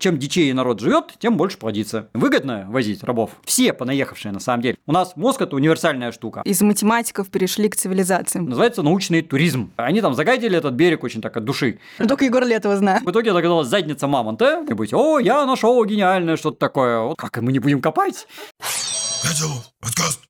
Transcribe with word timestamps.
Чем 0.00 0.18
дичее 0.18 0.54
народ 0.54 0.80
живет, 0.80 1.12
тем 1.18 1.36
больше 1.36 1.58
плодится. 1.58 2.08
Выгодно 2.14 2.64
возить 2.70 3.04
рабов. 3.04 3.32
Все 3.44 3.74
понаехавшие, 3.74 4.32
на 4.32 4.40
самом 4.40 4.62
деле. 4.62 4.78
У 4.86 4.92
нас 4.92 5.14
мозг– 5.14 5.40
это 5.42 5.54
универсальная 5.54 6.10
штука. 6.10 6.40
Из 6.46 6.62
математиков 6.62 7.28
перешли 7.28 7.68
к 7.68 7.76
цивилизациям. 7.76 8.46
Называется 8.46 8.82
научный 8.82 9.20
туризм. 9.20 9.72
Они 9.76 10.00
там 10.00 10.14
загадили 10.14 10.56
этот 10.56 10.72
берег 10.72 11.04
очень 11.04 11.20
так 11.20 11.36
от 11.36 11.44
души. 11.44 11.80
Ну, 11.98 12.06
только 12.06 12.24
Егор 12.24 12.42
Летова 12.42 12.78
знает. 12.78 13.02
В 13.02 13.10
итоге 13.10 13.28
это 13.28 13.40
оказалась 13.40 13.68
задница 13.68 14.06
мамонта. 14.06 14.64
И 14.66 14.72
быть, 14.72 14.94
о, 14.94 15.18
я 15.18 15.44
нашел 15.44 15.84
гениальное 15.84 16.38
что-то 16.38 16.56
такое. 16.56 17.00
Вот 17.00 17.18
как 17.18 17.36
мы 17.42 17.52
не 17.52 17.58
будем 17.58 17.82
копать? 17.82 18.26
подкаст. 19.80 20.22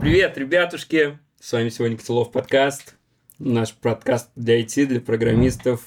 Привет, 0.00 0.38
ребятушки. 0.38 1.18
С 1.38 1.52
вами 1.52 1.68
сегодня 1.68 1.98
Котелов 1.98 2.32
подкаст. 2.32 2.94
Наш 3.38 3.74
подкаст 3.74 4.30
для 4.34 4.58
IT, 4.62 4.86
для 4.86 5.00
программистов, 5.02 5.82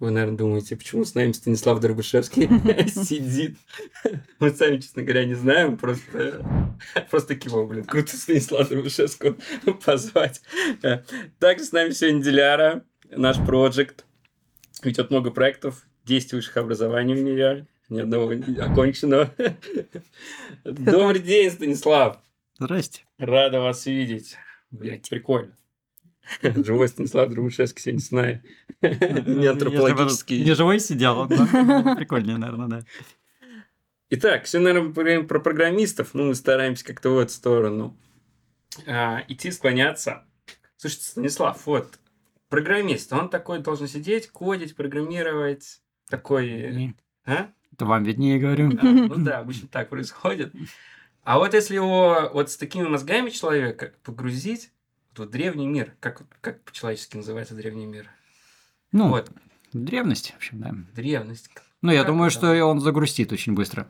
вы, 0.00 0.10
наверное, 0.10 0.38
думаете, 0.38 0.76
почему 0.76 1.04
с 1.04 1.14
нами 1.14 1.32
Станислав 1.32 1.80
Дорбышевский 1.80 2.46
сидит? 2.88 3.58
Мы 4.38 4.50
сами, 4.50 4.78
честно 4.78 5.02
говоря, 5.02 5.24
не 5.24 5.34
знаем. 5.34 5.76
Просто, 5.76 6.46
просто 7.10 7.34
киво, 7.34 7.66
блин. 7.66 7.84
Круто 7.84 8.16
Станислава 8.16 8.64
Дорбышевского 8.64 9.36
позвать. 9.84 10.40
Также 11.40 11.64
с 11.64 11.72
нами 11.72 11.90
сегодня 11.90 12.22
Диляра, 12.22 12.84
наш 13.10 13.38
проект. 13.44 14.04
Ведет 14.84 15.10
много 15.10 15.32
проектов, 15.32 15.84
10 16.04 16.34
высших 16.34 16.56
образований 16.56 17.14
у 17.14 17.24
нее, 17.24 17.66
ни 17.88 18.00
одного 18.00 18.30
оконченного. 18.62 19.34
Добрый 20.62 21.20
день, 21.20 21.50
Станислав. 21.50 22.20
Здрасте. 22.60 23.02
Рада 23.18 23.60
вас 23.60 23.86
видеть. 23.86 24.36
Блять, 24.70 25.08
прикольно. 25.08 25.57
Живой 26.42 26.88
Станислав 26.88 27.30
Друбушевский 27.30 27.82
сегодня 27.82 28.00
с 28.00 28.10
нами. 28.10 28.42
Не 28.82 29.46
антропологический. 29.46 30.44
Не 30.44 30.54
живой 30.54 30.80
сидел, 30.80 31.26
прикольнее, 31.28 32.36
наверное, 32.36 32.68
да. 32.68 32.80
Итак, 34.10 34.44
все, 34.44 34.58
наверное, 34.58 35.24
про 35.24 35.40
программистов. 35.40 36.14
Ну, 36.14 36.28
мы 36.28 36.34
стараемся 36.34 36.84
как-то 36.84 37.10
в 37.10 37.18
эту 37.18 37.32
сторону 37.32 37.96
а, 38.86 39.22
идти, 39.28 39.50
склоняться. 39.50 40.24
Слушайте, 40.76 41.06
Станислав, 41.06 41.66
вот, 41.66 41.98
программист, 42.48 43.12
он 43.12 43.28
такой 43.28 43.58
должен 43.58 43.88
сидеть, 43.88 44.28
кодить, 44.28 44.76
программировать, 44.76 45.82
такой... 46.08 46.94
А? 47.26 47.50
Это 47.72 47.84
вам 47.84 48.04
виднее 48.04 48.38
говорю. 48.38 48.70
А, 48.80 48.84
ну 48.84 49.14
да, 49.16 49.40
обычно 49.40 49.68
так 49.68 49.90
происходит. 49.90 50.52
А 51.22 51.38
вот 51.38 51.52
если 51.52 51.74
его 51.74 52.30
вот 52.32 52.50
с 52.50 52.56
такими 52.56 52.88
мозгами 52.88 53.28
человека 53.28 53.92
погрузить 54.02 54.70
вот 55.18 55.30
древний 55.30 55.66
мир, 55.66 55.94
как, 56.00 56.22
как 56.40 56.62
по-человечески 56.64 57.16
называется 57.16 57.54
древний 57.54 57.86
мир? 57.86 58.08
Ну, 58.92 59.08
вот. 59.08 59.30
древность, 59.72 60.32
в 60.32 60.36
общем, 60.36 60.60
да. 60.60 60.74
Древность. 60.94 61.50
Ну, 61.82 61.92
я 61.92 61.98
как 61.98 62.08
думаю, 62.08 62.28
это? 62.28 62.38
что 62.38 62.66
он 62.66 62.80
загрустит 62.80 63.32
очень 63.32 63.54
быстро. 63.54 63.88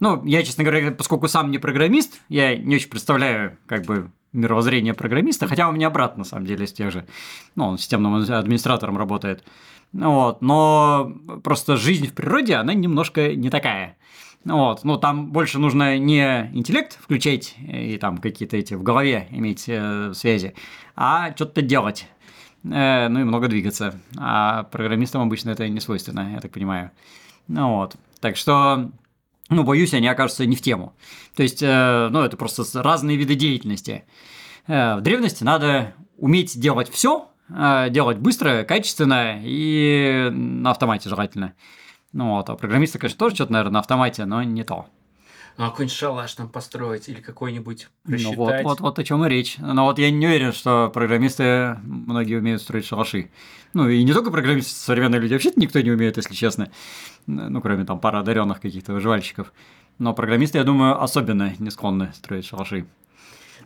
Ну, 0.00 0.24
я, 0.24 0.42
честно 0.42 0.64
говоря, 0.64 0.90
поскольку 0.90 1.28
сам 1.28 1.50
не 1.50 1.58
программист, 1.58 2.20
я 2.28 2.56
не 2.56 2.76
очень 2.76 2.90
представляю, 2.90 3.56
как 3.66 3.84
бы, 3.84 4.10
мировоззрение 4.32 4.94
программиста, 4.94 5.46
хотя 5.46 5.68
у 5.68 5.72
меня 5.72 5.88
брат, 5.90 6.18
на 6.18 6.24
самом 6.24 6.46
деле, 6.46 6.64
из 6.64 6.72
тех 6.72 6.90
же, 6.90 7.06
ну, 7.54 7.68
он 7.68 7.78
системным 7.78 8.14
администратором 8.16 8.98
работает. 8.98 9.44
Вот, 9.92 10.42
но 10.42 11.12
просто 11.44 11.76
жизнь 11.76 12.08
в 12.08 12.14
природе, 12.14 12.56
она 12.56 12.74
немножко 12.74 13.34
не 13.34 13.48
такая. 13.48 13.96
Вот, 14.44 14.84
ну 14.84 14.98
там 14.98 15.32
больше 15.32 15.58
нужно 15.58 15.98
не 15.98 16.50
интеллект 16.52 16.98
включать 17.00 17.54
и 17.58 17.96
там 17.96 18.18
какие-то 18.18 18.56
эти 18.58 18.74
в 18.74 18.82
голове 18.82 19.26
иметь 19.30 19.64
э, 19.68 20.12
связи, 20.14 20.54
а 20.96 21.34
что-то 21.34 21.62
делать. 21.62 22.06
Э, 22.64 23.08
ну 23.08 23.20
и 23.20 23.24
много 23.24 23.48
двигаться. 23.48 23.98
А 24.18 24.64
программистам 24.64 25.22
обычно 25.22 25.50
это 25.50 25.66
не 25.68 25.80
свойственно, 25.80 26.32
я 26.34 26.40
так 26.40 26.52
понимаю. 26.52 26.90
Ну 27.48 27.76
вот. 27.76 27.96
Так 28.20 28.36
что, 28.36 28.90
ну, 29.50 29.64
боюсь, 29.64 29.94
они 29.94 30.08
окажутся 30.08 30.46
не 30.46 30.56
в 30.56 30.62
тему. 30.62 30.94
То 31.36 31.42
есть, 31.42 31.62
э, 31.62 32.08
ну, 32.10 32.22
это 32.22 32.36
просто 32.36 32.64
разные 32.82 33.16
виды 33.16 33.34
деятельности. 33.34 34.04
Э, 34.66 34.96
в 34.96 35.02
древности 35.02 35.44
надо 35.44 35.94
уметь 36.16 36.58
делать 36.58 36.90
все, 36.90 37.28
э, 37.50 37.88
делать 37.90 38.18
быстро, 38.18 38.64
качественно 38.64 39.40
и 39.42 40.30
на 40.32 40.70
автомате 40.70 41.08
желательно. 41.08 41.54
Ну 42.14 42.36
вот, 42.36 42.48
а 42.48 42.54
программисты, 42.54 43.00
конечно, 43.00 43.18
тоже 43.18 43.34
что-то, 43.34 43.52
наверное, 43.52 43.74
на 43.74 43.78
автомате, 43.80 44.24
но 44.24 44.40
не 44.44 44.62
то. 44.62 44.86
Ну, 45.56 45.64
а 45.64 45.70
какой-нибудь 45.70 45.96
шалаш 45.96 46.32
там 46.34 46.48
построить 46.48 47.08
или 47.08 47.20
какой-нибудь 47.20 47.88
рассчитать. 48.06 48.36
Ну, 48.36 48.44
вот, 48.44 48.62
вот, 48.62 48.80
вот 48.80 48.98
о 49.00 49.04
чем 49.04 49.24
и 49.24 49.28
речь. 49.28 49.56
Но 49.58 49.84
вот 49.84 49.98
я 49.98 50.10
не 50.12 50.26
уверен, 50.26 50.52
что 50.52 50.90
программисты 50.94 51.76
многие 51.82 52.38
умеют 52.38 52.62
строить 52.62 52.86
шалаши. 52.86 53.30
Ну, 53.72 53.88
и 53.88 54.02
не 54.04 54.12
только 54.12 54.30
программисты, 54.30 54.74
современные 54.74 55.20
люди 55.20 55.32
вообще 55.32 55.52
никто 55.56 55.80
не 55.80 55.90
умеет, 55.90 56.16
если 56.16 56.34
честно. 56.34 56.70
Ну, 57.26 57.60
кроме 57.60 57.84
там 57.84 57.98
пары 57.98 58.18
одаренных 58.18 58.60
каких-то 58.60 58.92
выживальщиков. 58.92 59.52
Но 59.98 60.14
программисты, 60.14 60.58
я 60.58 60.64
думаю, 60.64 61.02
особенно 61.02 61.52
не 61.58 61.70
склонны 61.70 62.12
строить 62.14 62.46
шалаши. 62.46 62.86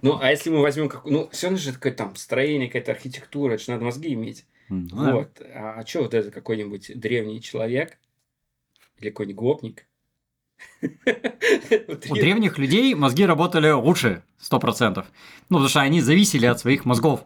Ну, 0.00 0.18
а 0.20 0.30
если 0.30 0.48
мы 0.48 0.62
возьмем 0.62 0.88
как... 0.88 1.04
Ну, 1.04 1.28
все 1.32 1.54
же 1.54 1.74
такое 1.74 1.92
там 1.92 2.16
строение, 2.16 2.68
какая-то 2.68 2.92
архитектура, 2.92 3.54
это 3.54 3.62
же 3.62 3.72
надо 3.72 3.84
мозги 3.84 4.14
иметь. 4.14 4.46
Mm, 4.70 4.88
вот. 4.92 5.30
Да. 5.38 5.46
А, 5.54 5.80
а 5.80 5.86
что 5.86 6.02
вот 6.02 6.14
это 6.14 6.30
какой-нибудь 6.30 6.92
древний 6.98 7.42
человек, 7.42 7.98
или 9.00 9.10
какой-нибудь 9.10 9.36
гопник. 9.36 9.86
У 10.82 12.14
древних 12.14 12.58
людей 12.58 12.94
мозги 12.94 13.24
работали 13.24 13.70
лучше, 13.70 14.22
сто 14.38 14.58
процентов. 14.58 15.06
Ну, 15.48 15.58
потому 15.58 15.68
что 15.68 15.80
они 15.80 16.00
зависели 16.00 16.46
от 16.46 16.58
своих 16.58 16.84
мозгов. 16.84 17.24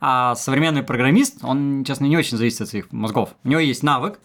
А 0.00 0.34
современный 0.34 0.82
программист, 0.82 1.44
он, 1.44 1.84
честно, 1.84 2.06
не 2.06 2.16
очень 2.16 2.36
зависит 2.36 2.62
от 2.62 2.68
своих 2.68 2.92
мозгов. 2.92 3.36
У 3.44 3.48
него 3.48 3.60
есть 3.60 3.82
навык, 3.82 4.18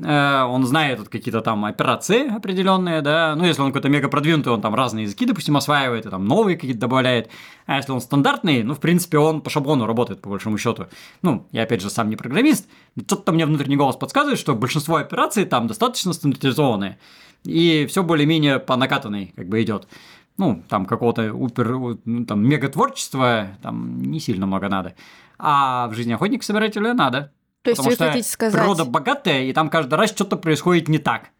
он 0.00 0.64
знает 0.64 1.08
какие-то 1.08 1.40
там 1.40 1.64
операции 1.64 2.28
определенные, 2.34 3.02
да, 3.02 3.34
ну, 3.36 3.44
если 3.44 3.62
он 3.62 3.68
какой-то 3.68 3.88
мега 3.88 4.08
продвинутый, 4.08 4.52
он 4.52 4.60
там 4.60 4.74
разные 4.74 5.04
языки, 5.04 5.26
допустим, 5.26 5.56
осваивает, 5.56 6.06
и 6.06 6.10
там 6.10 6.24
новые 6.26 6.56
какие-то 6.56 6.80
добавляет, 6.80 7.30
а 7.66 7.76
если 7.76 7.92
он 7.92 8.00
стандартный, 8.00 8.62
ну, 8.62 8.74
в 8.74 8.80
принципе, 8.80 9.18
он 9.18 9.40
по 9.40 9.50
шаблону 9.50 9.86
работает, 9.86 10.22
по 10.22 10.28
большому 10.30 10.56
счету. 10.58 10.86
Ну, 11.22 11.46
я, 11.52 11.64
опять 11.64 11.82
же, 11.82 11.90
сам 11.90 12.10
не 12.10 12.16
программист, 12.16 12.68
что-то 13.06 13.32
мне 13.32 13.44
внутренний 13.44 13.76
голос 13.76 13.96
подсказывает, 13.96 14.38
что 14.38 14.54
большинство 14.54 14.96
операций 14.96 15.44
там 15.44 15.66
достаточно 15.66 16.12
стандартизованные, 16.12 16.98
и 17.44 17.86
все 17.88 18.02
более-менее 18.02 18.58
по 18.60 18.76
накатанной 18.76 19.32
как 19.36 19.48
бы 19.48 19.62
идет. 19.62 19.88
Ну, 20.36 20.62
там 20.68 20.86
какого-то 20.86 21.34
упер, 21.34 21.98
ну, 22.04 22.24
там, 22.24 22.46
мега 22.46 22.68
творчества 22.68 23.48
там 23.60 24.00
не 24.00 24.20
сильно 24.20 24.46
много 24.46 24.68
надо. 24.68 24.94
А 25.38 25.88
в 25.88 25.94
жизни 25.94 26.12
охотника-собирателя 26.12 26.94
надо. 26.94 27.32
То 27.62 27.70
есть 27.70 27.78
Потому 27.78 27.90
вы 27.90 27.94
что 27.94 28.06
хотите 28.06 28.28
сказать... 28.28 28.54
природа 28.54 28.84
богатая, 28.84 29.44
и 29.44 29.52
там 29.52 29.68
каждый 29.68 29.94
раз 29.94 30.10
что-то 30.10 30.36
происходит 30.36 30.88
не 30.88 30.98
так. 30.98 31.30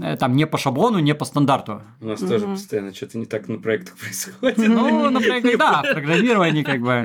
Э, 0.00 0.16
там 0.16 0.36
не 0.36 0.46
по 0.46 0.58
шаблону, 0.58 0.98
не 0.98 1.14
по 1.14 1.24
стандарту. 1.24 1.82
У 2.00 2.06
нас 2.06 2.20
тоже 2.20 2.46
постоянно 2.46 2.94
что-то 2.94 3.18
не 3.18 3.26
так 3.26 3.48
на 3.48 3.58
проектах 3.58 3.96
происходит. 4.00 4.58
Ну, 4.58 5.10
на 5.10 5.20
проектах, 5.20 5.58
да, 5.58 5.82
в 5.82 5.92
программировании 5.92 6.62
как 6.62 6.80
бы. 6.80 7.04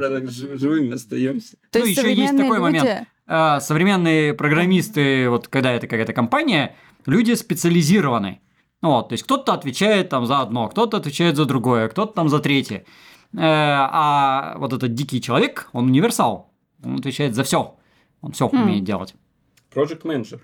Живыми 0.57 0.93
остаемся. 0.93 1.57
Ну, 1.73 1.85
еще 1.85 2.13
есть 2.13 2.37
такой 2.37 2.59
момент. 2.59 3.07
Э, 3.27 3.59
современные 3.59 4.33
программисты, 4.33 5.29
вот 5.29 5.47
когда 5.47 5.71
это 5.71 5.87
какая-то 5.87 6.13
компания, 6.13 6.75
люди 7.05 7.33
специализированы. 7.33 8.41
Вот, 8.81 9.09
то 9.09 9.13
есть 9.13 9.23
кто-то 9.23 9.53
отвечает 9.53 10.09
там 10.09 10.25
за 10.25 10.39
одно, 10.39 10.67
кто-то 10.67 10.97
отвечает 10.97 11.35
за 11.35 11.45
другое, 11.45 11.87
кто-то 11.87 12.13
там 12.13 12.29
за 12.29 12.39
третье. 12.39 12.83
Э, 13.33 13.37
а 13.39 14.55
вот 14.57 14.73
этот 14.73 14.93
дикий 14.93 15.21
человек, 15.21 15.69
он 15.71 15.85
универсал, 15.85 16.51
он 16.83 16.95
отвечает 16.95 17.35
за 17.35 17.43
все. 17.43 17.77
Он 18.21 18.31
все 18.31 18.47
mm. 18.47 18.63
умеет 18.63 18.83
делать. 18.83 19.15
Project 19.73 20.03
Manager. 20.03 20.41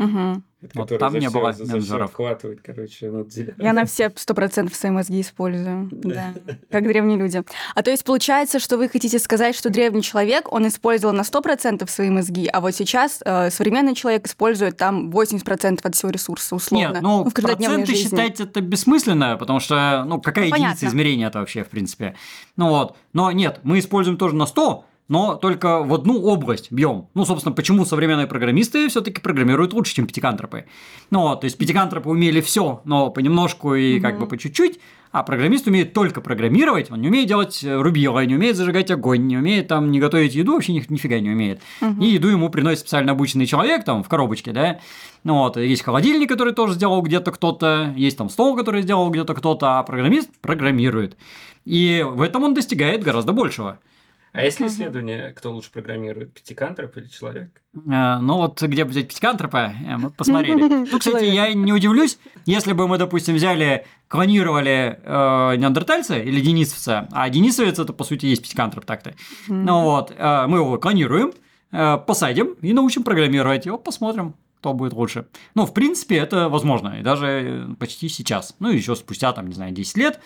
Угу. 0.00 0.42
Это, 0.62 0.78
вот 0.78 0.98
там 0.98 1.14
не 1.14 1.28
было 1.28 1.52
за, 1.52 1.66
менеджеров. 1.66 2.10
Вкладывает, 2.12 2.60
короче, 2.62 3.10
ну, 3.10 3.26
Я 3.58 3.74
на 3.74 3.84
все 3.84 4.10
сто 4.16 4.32
процентов 4.32 4.74
свои 4.74 4.90
мозги 4.90 5.20
использую, 5.20 5.90
да, 5.90 6.32
как 6.70 6.84
древние 6.84 7.18
люди. 7.18 7.42
А 7.74 7.82
то 7.82 7.90
есть 7.90 8.04
получается, 8.04 8.60
что 8.60 8.78
вы 8.78 8.88
хотите 8.88 9.18
сказать, 9.18 9.54
что 9.54 9.68
древний 9.68 10.00
человек, 10.00 10.50
он 10.50 10.66
использовал 10.66 11.14
на 11.14 11.22
сто 11.22 11.42
процентов 11.42 11.90
свои 11.90 12.08
мозги, 12.08 12.46
а 12.46 12.62
вот 12.62 12.74
сейчас 12.74 13.20
э, 13.26 13.50
современный 13.50 13.94
человек 13.94 14.26
использует 14.26 14.78
там 14.78 15.10
80% 15.10 15.80
от 15.82 15.94
всего 15.94 16.10
ресурса, 16.10 16.54
условно. 16.54 16.94
Нет, 16.94 17.02
ну, 17.02 17.24
в 17.24 17.34
проценты 17.34 17.86
жизни. 17.86 18.04
считать 18.04 18.40
это 18.40 18.62
бессмысленно, 18.62 19.36
потому 19.36 19.60
что, 19.60 20.04
ну, 20.06 20.18
какая 20.18 20.48
ну, 20.48 20.56
единица 20.56 20.86
измерения 20.86 21.28
это 21.28 21.40
вообще, 21.40 21.62
в 21.62 21.68
принципе. 21.68 22.14
Ну 22.56 22.70
вот, 22.70 22.96
но 23.12 23.30
нет, 23.32 23.60
мы 23.64 23.78
используем 23.78 24.16
тоже 24.16 24.34
на 24.34 24.46
100, 24.46 24.84
но 25.10 25.34
только 25.34 25.82
в 25.82 25.92
одну 25.92 26.22
область 26.22 26.70
бьем. 26.70 27.08
Ну, 27.14 27.24
собственно, 27.24 27.52
почему 27.52 27.84
современные 27.84 28.28
программисты 28.28 28.88
все-таки 28.88 29.20
программируют 29.20 29.72
лучше, 29.72 29.92
чем 29.92 30.06
пятикантропы. 30.06 30.66
Ну, 31.10 31.34
то 31.34 31.44
есть 31.46 31.58
пятикантропы 31.58 32.08
умели 32.08 32.40
все, 32.40 32.80
но 32.84 33.10
понемножку 33.10 33.74
и 33.74 33.96
mm-hmm. 33.96 34.00
как 34.00 34.20
бы 34.20 34.28
по 34.28 34.38
чуть-чуть, 34.38 34.78
а 35.10 35.24
программист 35.24 35.66
умеет 35.66 35.94
только 35.94 36.20
программировать, 36.20 36.92
он 36.92 37.00
не 37.00 37.08
умеет 37.08 37.26
делать 37.26 37.64
рубило, 37.68 38.24
не 38.24 38.36
умеет 38.36 38.54
зажигать 38.54 38.92
огонь, 38.92 39.26
не 39.26 39.36
умеет 39.36 39.66
там 39.66 39.90
не 39.90 39.98
готовить 39.98 40.36
еду, 40.36 40.52
вообще 40.52 40.74
ни, 40.74 40.84
нифига 40.88 41.18
не 41.18 41.30
умеет. 41.30 41.60
Угу. 41.80 42.04
И 42.04 42.10
еду 42.10 42.28
ему 42.28 42.48
приносит 42.48 42.82
специально 42.82 43.10
обученный 43.10 43.46
человек 43.46 43.84
там 43.84 44.04
в 44.04 44.08
коробочке, 44.08 44.52
да. 44.52 44.78
Ну 45.24 45.38
вот, 45.38 45.56
есть 45.56 45.82
холодильник, 45.82 46.28
который 46.28 46.54
тоже 46.54 46.74
сделал 46.74 47.02
где-то 47.02 47.32
кто-то, 47.32 47.92
есть 47.96 48.16
там 48.16 48.30
стол, 48.30 48.56
который 48.56 48.82
сделал 48.82 49.10
где-то 49.10 49.34
кто-то, 49.34 49.80
а 49.80 49.82
программист 49.82 50.30
программирует. 50.40 51.16
И 51.64 52.06
в 52.08 52.22
этом 52.22 52.44
он 52.44 52.54
достигает 52.54 53.02
гораздо 53.02 53.32
большего. 53.32 53.80
А 54.32 54.42
есть 54.42 54.60
ли 54.60 54.68
исследование, 54.68 55.32
кто 55.32 55.52
лучше 55.52 55.72
программирует, 55.72 56.32
пятикантроп 56.32 56.96
или 56.96 57.06
человек? 57.06 57.62
Э, 57.74 58.18
ну 58.18 58.36
вот 58.36 58.62
где 58.62 58.84
взять 58.84 59.08
пятикантропа, 59.08 59.72
э, 59.84 59.96
мы 59.96 60.10
посмотрели. 60.10 60.60
Ну, 60.90 60.98
кстати, 60.98 61.24
я 61.24 61.52
не 61.52 61.72
удивлюсь, 61.72 62.18
если 62.46 62.72
бы 62.72 62.86
мы, 62.86 62.98
допустим, 62.98 63.34
взяли, 63.34 63.86
клонировали 64.08 65.00
э, 65.02 65.56
неандертальца 65.56 66.18
или 66.18 66.40
денисовца, 66.40 67.08
а 67.12 67.28
денисовец 67.28 67.78
это, 67.78 67.92
по 67.92 68.04
сути, 68.04 68.26
есть 68.26 68.42
пятикантроп 68.42 68.84
так-то. 68.84 69.14
Ну 69.48 69.82
вот, 69.82 70.12
э, 70.16 70.46
мы 70.46 70.58
его 70.58 70.78
клонируем, 70.78 71.32
э, 71.72 71.98
посадим 71.98 72.54
и 72.62 72.72
научим 72.72 73.02
программировать, 73.02 73.66
и 73.66 73.70
вот 73.70 73.84
посмотрим, 73.84 74.34
кто 74.60 74.74
будет 74.74 74.92
лучше. 74.92 75.26
Ну, 75.54 75.64
в 75.64 75.72
принципе, 75.72 76.16
это 76.16 76.48
возможно, 76.48 77.00
и 77.00 77.02
даже 77.02 77.26
э, 77.26 77.74
почти 77.78 78.08
сейчас. 78.08 78.54
Ну, 78.58 78.70
еще 78.70 78.94
спустя, 78.94 79.32
там, 79.32 79.48
не 79.48 79.54
знаю, 79.54 79.72
10 79.72 79.96
лет, 79.96 80.20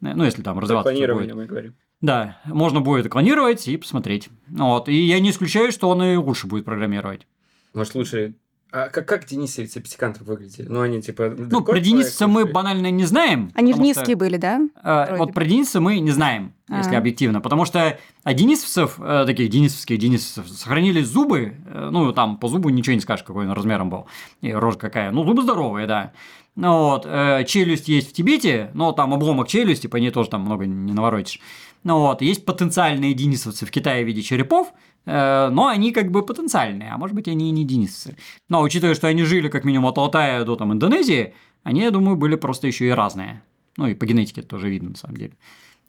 э, 0.00 0.12
ну, 0.14 0.24
если 0.24 0.42
там 0.42 0.58
развиваться 0.58 0.92
Клонирование 0.92 1.34
мы 1.34 1.46
говорим. 1.46 1.74
Да, 2.00 2.38
можно 2.44 2.80
будет 2.80 3.10
клонировать 3.10 3.68
и 3.68 3.76
посмотреть. 3.76 4.28
Вот. 4.48 4.88
И 4.88 4.94
я 4.94 5.20
не 5.20 5.30
исключаю, 5.30 5.70
что 5.70 5.88
он 5.88 6.02
и 6.02 6.16
лучше 6.16 6.46
будет 6.46 6.64
программировать. 6.64 7.26
Может, 7.74 7.94
лучше... 7.94 8.34
А 8.72 8.88
как, 8.88 9.06
как 9.08 9.26
денисовец 9.26 9.76
и 9.76 9.80
пятикантроп 9.80 10.28
выглядели? 10.28 10.68
Ну, 10.68 10.80
они 10.80 11.02
типа... 11.02 11.34
Ну, 11.36 11.62
про 11.62 11.80
денисовца 11.80 12.28
мы 12.28 12.46
банально 12.46 12.90
не 12.90 13.04
знаем. 13.04 13.50
Они 13.54 13.72
же 13.72 13.80
низкие 13.80 14.14
что, 14.14 14.16
были, 14.16 14.36
да? 14.36 14.60
вроде 14.82 15.18
вот 15.18 15.28
бы. 15.28 15.34
про 15.34 15.44
денисовца 15.44 15.80
мы 15.80 15.98
не 15.98 16.12
знаем, 16.12 16.54
если 16.70 16.94
А. 16.94 16.98
объективно. 16.98 17.40
Потому 17.40 17.64
что 17.64 17.98
от 18.22 18.36
денисовцев, 18.36 18.98
э, 18.98 19.24
таких 19.26 19.50
денисовских 19.50 19.98
денисовцев, 19.98 20.48
сохранились 20.48 21.06
зубы. 21.06 21.54
э, 21.66 21.88
ну, 21.90 22.12
там 22.12 22.36
по 22.36 22.48
зубу 22.48 22.68
ничего 22.70 22.94
не 22.94 23.00
скажешь, 23.00 23.24
какой 23.24 23.46
он 23.46 23.52
размером 23.52 23.90
был. 23.90 24.06
И 24.40 24.52
рожа 24.52 24.78
какая. 24.78 25.10
Ну, 25.10 25.24
зубы 25.24 25.42
здоровые, 25.42 25.86
да. 25.86 26.12
Ну, 26.56 26.90
вот, 26.90 27.06
э, 27.06 27.44
челюсть 27.46 27.88
есть 27.88 28.10
в 28.10 28.12
Тибете, 28.12 28.70
но 28.74 28.92
там 28.92 29.14
обломок 29.14 29.48
челюсти, 29.48 29.86
по 29.86 29.96
ней 29.96 30.10
тоже 30.10 30.30
там 30.30 30.42
много 30.42 30.66
не 30.66 30.92
наворотишь. 30.92 31.40
Ну 31.84 31.98
вот, 32.00 32.20
есть 32.20 32.44
потенциальные 32.44 33.14
денисовцы 33.14 33.64
в 33.64 33.70
Китае 33.70 34.04
в 34.04 34.06
виде 34.06 34.20
черепов, 34.20 34.72
э, 35.06 35.48
но 35.50 35.68
они 35.68 35.92
как 35.92 36.10
бы 36.10 36.22
потенциальные, 36.24 36.90
а 36.90 36.98
может 36.98 37.16
быть 37.16 37.28
они 37.28 37.48
и 37.48 37.52
не 37.52 37.64
денисовцы. 37.64 38.16
Но 38.48 38.60
учитывая, 38.60 38.94
что 38.94 39.06
они 39.08 39.22
жили 39.22 39.48
как 39.48 39.64
минимум 39.64 39.86
от 39.86 39.98
Алтая 39.98 40.44
до 40.44 40.56
там 40.56 40.72
Индонезии, 40.72 41.34
они, 41.62 41.80
я 41.80 41.90
думаю, 41.90 42.16
были 42.16 42.36
просто 42.36 42.66
еще 42.66 42.86
и 42.86 42.90
разные. 42.90 43.42
Ну 43.76 43.86
и 43.86 43.94
по 43.94 44.04
генетике 44.04 44.40
это 44.40 44.50
тоже 44.50 44.68
видно 44.68 44.90
на 44.90 44.96
самом 44.96 45.16
деле. 45.16 45.32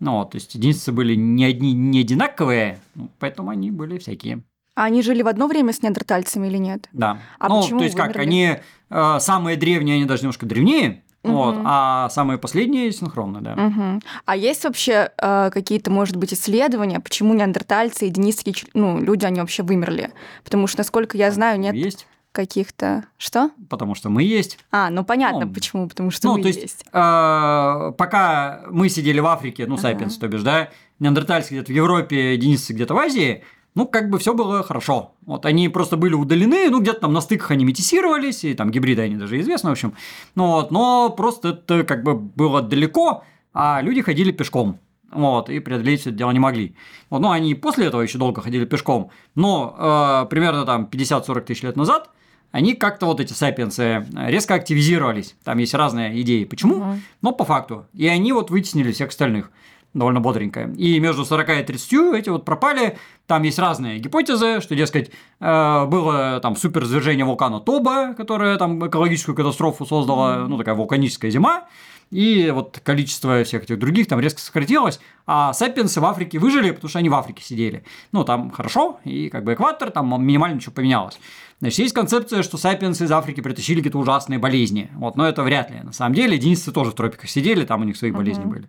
Ну 0.01 0.17
вот, 0.17 0.31
то 0.31 0.37
есть 0.37 0.59
денисовцы 0.59 0.91
были 0.91 1.15
не 1.15 1.45
одни 1.45 1.73
не 1.73 2.01
одинаковые, 2.01 2.79
ну, 2.95 3.07
поэтому 3.19 3.51
они 3.51 3.69
были 3.69 3.99
всякие. 3.99 4.41
А 4.75 4.85
они 4.85 5.03
жили 5.03 5.21
в 5.21 5.27
одно 5.27 5.47
время 5.47 5.73
с 5.73 5.83
неандертальцами 5.83 6.47
или 6.47 6.57
нет? 6.57 6.89
Да. 6.91 7.19
А 7.39 7.49
ну, 7.49 7.61
почему 7.61 7.79
то 7.79 7.85
есть 7.85 7.95
как, 7.95 8.07
вымерли? 8.07 8.27
они 8.27 8.57
э, 8.89 9.19
самые 9.19 9.57
древние, 9.57 9.97
они 9.97 10.05
даже 10.05 10.23
немножко 10.23 10.47
древнее, 10.47 11.03
вот, 11.23 11.55
Мгм. 11.55 11.63
а 11.67 12.09
самые 12.09 12.39
последние 12.39 12.91
синхронно, 12.91 13.41
да. 13.41 13.55
Мгм. 13.55 14.01
А 14.25 14.35
есть 14.35 14.63
вообще 14.63 15.11
э, 15.15 15.51
какие-то, 15.53 15.91
может 15.91 16.15
быть, 16.15 16.33
исследования, 16.33 16.99
почему 16.99 17.35
неандертальцы 17.35 18.07
и 18.07 18.09
денисские 18.09 18.55
ну, 18.73 18.99
люди, 18.99 19.25
они 19.25 19.39
вообще 19.39 19.61
вымерли? 19.61 20.09
Потому 20.43 20.65
что, 20.65 20.79
насколько 20.79 21.15
я 21.15 21.29
знаю, 21.31 21.59
нет 21.59 21.75
Есть, 21.75 22.07
каких-то... 22.31 23.05
Что? 23.17 23.51
потому 23.69 23.95
что 23.95 24.09
мы 24.09 24.23
есть. 24.23 24.57
А, 24.71 24.89
ну 24.89 25.03
понятно, 25.03 25.45
Ну, 25.45 25.53
почему, 25.53 25.87
потому 25.87 26.11
что 26.11 26.27
ну, 26.27 26.33
вы 26.35 26.41
то 26.41 26.47
есть, 26.47 26.61
есть. 26.61 26.85
э, 26.91 27.91
пока 27.97 28.63
мы 28.69 28.89
сидели 28.89 29.19
в 29.19 29.25
Африке, 29.27 29.65
ну, 29.67 29.75
Ага. 29.75 29.81
сапиенс, 29.83 30.17
то 30.17 30.27
бишь, 30.27 30.41
да, 30.41 30.69
неандертальцы 30.99 31.53
где-то 31.53 31.71
в 31.71 31.75
Европе, 31.75 32.37
денисцы 32.37 32.73
где-то 32.73 32.93
в 32.93 32.97
Азии, 32.97 33.43
ну, 33.75 33.85
как 33.87 34.09
бы 34.09 34.19
все 34.19 34.33
было 34.33 34.63
хорошо. 34.63 35.13
Вот 35.25 35.45
они 35.45 35.69
просто 35.69 35.95
были 35.97 36.13
удалены, 36.13 36.69
ну, 36.69 36.81
где-то 36.81 37.01
там 37.01 37.13
на 37.13 37.21
стыках 37.21 37.51
они 37.51 37.63
метисировались, 37.65 38.43
и 38.43 38.53
там 38.53 38.69
гибриды 38.71 39.01
они 39.01 39.15
даже 39.15 39.39
известны, 39.39 39.69
в 39.69 39.73
общем. 39.73 39.93
Ну, 40.35 40.47
вот, 40.47 40.71
но 40.71 41.09
просто 41.09 41.49
это 41.49 41.83
как 41.83 42.03
бы 42.03 42.15
было 42.15 42.61
далеко, 42.61 43.23
а 43.53 43.81
люди 43.81 44.01
ходили 44.01 44.31
пешком. 44.31 44.79
Вот, 45.11 45.49
и 45.49 45.59
преодолеть 45.59 46.01
все 46.01 46.09
это 46.09 46.19
дело 46.19 46.31
не 46.31 46.39
могли. 46.39 46.73
Вот, 47.09 47.19
ну, 47.19 47.31
они 47.31 47.53
после 47.55 47.87
этого 47.87 48.01
еще 48.01 48.17
долго 48.17 48.41
ходили 48.41 48.63
пешком, 48.65 49.11
но 49.35 49.75
э, 50.23 50.29
примерно 50.29 50.65
там 50.65 50.87
50-40 50.89 51.41
тысяч 51.41 51.63
лет 51.63 51.75
назад 51.75 52.09
они 52.51 52.73
как-то 52.75 53.05
вот 53.05 53.19
эти 53.19 53.33
сапиенсы 53.33 53.83
э, 53.83 54.05
резко 54.29 54.55
активизировались. 54.55 55.35
Там 55.43 55.57
есть 55.57 55.73
разные 55.73 56.19
идеи, 56.21 56.43
почему, 56.43 56.75
Мгм. 56.77 57.01
но 57.21 57.31
по 57.31 57.45
факту. 57.45 57.85
И 57.93 58.07
они 58.07 58.33
вот 58.33 58.49
вытеснили 58.51 58.91
всех 58.91 59.09
остальных 59.09 59.51
довольно 59.93 60.21
бодренько. 60.21 60.71
И 60.77 60.99
между 61.01 61.25
40 61.25 61.59
и 61.59 61.63
30 61.63 62.15
эти 62.15 62.29
вот 62.29 62.45
пропали. 62.45 62.97
Там 63.27 63.43
есть 63.43 63.59
разные 63.59 63.99
гипотезы, 63.99 64.61
что, 64.61 64.73
дескать, 64.75 65.11
э, 65.41 65.85
было 65.85 66.39
там 66.41 66.55
суперзвержение 66.55 67.25
вулкана 67.25 67.59
Тоба, 67.59 68.13
которое 68.13 68.57
там 68.57 68.87
экологическую 68.87 69.35
катастрофу 69.35 69.85
создало, 69.85 70.45
ну, 70.47 70.57
такая 70.57 70.75
вулканическая 70.75 71.29
зима. 71.31 71.65
И 72.09 72.51
вот 72.53 72.81
количество 72.83 73.41
всех 73.45 73.63
этих 73.63 73.79
других 73.79 74.07
там 74.07 74.19
резко 74.19 74.41
сократилось, 74.41 74.99
а 75.25 75.53
сапиенсы 75.53 76.01
в 76.01 76.05
Африке 76.05 76.39
выжили, 76.39 76.71
потому 76.71 76.89
что 76.89 76.99
они 76.99 77.07
в 77.07 77.15
Африке 77.15 77.41
сидели. 77.41 77.85
Ну, 78.11 78.25
там 78.25 78.51
хорошо, 78.51 78.99
и 79.05 79.29
как 79.29 79.45
бы 79.45 79.53
экватор, 79.53 79.91
там 79.91 80.21
минимально 80.25 80.55
ничего 80.55 80.73
поменялось. 80.73 81.17
Значит, 81.61 81.79
есть 81.79 81.93
концепция, 81.93 82.41
что 82.41 82.57
сапиенсы 82.57 83.05
из 83.05 83.11
Африки 83.11 83.39
притащили 83.39 83.77
какие-то 83.77 83.99
ужасные 83.99 84.39
болезни. 84.39 84.89
Вот, 84.95 85.15
но 85.15 85.27
это 85.27 85.43
вряд 85.43 85.69
ли. 85.69 85.81
На 85.81 85.93
самом 85.93 86.15
деле, 86.15 86.35
единицы 86.35 86.71
тоже 86.71 86.89
в 86.89 86.95
тропиках 86.95 87.29
сидели, 87.29 87.65
там 87.65 87.81
у 87.81 87.83
них 87.83 87.95
свои 87.95 88.09
болезни 88.09 88.45
были. 88.45 88.67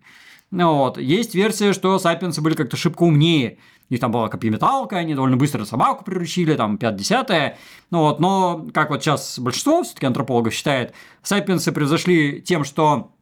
Ну, 0.51 0.77
вот. 0.77 0.99
Есть 0.99 1.35
версия, 1.35 1.73
что 1.73 1.99
сапиенсы 1.99 2.43
были 2.43 2.55
как-то 2.55 2.77
шибко 2.77 3.05
умнее. 3.05 3.57
У 3.89 3.95
них 3.95 4.01
там 4.01 4.13
была 4.13 4.29
копьеметалка, 4.29 4.99
они 4.99 5.15
довольно 5.15 5.39
быстро 5.39 5.65
собаку 5.65 6.05
приручили, 6.05 6.55
там 6.55 6.77
5-10. 6.77 7.55
Ну 7.91 8.01
вот, 8.01 8.21
но, 8.21 8.69
как 8.75 8.91
вот 8.91 9.03
сейчас 9.03 9.39
большинство 9.39 9.83
все-таки 9.83 10.05
антропологов 10.05 10.53
считает, 10.53 10.93
сапиенсы 11.23 11.73
превзошли 11.73 12.43
тем, 12.43 12.65
что 12.65 13.13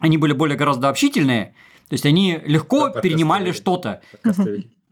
они 0.00 0.18
были 0.18 0.32
более 0.32 0.58
гораздо 0.58 0.88
общительные, 0.88 1.54
то 1.88 1.94
есть 1.94 2.06
они 2.06 2.40
легко 2.44 2.88
Да, 2.88 3.00
перенимали 3.00 3.52
что-то. 3.52 4.00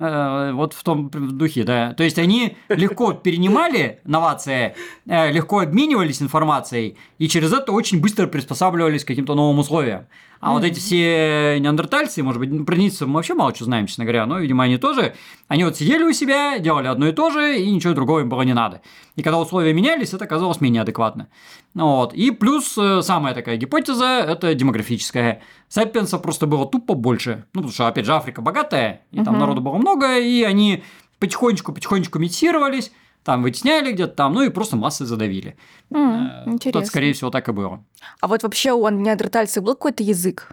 Э, 0.00 0.52
Вот 0.52 0.73
в 0.73 0.82
том 0.82 1.11
духе, 1.11 1.64
да. 1.64 1.93
То 1.93 2.02
есть 2.05 2.19
они 2.19 2.56
легко 2.69 3.12
перенимали 3.12 4.00
новации, 4.05 4.75
э, 5.06 5.31
легко 5.31 5.61
обменивались 5.61 6.23
информацией, 6.23 6.97
и 7.19 7.29
через 7.29 7.52
это 7.52 7.73
очень 7.73 8.00
быстро 8.00 8.26
приспосабливались 8.26 9.05
к 9.05 9.08
каким-то 9.08 9.35
новым 9.35 9.58
условиям. 9.58 10.06
А 10.40 10.52
вот 10.52 10.64
эти 10.64 10.78
все 10.78 11.58
неандертальцы, 11.60 12.22
может 12.22 12.40
быть, 12.40 12.50
ну, 12.50 12.64
про 12.64 12.75
ниццев 12.75 13.06
мы 13.06 13.16
вообще 13.16 13.34
мало 13.34 13.54
что 13.54 13.66
знаем, 13.66 13.87
честно 13.87 14.04
говоря, 14.04 14.25
но, 14.25 14.38
видимо, 14.38 14.64
они 14.64 14.78
тоже, 14.78 15.14
они 15.48 15.64
вот 15.64 15.76
сидели 15.76 16.02
у 16.02 16.12
себя, 16.12 16.58
делали 16.58 16.87
одно 16.87 17.08
и 17.08 17.12
то 17.12 17.31
же, 17.31 17.58
и 17.58 17.70
ничего 17.70 17.92
другого 17.92 18.20
им 18.20 18.31
было 18.31 18.40
не 18.40 18.54
надо. 18.54 18.81
И 19.16 19.22
когда 19.22 19.38
условия 19.38 19.75
менялись, 19.75 20.14
это 20.14 20.26
казалось 20.26 20.62
менее 20.62 20.81
адекватно. 20.81 21.28
Ну 21.75 21.96
Вот. 21.96 22.14
И 22.14 22.31
плюс 22.31 22.76
э, 22.78 23.02
самая 23.02 23.34
такая 23.34 23.58
гипотеза– 23.58 24.06
это 24.28 24.54
демографическая. 24.54 25.42
Сапиенсов 25.69 26.22
просто 26.22 26.46
было 26.46 26.66
тупо 26.66 26.94
больше. 26.94 27.44
Ну, 27.52 27.60
потому 27.60 27.72
что, 27.72 27.86
опять 27.86 28.06
же, 28.06 28.14
Африка 28.14 28.40
богатая, 28.40 29.02
и 29.12 29.16
там 29.16 29.34
Мгм. 29.34 29.40
народу 29.40 29.60
было 29.60 29.76
много, 29.76 30.19
и 30.19 30.43
они 30.43 30.82
потихонечку-потихонечку 31.19 32.19
метисировались, 32.19 32.93
там 33.25 33.43
вытесняли 33.43 33.93
где-то 33.93 34.14
там, 34.14 34.34
ну 34.34 34.43
и 34.43 34.49
просто 34.49 34.76
массы 34.76 35.05
задавили. 35.06 35.56
М, 35.90 36.26
Э, 36.46 36.50
Интересно. 36.50 36.81
Тут, 36.81 36.88
скорее 36.88 37.12
всего, 37.12 37.31
так 37.31 37.49
и 37.49 37.52
было. 37.52 37.84
А 38.20 38.26
вот 38.28 38.43
вообще 38.43 38.72
у 38.72 38.88
неандертальцев 38.88 39.62
был 39.62 39.75
какой-то 39.75 40.02
язык 40.02 40.53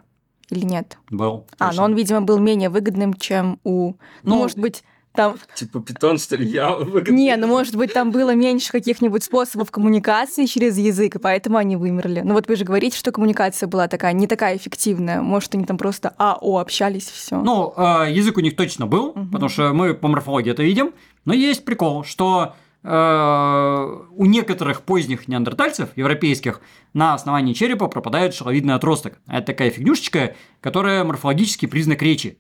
или 0.50 0.66
нет? 0.66 0.98
Был. 1.10 1.46
А, 1.60 1.68
точно. 1.70 1.82
но 1.82 1.86
он, 1.86 1.96
видимо, 1.96 2.22
был 2.22 2.40
менее 2.40 2.70
выгодным, 2.70 3.14
чем 3.14 3.60
у... 3.64 3.90
Ну, 3.92 3.96
Ну, 4.24 4.36
может 4.38 4.58
быть, 4.58 4.84
там... 5.14 5.36
Типа 5.56 5.80
питон, 5.82 6.20
что 6.20 6.36
ли? 6.36 6.46
Я 6.48 6.72
выгодный. 6.76 7.16
Не, 7.16 7.36
ну, 7.38 7.48
может 7.48 7.76
быть, 7.76 7.92
там 7.92 8.12
было 8.12 8.36
меньше 8.36 8.72
каких-нибудь 8.72 9.24
способов 9.24 9.72
коммуникации 9.72 10.46
через 10.46 10.78
язык, 10.78 11.16
и 11.16 11.20
поэтому 11.20 11.58
они 11.58 11.76
вымерли. 11.76 12.22
Ну, 12.24 12.34
вот 12.34 12.48
вы 12.48 12.56
же 12.56 12.66
говорите, 12.66 12.98
что 12.98 13.12
коммуникация 13.12 13.68
была 13.68 13.88
такая, 13.88 14.14
не 14.14 14.28
такая 14.28 14.56
эффективная. 14.58 15.22
Может, 15.22 15.56
они 15.56 15.66
там 15.66 15.78
просто 15.78 16.14
АО 16.18 16.60
общались, 16.60 17.10
все. 17.10 17.42
Ну, 17.42 17.74
э, 17.76 18.12
язык 18.12 18.38
у 18.38 18.42
них 18.42 18.56
точно 18.56 18.86
был, 18.86 19.14
Мгм. 19.16 19.32
потому 19.32 19.50
что 19.50 19.74
мы 19.74 19.94
по 19.96 20.08
морфологии 20.08 20.52
это 20.52 20.62
видим. 20.64 20.92
Но 21.28 21.34
есть 21.34 21.66
прикол, 21.66 22.06
что 22.06 22.56
э, 22.84 23.98
у 24.12 24.26
некоторых 24.26 24.84
поздних 24.84 25.28
неандертальцев, 25.28 25.90
европейских, 25.98 26.62
на 26.94 27.16
основании 27.16 27.52
черепа 27.52 27.90
пропадает 27.90 28.34
шеловидный 28.34 28.76
отросток. 28.76 29.20
Это 29.28 29.48
такая 29.48 29.70
фигнюшечка, 29.70 30.38
которая 30.62 31.04
морфологический 31.04 31.68
признак 31.68 32.02
речи. 32.02 32.40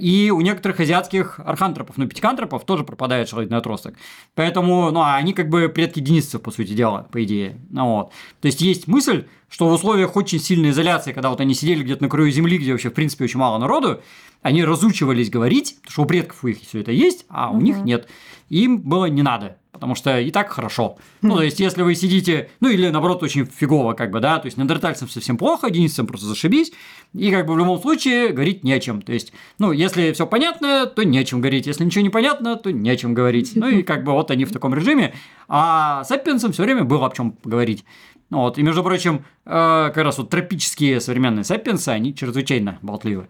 И 0.00 0.30
у 0.30 0.40
некоторых 0.40 0.80
азиатских 0.80 1.40
архантропов, 1.40 1.96
ну, 1.96 2.06
пятикантропов 2.06 2.64
тоже 2.64 2.84
пропадает 2.84 3.28
шеловидный 3.28 3.58
отросток. 3.58 3.94
Поэтому, 4.34 4.90
ну, 4.90 5.00
а 5.00 5.16
они 5.16 5.32
как 5.32 5.48
бы 5.48 5.68
предки 5.68 6.00
денисцев, 6.00 6.42
по 6.42 6.50
сути 6.50 6.72
дела, 6.72 7.06
по 7.12 7.22
идее. 7.24 7.58
Ну, 7.70 7.86
вот. 7.96 8.12
То 8.40 8.46
есть, 8.46 8.60
есть 8.60 8.88
мысль, 8.88 9.26
что 9.48 9.68
в 9.68 9.72
условиях 9.72 10.16
очень 10.16 10.40
сильной 10.40 10.70
изоляции, 10.70 11.12
когда 11.12 11.30
вот 11.30 11.40
они 11.40 11.54
сидели 11.54 11.82
где-то 11.82 12.02
на 12.02 12.08
краю 12.08 12.30
земли, 12.30 12.58
где 12.58 12.72
вообще, 12.72 12.90
в 12.90 12.94
принципе, 12.94 13.24
очень 13.24 13.38
мало 13.40 13.58
народу, 13.58 14.00
они 14.42 14.64
разучивались 14.64 15.30
говорить, 15.30 15.76
потому 15.80 15.92
что 15.92 16.02
у 16.02 16.06
предков 16.06 16.44
у 16.44 16.48
их 16.48 16.60
все 16.60 16.80
это 16.80 16.92
есть, 16.92 17.24
а 17.28 17.50
у 17.50 17.54
Мгм. 17.54 17.64
них 17.64 17.76
нет. 17.78 18.08
Им 18.48 18.78
было 18.80 19.06
не 19.06 19.22
надо, 19.22 19.58
потому 19.78 19.94
что 19.94 20.18
и 20.18 20.30
так 20.30 20.50
хорошо. 20.50 20.98
Ну, 21.22 21.36
то 21.36 21.42
есть, 21.42 21.60
если 21.60 21.82
вы 21.82 21.94
сидите, 21.94 22.50
ну, 22.60 22.68
или 22.68 22.88
наоборот, 22.88 23.22
очень 23.22 23.46
фигово, 23.46 23.92
как 23.92 24.10
бы, 24.10 24.20
да, 24.20 24.38
то 24.38 24.46
есть, 24.46 24.58
неандертальцам 24.58 25.08
совсем 25.08 25.38
плохо, 25.38 25.70
денисцам 25.70 26.06
просто 26.06 26.26
зашибись, 26.26 26.72
и 27.14 27.30
как 27.30 27.46
бы 27.46 27.54
в 27.54 27.58
любом 27.58 27.80
случае 27.80 28.30
говорить 28.30 28.64
не 28.64 28.72
о 28.72 28.80
чем. 28.80 29.00
То 29.00 29.12
есть, 29.12 29.32
ну, 29.58 29.72
если 29.72 30.12
все 30.12 30.26
понятно, 30.26 30.86
то 30.86 31.04
не 31.04 31.18
о 31.18 31.24
чем 31.24 31.40
говорить, 31.40 31.66
если 31.66 31.84
ничего 31.84 32.02
не 32.02 32.10
понятно, 32.10 32.56
то 32.56 32.72
не 32.72 32.90
о 32.90 32.96
чем 32.96 33.14
говорить. 33.14 33.52
Ну, 33.54 33.68
и 33.68 33.82
как 33.82 34.04
бы 34.04 34.12
вот 34.12 34.30
они 34.30 34.44
в 34.44 34.52
таком 34.52 34.74
режиме, 34.74 35.14
а 35.48 36.04
сапиенсам 36.04 36.52
все 36.52 36.64
время 36.64 36.84
было 36.84 37.06
о 37.06 37.14
чем 37.14 37.36
говорить. 37.44 37.84
Ну 38.30 38.40
Вот, 38.40 38.58
и, 38.58 38.62
между 38.62 38.82
прочим, 38.82 39.24
э, 39.46 39.90
как 39.94 39.96
раз 39.96 40.18
вот 40.18 40.28
тропические 40.28 41.00
современные 41.00 41.44
сапиенсы, 41.44 41.88
они 41.88 42.14
чрезвычайно 42.14 42.78
болтливы. 42.82 43.28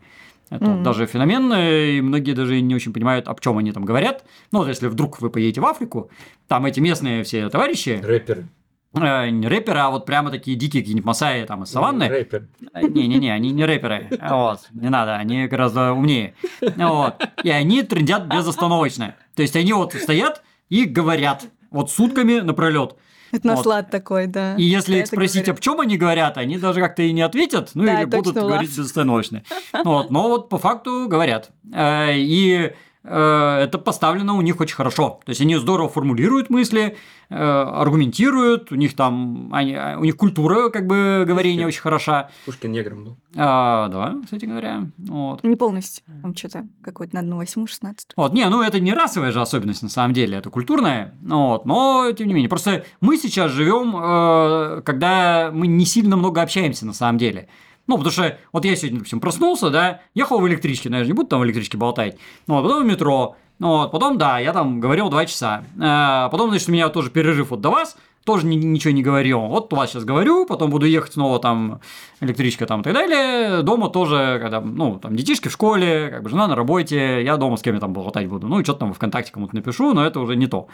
Это 0.50 0.64
mm-hmm. 0.64 0.82
даже 0.82 1.06
феномен, 1.06 1.52
и 1.52 2.00
многие 2.00 2.32
даже 2.32 2.60
не 2.60 2.74
очень 2.74 2.92
понимают, 2.92 3.28
об 3.28 3.40
чем 3.40 3.58
они 3.58 3.72
там 3.72 3.84
говорят. 3.84 4.24
Ну, 4.50 4.60
вот 4.60 4.68
если 4.68 4.86
вдруг 4.86 5.20
вы 5.20 5.30
поедете 5.30 5.60
в 5.60 5.66
Африку, 5.66 6.10
там 6.46 6.66
эти 6.66 6.80
местные 6.80 7.22
все 7.24 7.48
товарищи... 7.48 8.00
Рэперы. 8.02 8.48
Э, 8.94 9.28
не 9.28 9.46
рэперы, 9.46 9.80
а 9.80 9.90
вот 9.90 10.06
прямо 10.06 10.30
такие 10.30 10.56
дикие 10.56 10.82
какие-нибудь 10.82 11.06
масаи 11.06 11.44
там 11.44 11.62
из 11.62 11.70
саванны. 11.70 12.06
Ну, 12.06 12.10
рэпер. 12.10 12.48
Э, 12.72 12.82
не-не-не, 12.82 13.32
они 13.32 13.50
не 13.50 13.64
рэперы. 13.64 14.08
Вот, 14.28 14.60
не 14.72 14.88
надо, 14.88 15.16
они 15.16 15.46
гораздо 15.46 15.92
умнее. 15.92 16.34
Вот. 16.60 17.22
И 17.42 17.50
они 17.50 17.82
трендят 17.82 18.26
безостановочно. 18.26 19.14
То 19.34 19.42
есть 19.42 19.56
они 19.56 19.72
вот 19.72 19.92
стоят 19.92 20.42
и 20.68 20.84
говорят 20.84 21.46
вот 21.70 21.90
сутками 21.90 22.40
напролет. 22.40 22.96
Это 23.32 23.46
наслад 23.46 23.86
вот. 23.86 23.90
такой, 23.90 24.26
да. 24.26 24.54
И 24.56 24.62
если 24.62 24.98
их 24.98 25.06
спросить, 25.06 25.44
говорят. 25.44 25.58
о 25.58 25.62
чем 25.62 25.80
они 25.80 25.96
говорят, 25.96 26.38
они 26.38 26.58
даже 26.58 26.80
как-то 26.80 27.02
и 27.02 27.12
не 27.12 27.22
ответят, 27.22 27.70
ну 27.74 27.84
да, 27.84 28.00
или 28.00 28.04
будут 28.06 28.34
говорить 28.34 28.70
безостановочно. 28.70 29.42
Вот, 29.84 30.10
но 30.10 30.28
вот 30.28 30.48
по 30.48 30.58
факту 30.58 31.06
говорят. 31.08 31.50
Э, 31.72 32.12
и 32.14 32.72
это 33.08 33.78
поставлено 33.78 34.36
у 34.36 34.40
них 34.40 34.60
очень 34.60 34.76
хорошо. 34.76 35.20
То 35.24 35.30
есть 35.30 35.40
они 35.40 35.56
здорово 35.56 35.88
формулируют 35.88 36.50
мысли, 36.50 36.96
э, 37.30 37.34
аргументируют, 37.34 38.72
у 38.72 38.74
них 38.74 38.94
там, 38.94 39.50
они, 39.52 39.76
у 39.96 40.04
них 40.04 40.16
культура, 40.16 40.70
как 40.70 40.86
бы, 40.86 41.24
говорения 41.26 41.64
Пушкин. 41.64 41.68
очень 41.68 41.80
хороша. 41.80 42.30
Пушкин 42.44 42.72
негром 42.72 43.04
был. 43.04 43.16
А, 43.36 43.88
да, 43.88 44.16
кстати 44.24 44.44
говоря. 44.44 44.90
Вот. 44.98 45.42
Не 45.44 45.56
полностью, 45.56 46.04
там 46.22 46.34
что-то 46.34 46.66
какой-то 46.82 47.14
на 47.14 47.20
одну 47.20 47.36
восьмую, 47.36 47.66
шестнадцать. 47.66 48.12
Вот, 48.16 48.32
не, 48.32 48.48
ну 48.48 48.62
это 48.62 48.80
не 48.80 48.92
расовая 48.92 49.32
же 49.32 49.40
особенность 49.40 49.82
на 49.82 49.88
самом 49.88 50.14
деле, 50.14 50.38
это 50.38 50.50
культурная, 50.50 51.14
вот, 51.22 51.66
но 51.66 52.10
тем 52.12 52.28
не 52.28 52.34
менее. 52.34 52.48
Просто 52.48 52.84
мы 53.00 53.16
сейчас 53.16 53.50
живем, 53.52 53.94
э, 53.96 54.82
когда 54.82 55.50
мы 55.52 55.66
не 55.66 55.84
сильно 55.84 56.16
много 56.16 56.42
общаемся 56.42 56.86
на 56.86 56.92
самом 56.92 57.18
деле. 57.18 57.48
Ну, 57.88 57.96
потому 57.96 58.12
что 58.12 58.38
вот 58.52 58.64
я 58.64 58.76
сегодня, 58.76 58.98
допустим, 58.98 59.18
проснулся, 59.20 59.70
да, 59.70 60.00
ехал 60.14 60.38
в 60.38 60.46
электричке, 60.46 60.90
наверное, 60.90 61.08
не 61.08 61.14
буду 61.14 61.28
там 61.28 61.40
в 61.40 61.44
электричке 61.44 61.76
болтать, 61.76 62.16
ну, 62.46 62.54
вот, 62.54 62.62
потом 62.62 62.84
в 62.84 62.86
метро, 62.86 63.36
ну, 63.58 63.68
вот, 63.68 63.90
потом, 63.90 64.18
да, 64.18 64.38
я 64.38 64.52
там 64.52 64.78
говорил 64.78 65.08
два 65.08 65.26
часа, 65.26 65.64
а, 65.80 66.28
потом, 66.28 66.50
значит, 66.50 66.68
у 66.68 66.72
меня 66.72 66.88
тоже 66.90 67.10
перерыв 67.10 67.50
вот 67.50 67.60
до 67.60 67.70
вас, 67.70 67.96
тоже 68.28 68.44
ни, 68.44 68.56
ничего 68.56 68.92
не 68.92 69.02
говорил. 69.02 69.40
Вот 69.40 69.72
у 69.72 69.76
вас 69.76 69.88
сейчас 69.88 70.04
говорю, 70.04 70.44
потом 70.44 70.68
буду 70.68 70.84
ехать 70.84 71.14
снова 71.14 71.38
там 71.38 71.80
электричка 72.20 72.66
там 72.66 72.82
и 72.82 72.84
так 72.84 72.92
далее. 72.92 73.62
Дома 73.62 73.88
тоже, 73.88 74.38
когда, 74.42 74.60
ну, 74.60 74.98
там 74.98 75.16
детишки 75.16 75.48
в 75.48 75.52
школе, 75.52 76.10
как 76.10 76.24
бы 76.24 76.28
жена 76.28 76.46
на 76.46 76.54
работе, 76.54 77.24
я 77.24 77.38
дома 77.38 77.56
с 77.56 77.62
кем-то 77.62 77.80
там 77.80 77.94
болтать 77.94 78.28
буду. 78.28 78.46
Ну, 78.46 78.60
и 78.60 78.64
что-то 78.64 78.80
там 78.80 78.92
ВКонтакте 78.92 79.32
кому-то 79.32 79.54
напишу, 79.54 79.94
но 79.94 80.04
это 80.04 80.20
уже 80.20 80.36
не 80.36 80.46
то. 80.46 80.68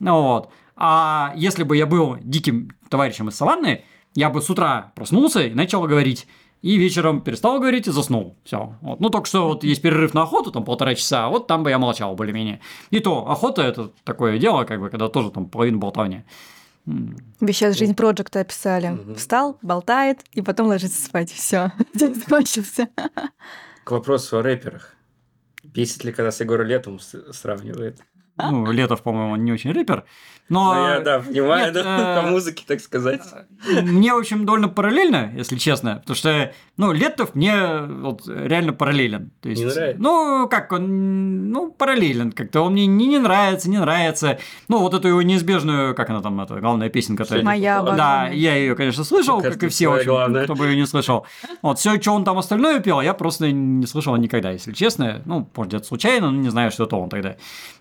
Ну, 0.00 0.20
вот. 0.20 0.50
А 0.76 1.32
если 1.34 1.62
бы 1.62 1.78
я 1.78 1.86
был 1.86 2.18
диким 2.20 2.72
товарищем 2.90 3.30
из 3.30 3.36
саванны, 3.36 3.84
я 4.14 4.28
бы 4.28 4.42
с 4.42 4.50
утра 4.50 4.92
проснулся 4.94 5.40
и 5.40 5.54
начал 5.54 5.82
говорить 5.84 6.26
и 6.62 6.76
вечером 6.76 7.20
перестал 7.20 7.60
говорить 7.60 7.86
и 7.86 7.90
заснул. 7.90 8.36
Все. 8.44 8.74
Вот. 8.80 9.00
Ну, 9.00 9.10
только 9.10 9.28
что 9.28 9.48
вот 9.48 9.64
есть 9.64 9.80
перерыв 9.80 10.14
на 10.14 10.22
охоту, 10.22 10.50
там 10.50 10.64
полтора 10.64 10.94
часа, 10.94 11.28
вот 11.28 11.46
там 11.46 11.62
бы 11.62 11.70
я 11.70 11.78
молчал 11.78 12.14
более-менее. 12.14 12.60
И 12.90 13.00
то, 13.00 13.30
охота 13.30 13.62
это 13.62 13.92
такое 14.04 14.38
дело, 14.38 14.64
как 14.64 14.80
бы, 14.80 14.90
когда 14.90 15.08
тоже 15.08 15.30
там 15.30 15.48
половину 15.48 15.78
болтания. 15.78 16.24
Вы 16.84 17.52
сейчас 17.52 17.76
жизнь 17.76 17.94
проекта 17.94 18.40
описали. 18.40 18.90
Угу. 18.90 19.14
Встал, 19.14 19.58
болтает, 19.62 20.20
и 20.32 20.40
потом 20.40 20.68
ложится 20.68 21.04
спать. 21.04 21.30
Все, 21.30 21.72
день 21.94 22.14
закончился. 22.14 22.88
К 23.84 23.90
вопросу 23.90 24.38
о 24.38 24.42
рэперах. 24.42 24.94
Бесит 25.62 26.04
ли, 26.04 26.12
когда 26.12 26.30
с 26.30 26.40
Егора 26.40 26.62
Летом 26.62 26.98
сравнивает? 26.98 28.00
Ну, 28.38 28.70
Летов, 28.70 29.02
по-моему, 29.02 29.36
не 29.36 29.52
очень 29.52 29.72
рэпер. 29.72 30.04
Но... 30.48 30.74
Ну, 30.74 30.86
я, 30.86 31.00
да, 31.00 31.18
понимаю, 31.20 31.66
Нет, 31.66 31.74
да, 31.74 32.16
э... 32.16 32.22
по 32.22 32.30
музыке, 32.30 32.64
так 32.66 32.80
сказать. 32.80 33.20
Мне, 33.68 34.14
в 34.14 34.18
общем, 34.18 34.46
довольно 34.46 34.68
параллельно, 34.68 35.30
если 35.36 35.56
честно, 35.56 35.96
потому 35.96 36.16
что, 36.16 36.52
ну, 36.78 36.92
Летов 36.92 37.34
мне 37.34 37.82
вот 37.82 38.26
реально 38.26 38.72
параллелен. 38.72 39.30
То 39.42 39.50
есть, 39.50 39.62
не 39.62 39.68
нравится? 39.68 40.02
Ну, 40.02 40.48
как 40.48 40.72
он, 40.72 41.50
ну, 41.50 41.70
параллелен 41.70 42.32
как-то, 42.32 42.62
он 42.62 42.72
мне 42.72 42.86
не, 42.86 43.06
не 43.06 43.18
нравится, 43.18 43.68
не 43.68 43.78
нравится. 43.78 44.38
Ну, 44.68 44.78
вот 44.78 44.94
эту 44.94 45.08
его 45.08 45.20
неизбежную, 45.20 45.94
как 45.94 46.08
она 46.08 46.22
там, 46.22 46.40
эта 46.40 46.58
главная 46.60 46.88
песенка. 46.88 47.24
-то, 47.24 47.42
Моя 47.42 47.82
Да, 47.82 48.28
я 48.28 48.56
ее, 48.56 48.74
конечно, 48.74 49.04
слышал, 49.04 49.42
Кажется, 49.42 49.60
как 49.60 49.68
и 49.68 49.70
все, 49.70 49.88
очень, 49.88 50.44
кто 50.44 50.54
бы 50.54 50.66
ее 50.66 50.76
не 50.76 50.86
слышал. 50.86 51.26
Вот, 51.60 51.78
все, 51.78 52.00
что 52.00 52.12
он 52.12 52.24
там 52.24 52.38
остальное 52.38 52.80
пел, 52.80 53.02
я 53.02 53.12
просто 53.12 53.52
не 53.52 53.86
слышал 53.86 54.16
никогда, 54.16 54.50
если 54.50 54.72
честно. 54.72 55.20
Ну, 55.26 55.46
может, 55.54 55.72
где-то 55.72 55.86
случайно, 55.86 56.30
но 56.30 56.38
не 56.38 56.48
знаю, 56.48 56.70
что 56.70 56.84
это 56.84 56.96
он 56.96 57.10
тогда. 57.10 57.36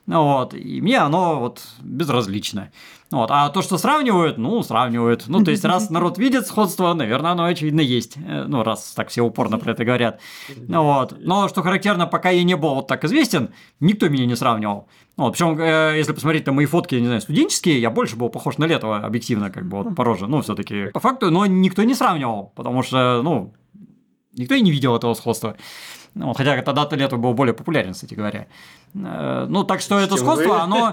Вот, 0.08 0.47
и 0.54 0.82
мне 0.82 0.98
оно 1.00 1.40
вот 1.40 1.62
безразлично. 1.82 2.72
Вот. 3.10 3.30
А 3.32 3.50
то, 3.50 3.62
что 3.62 3.78
сравнивают, 3.78 4.38
ну, 4.38 4.62
сравнивают. 4.64 5.26
Ну, 5.28 5.44
то 5.44 5.52
есть, 5.52 5.64
раз 5.64 5.90
народ 5.92 6.18
видит 6.18 6.46
сходство, 6.46 6.94
наверное, 6.94 7.32
оно, 7.32 7.46
очевидно, 7.46 7.80
есть. 7.80 8.18
Э, 8.18 8.46
ну, 8.48 8.64
раз 8.64 8.94
так 8.94 9.10
все 9.10 9.22
упорно 9.22 9.58
про 9.58 9.72
это 9.72 9.86
говорят. 9.86 10.20
Вот. 10.68 11.16
Но, 11.20 11.48
что 11.48 11.64
характерно, 11.64 12.06
пока 12.06 12.30
я 12.32 12.44
не 12.44 12.58
был 12.58 12.76
вот 12.76 12.88
так 12.88 13.06
известен, 13.06 13.50
никто 13.80 14.10
меня 14.10 14.26
не 14.26 14.36
сравнивал. 14.36 14.88
Вот. 15.16 15.34
Причем, 15.34 15.58
э, 15.60 15.98
если 15.98 16.12
посмотреть 16.12 16.46
на 16.48 16.52
мои 16.52 16.66
фотки, 16.66 16.96
не 16.96 17.06
знаю, 17.06 17.22
студенческие, 17.22 17.80
я 17.80 17.90
больше 17.90 18.18
был 18.18 18.30
похож 18.30 18.58
на 18.58 18.66
Летова, 18.66 18.98
объективно, 18.98 19.50
как 19.52 19.68
бы, 19.68 19.84
вот, 19.84 19.96
по 19.96 20.04
роже. 20.04 20.28
Ну, 20.28 20.42
все 20.42 20.54
таки 20.56 20.88
по 20.88 21.00
факту, 21.00 21.32
но 21.32 21.46
никто 21.46 21.84
не 21.84 21.96
сравнивал, 21.96 22.52
потому 22.56 22.84
что, 22.84 23.22
ну, 23.24 23.54
никто 24.34 24.56
и 24.56 24.62
не 24.62 24.72
видел 24.72 24.96
этого 24.96 25.14
сходства. 25.14 25.56
Ну, 26.18 26.34
хотя 26.34 26.62
тогда-то 26.62 26.96
лето 26.96 27.18
был 27.18 27.34
более 27.34 27.54
популярен, 27.54 27.94
кстати 27.94 28.16
говоря. 28.16 28.48
Э, 28.96 29.46
ну, 29.48 29.64
так 29.64 29.82
что 29.82 30.00
это 30.00 30.18
сходство, 30.18 30.64
оно... 30.64 30.92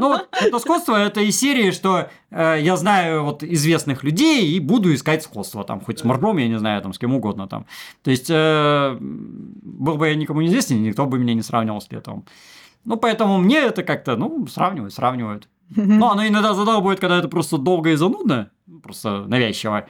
Ну, 0.00 0.16
это 0.30 0.58
сходство, 0.58 0.94
это 0.94 1.20
из 1.20 1.40
серии, 1.40 1.70
что 1.70 2.10
э, 2.30 2.58
я 2.60 2.76
знаю 2.76 3.24
вот 3.24 3.42
известных 3.42 4.04
людей 4.04 4.46
и 4.48 4.60
буду 4.60 4.92
искать 4.92 5.22
сходство, 5.22 5.64
там, 5.64 5.80
хоть 5.80 6.00
с 6.00 6.04
Марком, 6.04 6.36
я 6.36 6.48
не 6.48 6.58
знаю, 6.58 6.82
там, 6.82 6.92
с 6.92 6.98
кем 6.98 7.14
угодно 7.14 7.48
там. 7.48 7.64
То 8.02 8.10
есть, 8.10 8.26
э, 8.28 8.96
был 9.00 9.96
бы 9.96 10.08
я 10.08 10.14
никому 10.14 10.42
не 10.42 10.48
известен, 10.48 10.82
никто 10.82 11.06
бы 11.06 11.18
меня 11.18 11.34
не 11.34 11.42
сравнивал 11.42 11.80
с 11.80 11.90
летом. 11.90 12.24
Ну, 12.84 12.96
поэтому 12.96 13.38
мне 13.38 13.58
это 13.58 13.82
как-то, 13.82 14.16
ну, 14.16 14.46
сравнивают, 14.46 14.92
сравнивают. 14.92 15.48
Ну, 15.76 16.06
оно 16.06 16.26
иногда 16.26 16.54
задалбывает, 16.54 17.00
когда 17.00 17.18
это 17.18 17.28
просто 17.28 17.58
долго 17.58 17.90
и 17.90 17.96
занудно, 17.96 18.50
просто 18.82 19.24
навязчиво. 19.26 19.86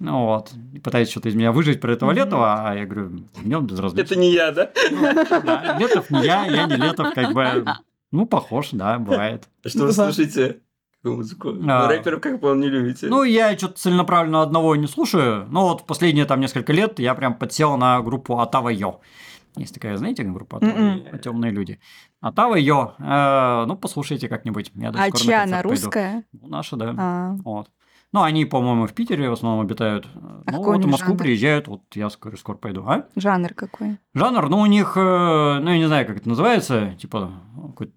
Ну 0.00 0.26
вот, 0.26 0.52
и 0.72 0.78
пытается 0.78 1.10
что-то 1.10 1.28
из 1.28 1.34
меня 1.34 1.50
выжить 1.50 1.80
про 1.80 1.92
этого 1.92 2.12
Летова, 2.12 2.68
а 2.68 2.74
я 2.74 2.86
говорю, 2.86 3.26
в 3.34 3.46
нем 3.46 3.66
безразлично. 3.66 4.04
Это 4.04 4.16
не 4.16 4.32
я, 4.32 4.52
да? 4.52 4.70
Ну, 4.90 5.02
да, 5.02 5.76
Летов 5.78 6.10
не 6.10 6.24
я, 6.24 6.46
я 6.46 6.66
не 6.66 6.76
Летов, 6.76 7.14
как 7.14 7.32
бы, 7.32 7.64
ну, 8.12 8.26
похож, 8.26 8.70
да, 8.72 8.98
бывает. 8.98 9.48
А 9.64 9.68
что 9.68 9.84
вы 9.84 9.92
слушаете? 9.92 10.60
Какую 10.98 11.16
музыку? 11.16 11.54
А, 11.68 11.88
рэперов, 11.88 12.20
как 12.20 12.40
бы, 12.40 12.56
не 12.56 12.68
любите? 12.68 13.06
Ну, 13.06 13.22
я 13.22 13.56
что-то 13.56 13.74
целенаправленно 13.74 14.42
одного 14.42 14.74
не 14.76 14.86
слушаю, 14.86 15.46
но 15.48 15.68
вот 15.68 15.86
последние 15.86 16.24
там 16.24 16.40
несколько 16.40 16.72
лет 16.72 16.98
я 16.98 17.14
прям 17.14 17.34
подсел 17.34 17.76
на 17.76 18.00
группу 18.00 18.38
Атава 18.40 18.68
Йо. 18.68 19.00
Есть 19.56 19.74
такая, 19.74 19.96
знаете, 19.96 20.22
группа 20.24 20.58
Атава. 20.58 21.18
Темные 21.18 21.52
люди. 21.52 21.80
Атава 22.20 22.56
Йо. 22.56 22.94
Э, 22.98 23.64
ну, 23.66 23.76
послушайте 23.76 24.28
как-нибудь. 24.28 24.70
Я 24.74 24.90
а 24.90 25.10
чья 25.10 25.44
она, 25.44 25.62
русская? 25.62 26.24
Ну, 26.32 26.48
наша, 26.48 26.76
да. 26.76 26.94
А. 26.96 27.36
Вот. 27.44 27.68
Ну, 28.12 28.22
они, 28.22 28.46
по-моему, 28.46 28.86
в 28.86 28.94
Питере 28.94 29.28
в 29.28 29.34
основном 29.34 29.60
обитают. 29.60 30.06
А 30.46 30.52
ну, 30.52 30.62
вот 30.62 30.82
в 30.82 30.88
Москву 30.88 31.08
жанр? 31.08 31.18
приезжают, 31.18 31.68
вот 31.68 31.82
я 31.94 32.08
скоро, 32.08 32.36
скоро 32.36 32.56
пойду. 32.56 32.82
А? 32.86 33.04
Жанр 33.16 33.52
какой? 33.52 33.98
Жанр, 34.14 34.48
ну, 34.48 34.60
у 34.60 34.66
них, 34.66 34.94
э, 34.96 35.58
ну, 35.60 35.70
я 35.70 35.76
не 35.76 35.86
знаю, 35.86 36.06
как 36.06 36.16
это 36.16 36.28
называется, 36.28 36.94
типа, 36.98 37.30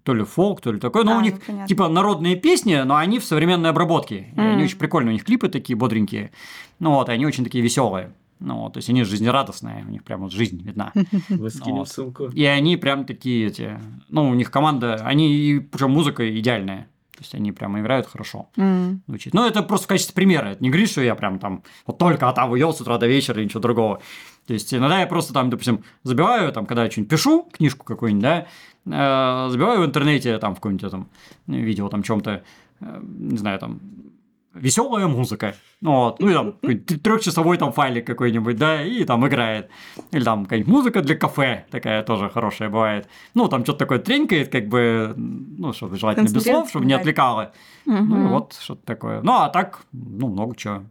то 0.02 0.14
ли 0.14 0.24
фолк, 0.24 0.60
то 0.60 0.70
ли 0.70 0.78
такой, 0.78 1.04
но 1.04 1.14
а, 1.14 1.18
у 1.18 1.20
них, 1.22 1.36
ну, 1.48 1.66
типа, 1.66 1.88
народные 1.88 2.36
песни, 2.36 2.76
но 2.84 2.96
они 2.96 3.20
в 3.20 3.24
современной 3.24 3.70
обработке. 3.70 4.26
Mm. 4.36 4.52
они 4.52 4.64
очень 4.64 4.76
прикольные, 4.76 5.10
у 5.10 5.14
них 5.14 5.24
клипы 5.24 5.48
такие 5.48 5.76
бодренькие, 5.76 6.32
ну, 6.78 6.90
вот, 6.90 7.08
и 7.08 7.12
они 7.12 7.24
очень 7.24 7.44
такие 7.44 7.64
веселые. 7.64 8.12
Ну, 8.38 8.58
вот, 8.58 8.74
то 8.74 8.78
есть 8.78 8.90
они 8.90 9.04
жизнерадостные, 9.04 9.84
у 9.86 9.90
них 9.90 10.04
прям 10.04 10.22
вот 10.22 10.32
жизнь 10.32 10.60
видна. 10.62 10.92
Мы 11.28 11.48
скинем 11.48 11.78
вот. 11.78 11.88
ссылку. 11.88 12.26
И 12.26 12.44
они 12.44 12.76
прям 12.76 13.06
такие 13.06 13.46
эти, 13.46 13.80
ну, 14.08 14.28
у 14.28 14.34
них 14.34 14.50
команда, 14.50 14.96
они, 14.96 15.66
причем 15.70 15.92
музыка 15.92 16.38
идеальная. 16.38 16.88
То 17.12 17.18
есть 17.20 17.34
они 17.34 17.52
прямо 17.52 17.80
играют 17.80 18.06
хорошо. 18.06 18.48
Mm. 18.56 19.00
Звучит. 19.06 19.34
Ну, 19.34 19.46
это 19.46 19.62
просто 19.62 19.84
в 19.84 19.88
качестве 19.88 20.14
примера. 20.14 20.48
Это 20.48 20.62
не 20.62 20.70
говорит, 20.70 20.90
что 20.90 21.02
я 21.02 21.14
прям 21.14 21.38
там 21.38 21.62
вот 21.86 21.98
только 21.98 22.28
а 22.28 22.32
там 22.32 22.50
уел 22.50 22.72
с 22.72 22.80
утра 22.80 22.96
до 22.96 23.06
вечера 23.06 23.40
и 23.40 23.44
ничего 23.44 23.60
другого. 23.60 24.00
То 24.46 24.54
есть 24.54 24.72
иногда 24.72 25.00
я 25.00 25.06
просто 25.06 25.32
там, 25.32 25.50
допустим, 25.50 25.84
забиваю, 26.02 26.52
там, 26.52 26.66
когда 26.66 26.84
я 26.84 26.90
что-нибудь 26.90 27.10
пишу, 27.10 27.48
книжку 27.52 27.84
какую-нибудь, 27.84 28.22
да, 28.22 28.46
э, 28.86 29.50
забиваю 29.50 29.82
в 29.82 29.84
интернете, 29.84 30.38
там, 30.38 30.54
в 30.54 30.56
каком-нибудь 30.56 30.90
там 30.90 31.08
видео, 31.46 31.88
там, 31.88 32.02
чем-то, 32.02 32.42
э, 32.80 33.00
не 33.02 33.36
знаю, 33.36 33.58
там, 33.58 33.80
веселая 34.54 35.06
музыка. 35.06 35.54
Вот. 35.80 36.20
Ну 36.20 36.28
и 36.28 36.32
там 36.32 36.52
трехчасовой 37.02 37.58
там 37.58 37.72
файлик 37.72 38.06
какой-нибудь, 38.06 38.56
да, 38.56 38.82
и 38.82 39.04
там 39.04 39.26
играет. 39.26 39.70
Или 40.10 40.24
там 40.24 40.44
какая-нибудь 40.44 40.72
музыка 40.72 41.02
для 41.02 41.16
кафе, 41.16 41.64
такая 41.70 42.02
тоже 42.02 42.30
хорошая 42.30 42.68
бывает. 42.68 43.08
Ну, 43.34 43.48
там 43.48 43.64
что-то 43.64 43.80
такое 43.80 43.98
тренькает, 43.98 44.50
как 44.50 44.68
бы, 44.68 45.14
ну, 45.16 45.72
чтобы 45.72 45.96
желательно 45.96 46.28
без 46.28 46.42
слов, 46.42 46.68
чтобы 46.68 46.84
не 46.84 46.94
отвлекало. 46.94 47.52
Угу. 47.86 47.96
Ну, 47.96 48.28
вот 48.28 48.56
что-то 48.60 48.84
такое. 48.84 49.22
Ну, 49.22 49.32
а 49.32 49.48
так, 49.48 49.82
ну, 49.92 50.28
много 50.28 50.54
чего. 50.56 50.84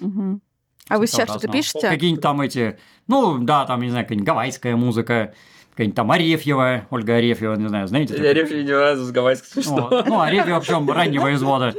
Угу. 0.00 0.40
А 0.88 0.98
вы 0.98 1.06
сейчас 1.06 1.28
что-то 1.28 1.48
пишете? 1.48 1.88
Какие-нибудь 1.88 2.22
там 2.22 2.40
эти, 2.40 2.78
ну, 3.08 3.38
да, 3.38 3.66
там, 3.66 3.80
не 3.82 3.90
знаю, 3.90 4.04
какая-нибудь 4.04 4.26
гавайская 4.26 4.76
музыка, 4.76 5.34
какая-нибудь 5.72 5.96
там 5.96 6.10
Арефьева, 6.12 6.86
Ольга 6.90 7.16
Арефьева, 7.16 7.56
не 7.56 7.68
знаю, 7.68 7.88
знаете? 7.88 8.14
Арефьева 8.14 8.62
не 8.62 8.72
разу 8.72 9.04
с 9.04 9.10
гавайской 9.10 9.48
смешно. 9.50 10.04
Ну, 10.06 10.20
Арефьева, 10.20 10.60
причем 10.60 10.88
раннего 10.92 11.34
извода. 11.34 11.74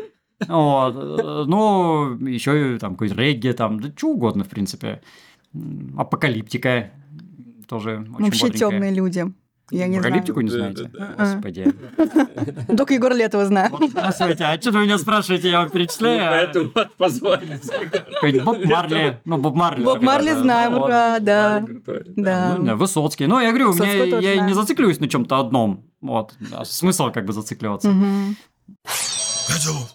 Вот. 0.47 1.47
Ну, 1.47 2.17
еще 2.27 2.77
там 2.79 2.91
какой-то 2.93 3.15
регги, 3.15 3.51
там, 3.53 3.79
да 3.79 3.89
что 3.95 4.09
угодно, 4.09 4.43
в 4.43 4.49
принципе. 4.49 5.01
Апокалиптика. 5.97 6.91
тоже 7.67 7.99
очень 8.01 8.23
Вообще 8.25 8.41
бодренькая. 8.45 8.69
темные 8.71 8.93
люди. 8.93 9.25
Я 9.69 9.87
не 9.87 9.99
знаю. 9.99 10.13
Апокалиптику 10.13 10.41
не 10.41 10.49
Да, 10.49 10.55
знаете? 10.57 10.83
да, 10.93 11.13
да. 11.17 11.25
Господи. 11.25 11.73
Только 12.77 12.93
Егор 12.93 13.13
Летова 13.13 13.45
знает. 13.47 13.73
Здравствуйте, 13.89 14.45
а 14.45 14.61
что 14.61 14.71
вы 14.71 14.83
меня 14.83 14.97
спрашиваете, 14.97 15.49
я 15.49 15.57
вам 15.57 15.65
Ну, 15.67 15.71
перечисляю? 15.73 16.25
а? 16.25 16.29
Поэтому 16.29 16.71
позвали. 16.97 17.59
Боб 18.45 18.63
Марли. 18.65 19.19
Ну, 19.25 19.37
Боб 19.39 19.55
Марли. 19.55 19.83
Боб 19.83 20.01
Марли 20.01 20.31
знаем, 20.31 20.73
да. 20.87 21.19
Да. 22.15 22.55
Ну, 22.59 22.75
Высоцкий. 22.77 23.25
Ну, 23.27 23.39
я 23.41 23.49
говорю, 23.49 23.73
я 23.73 23.73
знаю. 23.73 24.45
не 24.47 24.53
зацикливаюсь 24.53 24.99
на 25.01 25.09
чем-то 25.09 25.37
одном. 25.39 25.83
Вот. 25.99 26.33
А 26.53 26.63
смысл 26.63 27.11
как 27.11 27.25
бы 27.25 27.33
зацикливаться. 27.33 27.91
Мгм. 29.49 29.87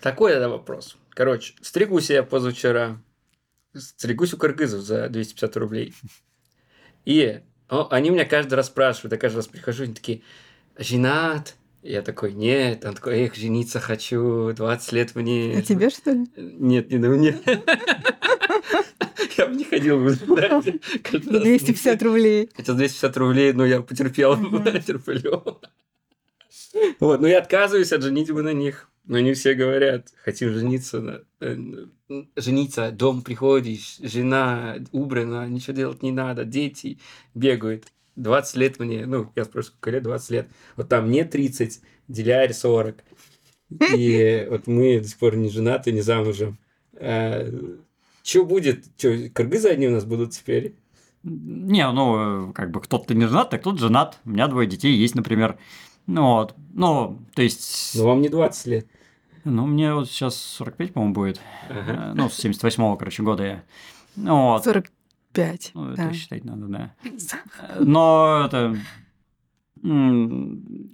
Такой 0.00 0.32
тогда 0.32 0.48
вопрос. 0.48 0.96
Короче, 1.10 1.54
стригусь 1.62 2.10
я 2.10 2.22
позавчера. 2.22 3.00
Стригусь 3.74 4.34
у 4.34 4.36
кыргызов 4.36 4.82
за 4.82 5.08
250 5.08 5.56
рублей. 5.56 5.94
И 7.04 7.40
о, 7.68 7.88
они 7.90 8.10
меня 8.10 8.24
каждый 8.24 8.54
раз 8.54 8.66
спрашивают, 8.66 9.12
я 9.12 9.18
каждый 9.18 9.38
раз 9.38 9.48
прихожу, 9.48 9.84
они 9.84 9.94
такие, 9.94 10.22
женат? 10.78 11.56
Я 11.82 12.02
такой, 12.02 12.32
нет. 12.32 12.84
Он 12.84 12.94
такой, 12.94 13.20
эх, 13.20 13.36
жениться 13.36 13.80
хочу, 13.80 14.52
20 14.52 14.92
лет 14.92 15.14
мне. 15.14 15.56
А 15.56 15.62
тебе, 15.62 15.90
что 15.90 16.12
ли? 16.12 16.26
Нет, 16.36 16.90
не 16.90 16.98
на 16.98 17.08
мне. 17.08 17.38
Я 19.36 19.46
бы 19.46 19.54
не 19.54 19.64
ходил 19.64 20.04
раз. 20.04 20.64
250 20.64 22.02
рублей. 22.02 22.50
Хотя 22.56 22.72
250 22.72 23.16
рублей, 23.16 23.52
но 23.52 23.64
я 23.64 23.82
потерпел, 23.82 24.36
терплю. 24.80 25.60
Вот, 27.00 27.20
но 27.20 27.28
я 27.28 27.38
отказываюсь 27.38 27.92
от 27.92 28.02
женитьбы 28.02 28.42
на 28.42 28.52
них. 28.52 28.90
Но 29.04 29.18
они 29.18 29.34
все 29.34 29.54
говорят, 29.54 30.08
хотим 30.24 30.52
жениться. 30.52 31.00
На... 31.00 31.20
э, 31.40 31.56
Жениться, 32.36 32.90
дом 32.90 33.22
приходишь, 33.22 33.98
жена 34.02 34.76
убрана, 34.92 35.46
ничего 35.48 35.74
делать 35.76 36.02
не 36.02 36.12
надо, 36.12 36.44
дети 36.44 36.98
бегают. 37.34 37.86
20 38.16 38.56
лет 38.56 38.78
мне, 38.80 39.06
ну, 39.06 39.30
я 39.36 39.44
спрашиваю, 39.44 39.74
сколько 39.74 39.90
лет? 39.90 40.02
20 40.02 40.30
лет. 40.30 40.48
Вот 40.76 40.88
там 40.88 41.06
мне 41.08 41.24
30, 41.24 41.80
Диляре 42.08 42.52
40. 42.54 42.96
И 43.94 44.46
вот 44.50 44.66
мы 44.66 45.00
до 45.00 45.08
сих 45.08 45.18
пор 45.18 45.36
не 45.36 45.50
женаты, 45.50 45.92
не 45.92 46.00
замужем. 46.00 46.58
Что 46.94 48.44
будет? 48.44 48.86
Что, 48.96 49.28
кыргызы 49.32 49.68
одни 49.68 49.88
у 49.88 49.92
нас 49.92 50.04
будут 50.04 50.32
теперь? 50.32 50.74
Не, 51.22 51.90
ну, 51.92 52.52
как 52.52 52.70
бы 52.70 52.80
кто-то 52.80 53.14
не 53.14 53.26
женат, 53.26 53.50
так 53.50 53.60
кто-то 53.60 53.78
женат. 53.78 54.18
У 54.24 54.30
меня 54.30 54.48
двое 54.48 54.68
детей 54.68 54.94
есть, 54.96 55.14
например. 55.14 55.58
Ну, 56.06 56.22
вот. 56.22 56.54
Ну, 56.72 57.18
то 57.34 57.42
есть... 57.42 57.94
Ну, 57.94 58.04
вам 58.06 58.20
не 58.20 58.28
20 58.28 58.66
лет. 58.66 58.86
Ну, 59.44 59.66
мне 59.66 59.94
вот 59.94 60.08
сейчас 60.08 60.36
45, 60.36 60.92
по-моему, 60.92 61.14
будет. 61.14 61.40
Ага. 61.68 62.10
Э, 62.10 62.12
Ну, 62.14 62.28
с 62.28 62.44
78-го, 62.44 62.96
короче, 62.96 63.22
года 63.22 63.44
я. 63.44 63.62
Ну, 64.16 64.52
вот. 64.52 64.64
45. 64.64 65.70
Ну, 65.74 65.92
это 65.92 66.08
да. 66.08 66.12
считать 66.12 66.44
надо, 66.44 66.66
да. 66.66 66.94
Но 67.78 68.44
это... 68.46 68.76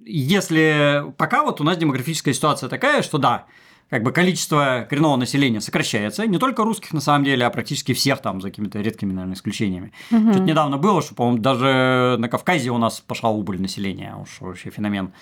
Если 0.05 1.05
пока 1.17 1.45
вот 1.45 1.61
у 1.61 1.65
нас 1.65 1.79
демографическая 1.79 2.35
ситуация 2.35 2.69
такая, 2.69 3.03
что 3.03 3.17
да, 3.19 3.47
как 3.93 4.03
бы 4.05 4.11
количество 4.11 4.87
коренного 4.89 5.17
населения 5.17 5.61
сокращается, 5.61 6.27
не 6.27 6.39
только 6.39 6.65
русских 6.65 6.95
на 6.95 7.03
самом 7.03 7.25
деле, 7.25 7.45
а 7.45 7.51
практически 7.51 7.93
всех 7.93 8.23
там, 8.23 8.41
за 8.41 8.49
какими-то 8.49 8.81
редкими, 8.81 9.13
наверное, 9.13 9.35
исключениями. 9.35 9.93
Мгм. 10.11 10.33
Тут 10.33 10.43
недавно 10.45 10.79
было, 10.79 11.03
что, 11.03 11.15
по-моему, 11.15 11.43
даже 11.43 12.17
на 12.19 12.31
Кавказе 12.31 12.71
у 12.71 12.79
нас 12.79 13.03
пошла 13.03 13.29
убыль 13.29 13.61
населения, 13.61 14.17
уж 14.17 14.41
вообще 14.41 14.71
феномен. 14.71 15.13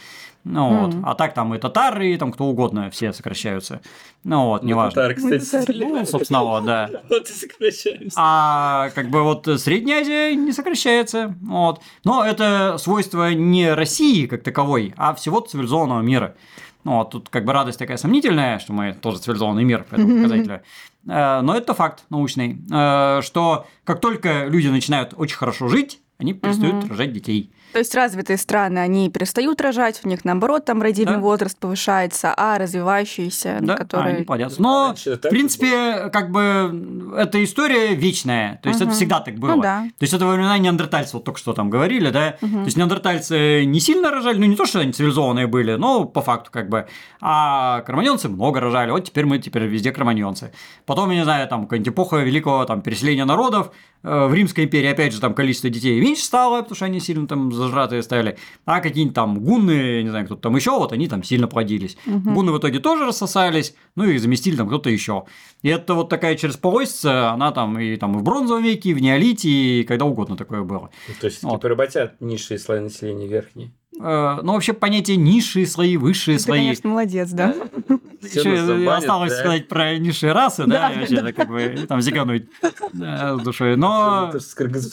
Ну 0.44 0.82
вот, 0.82 0.94
Мгм. 0.94 1.04
а 1.04 1.16
так 1.16 1.34
там 1.34 1.52
и 1.52 1.58
татары, 1.58 2.12
и 2.12 2.16
там 2.16 2.30
кто 2.30 2.44
угодно, 2.44 2.90
все 2.92 3.12
сокращаются. 3.12 3.80
Ну 4.22 4.46
вот, 4.46 4.62
Мы 4.62 4.68
неважно. 4.68 4.90
татары, 5.02 5.14
кстати, 5.16 5.44
татары. 5.44 5.78
Ну, 5.88 6.06
собственно, 6.06 6.44
вот, 6.44 6.64
да. 6.64 6.88
Вот 7.10 7.28
и 7.28 7.32
сокращаемся. 7.32 8.14
А 8.16 8.90
как 8.94 9.10
бы 9.10 9.24
вот 9.24 9.48
Средняя 9.58 10.02
Азия 10.02 10.36
не 10.36 10.52
сокращается. 10.52 11.34
Вот. 11.42 11.80
Но 12.04 12.24
это 12.24 12.76
свойство 12.78 13.34
не 13.34 13.74
России 13.74 14.26
как 14.26 14.44
таковой, 14.44 14.94
а 14.96 15.12
всего 15.14 15.40
цивилизованного 15.40 16.02
мира. 16.02 16.36
Ну, 16.84 16.96
вот 16.96 17.10
тут 17.10 17.28
как 17.28 17.44
бы 17.44 17.52
радость 17.52 17.78
такая 17.78 17.96
сомнительная, 17.96 18.58
что 18.58 18.72
мы 18.72 18.92
тоже 18.92 19.18
цивилизованный 19.18 19.64
мир 19.64 19.84
по 19.84 19.94
этому 19.96 20.16
показателю. 20.22 20.62
Э, 21.06 21.40
Но 21.42 21.54
это 21.54 21.74
факт 21.74 22.04
научный, 22.10 22.58
э, 22.70 23.20
что 23.22 23.66
как 23.84 24.00
только 24.00 24.46
люди 24.46 24.68
начинают 24.68 25.14
очень 25.16 25.36
хорошо 25.36 25.68
жить, 25.68 26.00
они 26.18 26.32
перестают 26.34 26.88
рожать 26.88 27.12
детей. 27.12 27.52
То 27.72 27.78
есть 27.78 27.94
развитые 27.94 28.36
страны, 28.36 28.78
они 28.78 29.08
перестают 29.10 29.60
рожать, 29.60 30.00
у 30.04 30.08
них 30.08 30.24
наоборот 30.24 30.64
там 30.64 30.82
родильный 30.82 31.14
Да. 31.14 31.20
возраст 31.20 31.58
повышается, 31.58 32.34
а 32.36 32.58
развивающиеся, 32.58 33.58
ну, 33.60 33.66
Да, 33.68 33.76
которые... 33.76 34.16
они 34.16 34.24
плодятся. 34.24 34.60
Но, 34.60 34.88
Раньше 34.88 35.16
в 35.16 35.20
принципе, 35.20 36.10
как 36.12 36.30
бы 36.30 37.14
эта 37.16 37.42
история 37.44 37.94
вечная. 37.94 38.58
То 38.62 38.68
есть 38.68 38.80
это 38.80 38.88
Мгм. 38.90 38.96
всегда 38.96 39.20
так 39.20 39.36
было. 39.36 39.54
Ну 39.56 39.62
да. 39.62 39.82
То 39.98 40.02
есть 40.02 40.12
это 40.12 40.26
во 40.26 40.32
времена 40.34 40.58
неандертальцев, 40.58 41.14
вот 41.14 41.24
только 41.24 41.38
что 41.38 41.52
там 41.52 41.70
говорили, 41.70 42.10
да. 42.10 42.36
Мгм. 42.40 42.60
То 42.60 42.64
есть 42.64 42.76
неандертальцы 42.76 43.64
не 43.64 43.80
сильно 43.80 44.10
рожали, 44.10 44.38
ну 44.38 44.46
не 44.46 44.56
то, 44.56 44.66
что 44.66 44.80
они 44.80 44.92
цивилизованные 44.92 45.46
были, 45.46 45.74
но 45.76 46.04
по 46.04 46.22
факту 46.22 46.50
как 46.50 46.68
бы. 46.68 46.86
А 47.20 47.80
кроманьонцы 47.82 48.28
много 48.28 48.60
рожали, 48.60 48.90
вот 48.90 49.04
теперь 49.04 49.26
мы 49.26 49.38
теперь 49.38 49.64
везде 49.64 49.92
кроманьонцы. 49.92 50.52
Потом, 50.86 51.10
я 51.10 51.16
не 51.18 51.24
знаю, 51.24 51.46
там 51.48 51.64
какая-нибудь 51.64 51.92
эпоха 51.92 52.16
великого 52.16 52.64
там 52.64 52.82
переселения 52.82 53.24
народов, 53.24 53.70
э, 54.02 54.26
в 54.26 54.34
Римской 54.34 54.64
империи, 54.64 54.88
опять 54.88 55.12
же, 55.12 55.20
там 55.20 55.34
количество 55.34 55.68
детей 55.70 56.00
меньше 56.00 56.22
стало, 56.24 56.62
потому 56.62 56.76
что 56.76 56.84
они 56.86 57.00
сильно 57.00 57.26
там 57.26 57.52
зажратые 57.60 58.02
стали. 58.02 58.36
А 58.64 58.80
какие-нибудь 58.80 59.14
там 59.14 59.38
гунны, 59.40 60.02
не 60.02 60.08
знаю, 60.10 60.26
кто-то 60.26 60.42
там 60.42 60.56
еще, 60.56 60.72
вот 60.72 60.92
они 60.92 61.08
там 61.08 61.22
сильно 61.22 61.46
плодились. 61.46 61.96
Мгм. 62.06 62.34
Гунны 62.34 62.52
в 62.52 62.58
итоге 62.58 62.78
тоже 62.80 63.06
рассосались, 63.06 63.74
ну 63.96 64.04
и 64.04 64.18
заместили 64.18 64.56
там 64.56 64.66
кто-то 64.68 64.90
еще. 64.90 65.24
И 65.62 65.68
это 65.68 65.94
вот 65.94 66.08
такая 66.08 66.36
через 66.36 66.56
полосица, 66.56 67.30
она 67.30 67.52
там 67.52 67.78
и 67.78 67.96
там 67.96 68.16
и 68.16 68.18
в 68.18 68.22
бронзовом 68.22 68.62
веке, 68.64 68.90
и 68.90 68.94
в 68.94 69.00
неолите, 69.02 69.48
и 69.48 69.84
когда 69.84 70.04
угодно 70.04 70.36
такое 70.36 70.62
было. 70.62 70.90
Ну, 71.08 71.14
То 71.20 71.26
есть, 71.26 71.42
Вот. 71.42 71.56
типа, 71.56 71.68
работят 71.68 72.20
низшие 72.20 72.58
слои 72.58 72.80
населения, 72.80 73.26
верхние. 73.26 73.72
Э, 74.00 74.38
Ну, 74.42 74.54
вообще 74.54 74.72
понятие 74.72 75.16
низшие 75.18 75.66
слои, 75.66 75.96
высшие 75.96 76.38
Ты, 76.38 76.44
слои. 76.44 76.58
конечно, 76.60 76.88
молодец, 76.90 77.30
да? 77.30 77.54
Осталось 78.96 79.32
да? 79.32 79.38
сказать 79.38 79.68
про 79.68 79.98
низшие 79.98 80.32
расы, 80.32 80.64
да, 80.66 80.90
Да, 80.90 80.98
вообще 81.00 81.16
это 81.16 81.32
как 81.32 81.48
бы 81.48 81.86
там 81.88 82.00
зигануть 82.00 82.48
да, 82.92 83.36
с 83.38 83.42
душой. 83.42 83.76
Но 83.76 84.30
Тоже 84.32 84.44
с 84.44 84.54
кыргызов. 84.54 84.92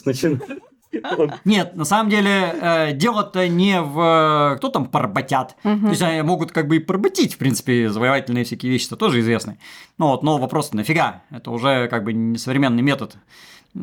нет, 1.45 1.75
на 1.75 1.85
самом 1.85 2.09
деле 2.09 2.55
э, 2.61 2.93
дело-то 2.93 3.47
не 3.47 3.81
в 3.81 4.55
кто 4.57 4.69
там 4.69 4.85
поработят. 4.85 5.55
То 5.63 5.89
есть 5.89 6.01
они 6.01 6.21
могут 6.21 6.51
как 6.51 6.67
бы 6.67 6.77
и 6.77 6.79
поработить, 6.79 7.35
в 7.35 7.37
принципе, 7.37 7.89
завоевательные 7.89 8.43
всякие 8.43 8.71
вещи-то 8.71 8.95
тоже 8.95 9.19
известны. 9.19 9.57
Ну 9.97 10.07
вот, 10.07 10.23
но 10.23 10.37
вопрос 10.37 10.73
нафига? 10.73 11.23
Это 11.29 11.51
уже 11.51 11.87
как 11.87 12.03
бы 12.03 12.13
не 12.13 12.37
современный 12.37 12.83
метод. 12.83 13.17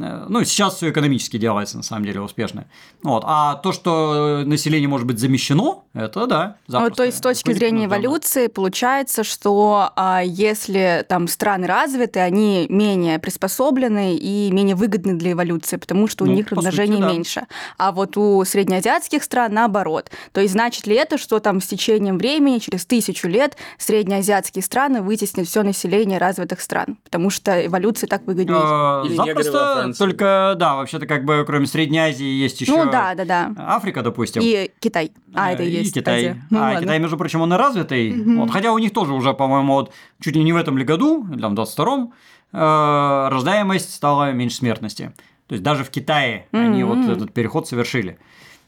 Э, 0.02 0.26
Ну, 0.28 0.44
сейчас 0.44 0.76
все 0.76 0.90
экономически 0.90 1.37
делается, 1.38 1.76
на 1.76 1.83
самом 1.83 2.04
деле, 2.04 2.20
успешно. 2.20 2.66
Вот. 3.02 3.22
А 3.26 3.54
то, 3.57 3.72
что 3.72 4.42
население 4.44 4.88
может 4.88 5.07
быть 5.07 5.18
замещено, 5.18 5.85
это 5.94 6.26
да. 6.26 6.57
Ну, 6.68 6.90
то 6.90 7.04
есть 7.04 7.18
с 7.18 7.20
точки 7.20 7.52
зрения 7.52 7.87
эволюции 7.87 8.46
получается, 8.48 9.24
что 9.24 9.90
а, 9.96 10.22
если 10.24 11.04
там 11.09 11.28
страны 11.28 11.66
развиты, 11.66 12.20
они 12.20 12.66
менее 12.68 13.18
приспособлены 13.18 14.16
и 14.16 14.50
менее 14.50 14.74
выгодны 14.74 15.14
для 15.14 15.33
эволюции, 15.33 15.76
потому 15.76 16.09
что 16.09 16.24
у 16.24 16.26
Ну, 16.26 16.35
них 16.35 16.50
размножение 16.50 16.96
сути, 16.96 17.07
да. 17.07 17.12
меньше. 17.12 17.46
А 17.78 17.92
вот 17.92 18.16
у 18.16 18.44
среднеазиатских 18.44 19.22
стран 19.22 19.52
наоборот. 19.54 20.11
То 20.33 20.40
есть 20.40 20.52
значит 20.52 20.87
ли 20.87 20.96
это, 20.96 21.18
что 21.18 21.38
там 21.38 21.61
с 21.61 21.66
течением 21.66 22.18
времени, 22.18 22.59
через 22.59 22.87
тысячу 22.87 23.28
лет, 23.28 23.57
среднеазиатские 23.78 24.62
страны 24.62 25.02
вытеснят 25.02 25.46
все 25.46 25.62
население 25.62 26.18
развитых 26.18 26.61
стран? 26.61 26.98
Потому 27.04 27.30
что 27.30 27.64
эволюция 27.64 28.09
так 28.09 28.26
выгоднее. 28.26 28.59
Э, 28.59 29.07
Или 29.07 29.14
Запросто, 29.16 29.84
Франции. 29.85 30.05
только, 30.05 30.55
да, 30.59 30.75
вообще-то 30.77 31.07
как 31.07 31.25
бы 31.25 31.44
кроме 31.47 31.66
Средней 31.66 31.99
Азии 31.99 32.27
есть 32.27 32.61
еще 32.61 32.85
Ну 32.85 32.90
да, 32.90 33.14
да, 33.14 33.25
да. 33.25 33.53
Африка, 33.59 34.03
допустим. 34.03 34.42
И 34.44 34.70
Китай. 34.81 35.12
А, 35.35 35.53
это 35.53 35.62
Э, 35.62 35.66
и 35.66 35.70
и 35.70 35.73
есть 35.79 35.94
Китай. 35.94 36.16
Азия. 36.16 36.42
Ну 36.51 36.59
а 36.59 36.62
ладно. 36.62 36.81
Китай, 36.81 36.99
между 36.99 37.16
прочим, 37.16 37.40
он 37.40 37.53
и 37.53 37.57
развитый. 37.57 38.12
Мгм. 38.12 38.40
Вот, 38.40 38.51
хотя 38.51 38.73
у 38.73 38.79
них 38.79 38.92
тоже 38.92 39.12
уже, 39.12 39.35
по-моему, 39.35 39.75
вот 39.75 39.92
чуть 40.20 40.37
ли 40.37 40.42
не 40.42 40.53
в 40.53 40.57
этом 40.57 40.79
ли 40.79 40.85
году, 40.85 41.27
или 41.33 41.40
там 41.40 41.55
в 41.55 41.59
22-м, 41.59 42.12
э, 42.53 43.29
рождаемость 43.31 43.94
стала 43.94 44.33
меньше 44.33 44.57
смертности. 44.57 45.12
То 45.47 45.55
есть 45.55 45.62
даже 45.62 45.85
в 45.85 45.90
Китае 45.90 46.47
они 46.53 46.85
вот 46.85 47.09
этот 47.09 47.33
переход 47.33 47.68
совершили. 47.68 48.18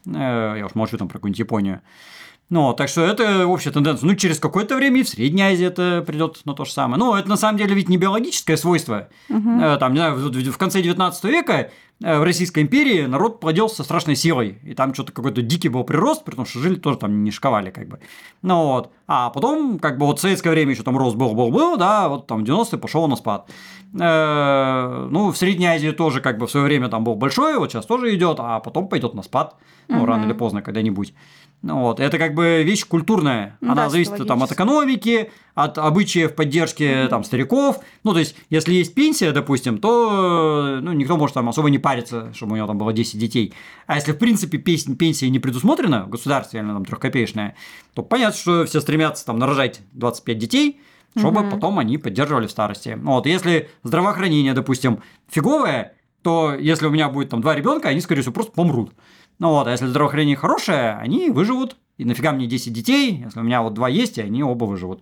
Э, 0.05 0.55
я 0.57 0.65
уж 0.65 0.75
молчу 0.75 0.97
там 0.97 1.07
про 1.07 1.17
какую-нибудь 1.17 1.39
Японию. 1.39 1.81
Ну, 2.49 2.73
так 2.73 2.87
что 2.87 3.01
это 3.01 3.45
общая 3.45 3.71
тенденция. 3.71 4.07
Ну, 4.07 4.15
через 4.15 4.39
какое-то 4.39 4.77
время 4.77 5.01
и 5.01 5.03
в 5.03 5.09
Средней 5.09 5.41
Азии 5.41 5.65
это 5.65 6.01
придет 6.07 6.39
на 6.45 6.53
то 6.53 6.63
же 6.63 6.71
самое. 6.71 6.97
Ну, 6.97 7.13
это 7.13 7.27
на 7.27 7.35
самом 7.35 7.57
деле 7.57 7.75
ведь 7.75 7.89
не 7.89 7.97
биологическое 7.97 8.55
свойство. 8.55 9.09
Э, 9.61 9.77
Там, 9.77 9.91
не 9.93 9.99
знаю, 9.99 10.15
в 10.15 10.57
конце 10.57 10.81
19 10.81 11.23
века 11.25 11.71
э, 12.01 12.19
в 12.19 12.23
Российской 12.23 12.63
империи 12.63 13.05
народ 13.05 13.41
плодился 13.41 13.75
со 13.77 13.83
страшной 13.83 14.15
силой. 14.15 14.59
И 14.63 14.73
там 14.75 14.93
что-то 14.93 15.11
какой-то 15.11 15.41
дикий 15.41 15.67
был 15.67 15.83
прирост, 15.83 16.23
потому 16.23 16.45
что 16.45 16.59
жили 16.59 16.75
тоже 16.75 16.97
там 16.99 17.25
не 17.25 17.31
шковали, 17.31 17.69
как 17.69 17.89
бы. 17.89 17.99
Ну 18.41 18.63
вот. 18.67 18.91
А 19.07 19.29
потом, 19.29 19.77
как 19.77 19.97
бы 19.97 20.05
вот 20.05 20.19
в 20.19 20.21
советское 20.21 20.51
время 20.51 20.71
еще 20.71 20.83
там 20.83 20.97
рост 20.97 21.17
был, 21.17 21.33
был, 21.33 21.51
был, 21.51 21.75
да, 21.75 22.07
вот 22.07 22.27
там 22.27 22.45
в 22.45 22.47
90-е 22.47 22.79
пошел 22.79 23.07
на 23.09 23.17
спад. 23.17 23.49
Э, 23.99 25.07
Ну, 25.11 25.31
в 25.31 25.37
Средней 25.37 25.67
Азии 25.67 25.91
тоже 25.91 26.21
как 26.21 26.37
бы 26.37 26.47
в 26.47 26.51
свое 26.51 26.65
время 26.65 26.87
там 26.89 27.03
был 27.03 27.15
большой, 27.15 27.57
вот 27.57 27.71
сейчас 27.71 27.85
тоже 27.85 28.13
идет, 28.15 28.37
а 28.39 28.59
потом 28.59 28.87
пойдет 28.87 29.13
на 29.13 29.23
спад. 29.23 29.55
Ну, 29.89 30.05
рано 30.05 30.25
или 30.25 30.33
поздно, 30.33 30.61
когда-нибудь. 30.61 31.13
Ну, 31.63 31.81
вот. 31.81 31.99
Это 31.99 32.17
как 32.17 32.33
бы 32.33 32.63
вещь 32.63 32.85
культурная. 32.85 33.57
Ну 33.61 33.71
Она 33.71 33.85
да, 33.85 33.89
зависит 33.89 34.25
там 34.27 34.43
от 34.43 34.51
экономики, 34.51 35.31
от 35.55 35.77
обычаев 35.77 36.35
поддержки 36.35 37.07
там 37.09 37.23
стариков. 37.23 37.79
Ну, 38.03 38.13
то 38.13 38.19
есть, 38.19 38.35
если 38.49 38.73
есть 38.73 38.93
пенсия, 38.93 39.31
допустим, 39.31 39.79
то 39.79 40.79
ну, 40.81 40.93
никто 40.93 41.17
может 41.17 41.33
там 41.33 41.49
особо 41.49 41.69
не 41.69 41.79
париться, 41.79 42.31
чтобы 42.33 42.53
у 42.53 42.55
него 42.57 42.67
там 42.67 42.77
было 42.77 42.93
10 42.93 43.19
детей. 43.19 43.53
А 43.87 43.95
если, 43.95 44.11
в 44.11 44.17
принципе, 44.17 44.59
пенсия 44.59 45.29
не 45.29 45.39
предусмотрена, 45.39 46.05
государственная, 46.07 46.73
там, 46.73 46.85
трехкопеечная, 46.85 47.55
то 47.93 48.03
понятно, 48.03 48.37
что 48.37 48.65
все 48.65 48.79
стремятся 48.79 49.25
там 49.25 49.39
нарожать 49.39 49.81
25 49.93 50.37
детей, 50.37 50.79
чтобы 51.17 51.41
угу. 51.41 51.51
потом 51.51 51.79
они 51.79 51.97
поддерживали 51.97 52.45
в 52.45 52.51
старости. 52.51 52.97
Вот, 53.01 53.25
если 53.25 53.69
здравоохранение, 53.83 54.53
допустим, 54.53 55.01
фиговое, 55.27 55.95
то 56.21 56.53
если 56.53 56.85
у 56.85 56.89
меня 56.89 57.09
будет 57.09 57.29
там 57.29 57.41
два 57.41 57.55
ребенка, 57.55 57.89
они, 57.89 58.01
скорее 58.01 58.21
всего, 58.21 58.33
просто 58.33 58.51
помрут. 58.51 58.91
Ну 59.39 59.49
вот, 59.49 59.67
а 59.67 59.71
если 59.71 59.87
здравоохранение 59.87 60.35
хорошее, 60.35 60.97
они 60.97 61.29
выживут. 61.29 61.77
И 61.97 62.05
нафига 62.05 62.31
мне 62.31 62.45
10 62.45 62.71
детей, 62.73 63.23
если 63.25 63.39
у 63.39 63.43
меня 63.43 63.63
вот 63.63 63.73
два 63.73 63.89
есть, 63.89 64.19
и 64.19 64.21
они 64.21 64.43
оба 64.43 64.65
выживут. 64.65 65.01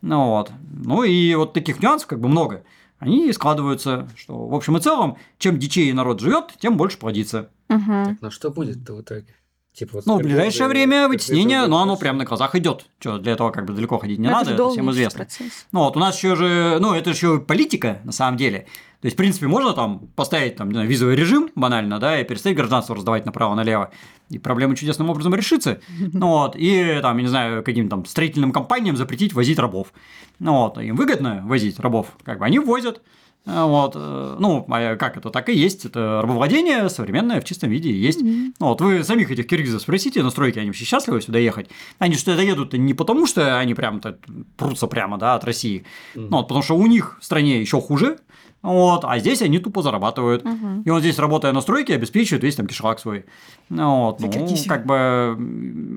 Ну 0.00 0.30
вот. 0.30 0.50
Ну 0.84 1.04
и 1.04 1.34
вот 1.34 1.52
таких 1.52 1.80
нюансов 1.80 2.08
как 2.08 2.20
бы 2.20 2.28
много. 2.28 2.64
Они 2.98 3.32
складываются, 3.32 4.08
что 4.16 4.46
в 4.46 4.54
общем 4.54 4.76
и 4.76 4.80
целом, 4.80 5.16
чем 5.38 5.58
дичее 5.58 5.94
народ 5.94 6.20
живет, 6.20 6.52
тем 6.58 6.76
больше 6.76 6.98
плодится. 6.98 7.50
Угу. 7.68 8.04
Так, 8.04 8.16
ну 8.20 8.30
что 8.30 8.50
будет-то 8.50 8.94
в 8.94 9.02
итоге? 9.02 9.34
Типа, 9.74 9.92
вот 9.94 10.06
ну, 10.06 10.18
в 10.18 10.22
ближайшее 10.22 10.68
время 10.68 11.08
вытеснение, 11.08 11.66
но 11.66 11.80
оно 11.80 11.96
прямо 11.96 12.18
на 12.18 12.24
глазах 12.26 12.54
идет. 12.56 12.84
Что, 13.00 13.16
для 13.16 13.32
этого 13.32 13.50
как 13.50 13.64
бы 13.64 13.72
далеко 13.72 13.98
ходить 13.98 14.18
не 14.18 14.26
но 14.26 14.32
надо, 14.34 14.52
это, 14.52 14.62
это 14.64 14.72
всем 14.72 14.90
известно. 14.90 15.20
Процесс. 15.20 15.66
Ну, 15.72 15.80
вот 15.80 15.96
у 15.96 16.00
нас 16.00 16.16
еще 16.16 16.36
же, 16.36 16.76
ну, 16.78 16.92
это 16.92 17.10
еще 17.10 17.40
политика, 17.40 18.00
на 18.04 18.12
самом 18.12 18.36
деле. 18.36 18.66
То 19.00 19.06
есть, 19.06 19.16
в 19.16 19.18
принципе, 19.18 19.46
можно 19.46 19.72
там 19.72 20.08
поставить 20.14 20.56
там, 20.56 20.70
знаю, 20.70 20.86
визовый 20.86 21.16
режим 21.16 21.50
банально, 21.54 21.98
да, 21.98 22.20
и 22.20 22.24
перестать 22.24 22.54
гражданство 22.54 22.94
раздавать 22.94 23.24
направо-налево, 23.24 23.90
и 24.28 24.38
проблема 24.38 24.76
чудесным 24.76 25.08
образом 25.08 25.34
решится. 25.34 25.80
Ну 26.12 26.28
вот, 26.28 26.54
и 26.54 26.98
там, 27.00 27.16
я 27.16 27.22
не 27.22 27.28
знаю, 27.28 27.64
каким 27.64 27.88
там 27.88 28.04
строительным 28.04 28.52
компаниям 28.52 28.96
запретить 28.96 29.32
возить 29.32 29.58
рабов. 29.58 29.92
Ну 30.38 30.52
вот, 30.52 30.76
им 30.78 30.96
выгодно 30.96 31.42
возить 31.46 31.80
рабов, 31.80 32.08
как 32.24 32.38
бы 32.38 32.44
они 32.44 32.58
возят. 32.58 33.00
Вот, 33.44 33.94
э, 33.96 34.36
ну, 34.38 34.64
как 34.64 35.16
это 35.16 35.30
так 35.30 35.48
и 35.48 35.52
есть, 35.52 35.84
это 35.84 36.20
рабовладение 36.22 36.88
современное 36.88 37.40
в 37.40 37.44
чистом 37.44 37.70
виде 37.70 37.92
есть. 37.92 38.22
Mm-hmm. 38.22 38.54
Ну, 38.60 38.66
вот 38.66 38.80
вы 38.80 39.02
самих 39.02 39.32
этих 39.32 39.48
киргизов 39.48 39.82
спросите, 39.82 40.22
на 40.22 40.30
стройке 40.30 40.60
они 40.60 40.68
вообще 40.68 40.84
счастливы 40.84 41.20
сюда 41.20 41.40
ехать? 41.40 41.68
Они 41.98 42.14
что 42.14 42.30
это 42.30 42.42
едут 42.42 42.72
не 42.74 42.94
потому, 42.94 43.26
что 43.26 43.58
они 43.58 43.74
прям-то 43.74 44.18
прутся 44.56 44.86
прямо, 44.86 45.18
да, 45.18 45.34
от 45.34 45.44
России, 45.44 45.84
mm-hmm. 46.14 46.28
ну, 46.30 46.36
вот, 46.36 46.44
потому 46.44 46.62
что 46.62 46.76
у 46.76 46.86
них 46.86 47.18
в 47.20 47.24
стране 47.24 47.60
еще 47.60 47.80
хуже, 47.80 48.18
вот, 48.62 49.04
а 49.04 49.18
здесь 49.18 49.42
они 49.42 49.58
тупо 49.58 49.82
зарабатывают. 49.82 50.44
Угу. 50.44 50.82
И 50.84 50.90
он 50.90 51.00
здесь, 51.00 51.18
работая 51.18 51.52
на 51.52 51.60
стройке, 51.60 51.96
обеспечивает 51.96 52.44
весь 52.44 52.54
там 52.54 52.68
кишлак 52.68 53.00
свой. 53.00 53.24
Вот, 53.68 54.20
ну, 54.20 54.30
как 54.68 54.86
бы 54.86 55.36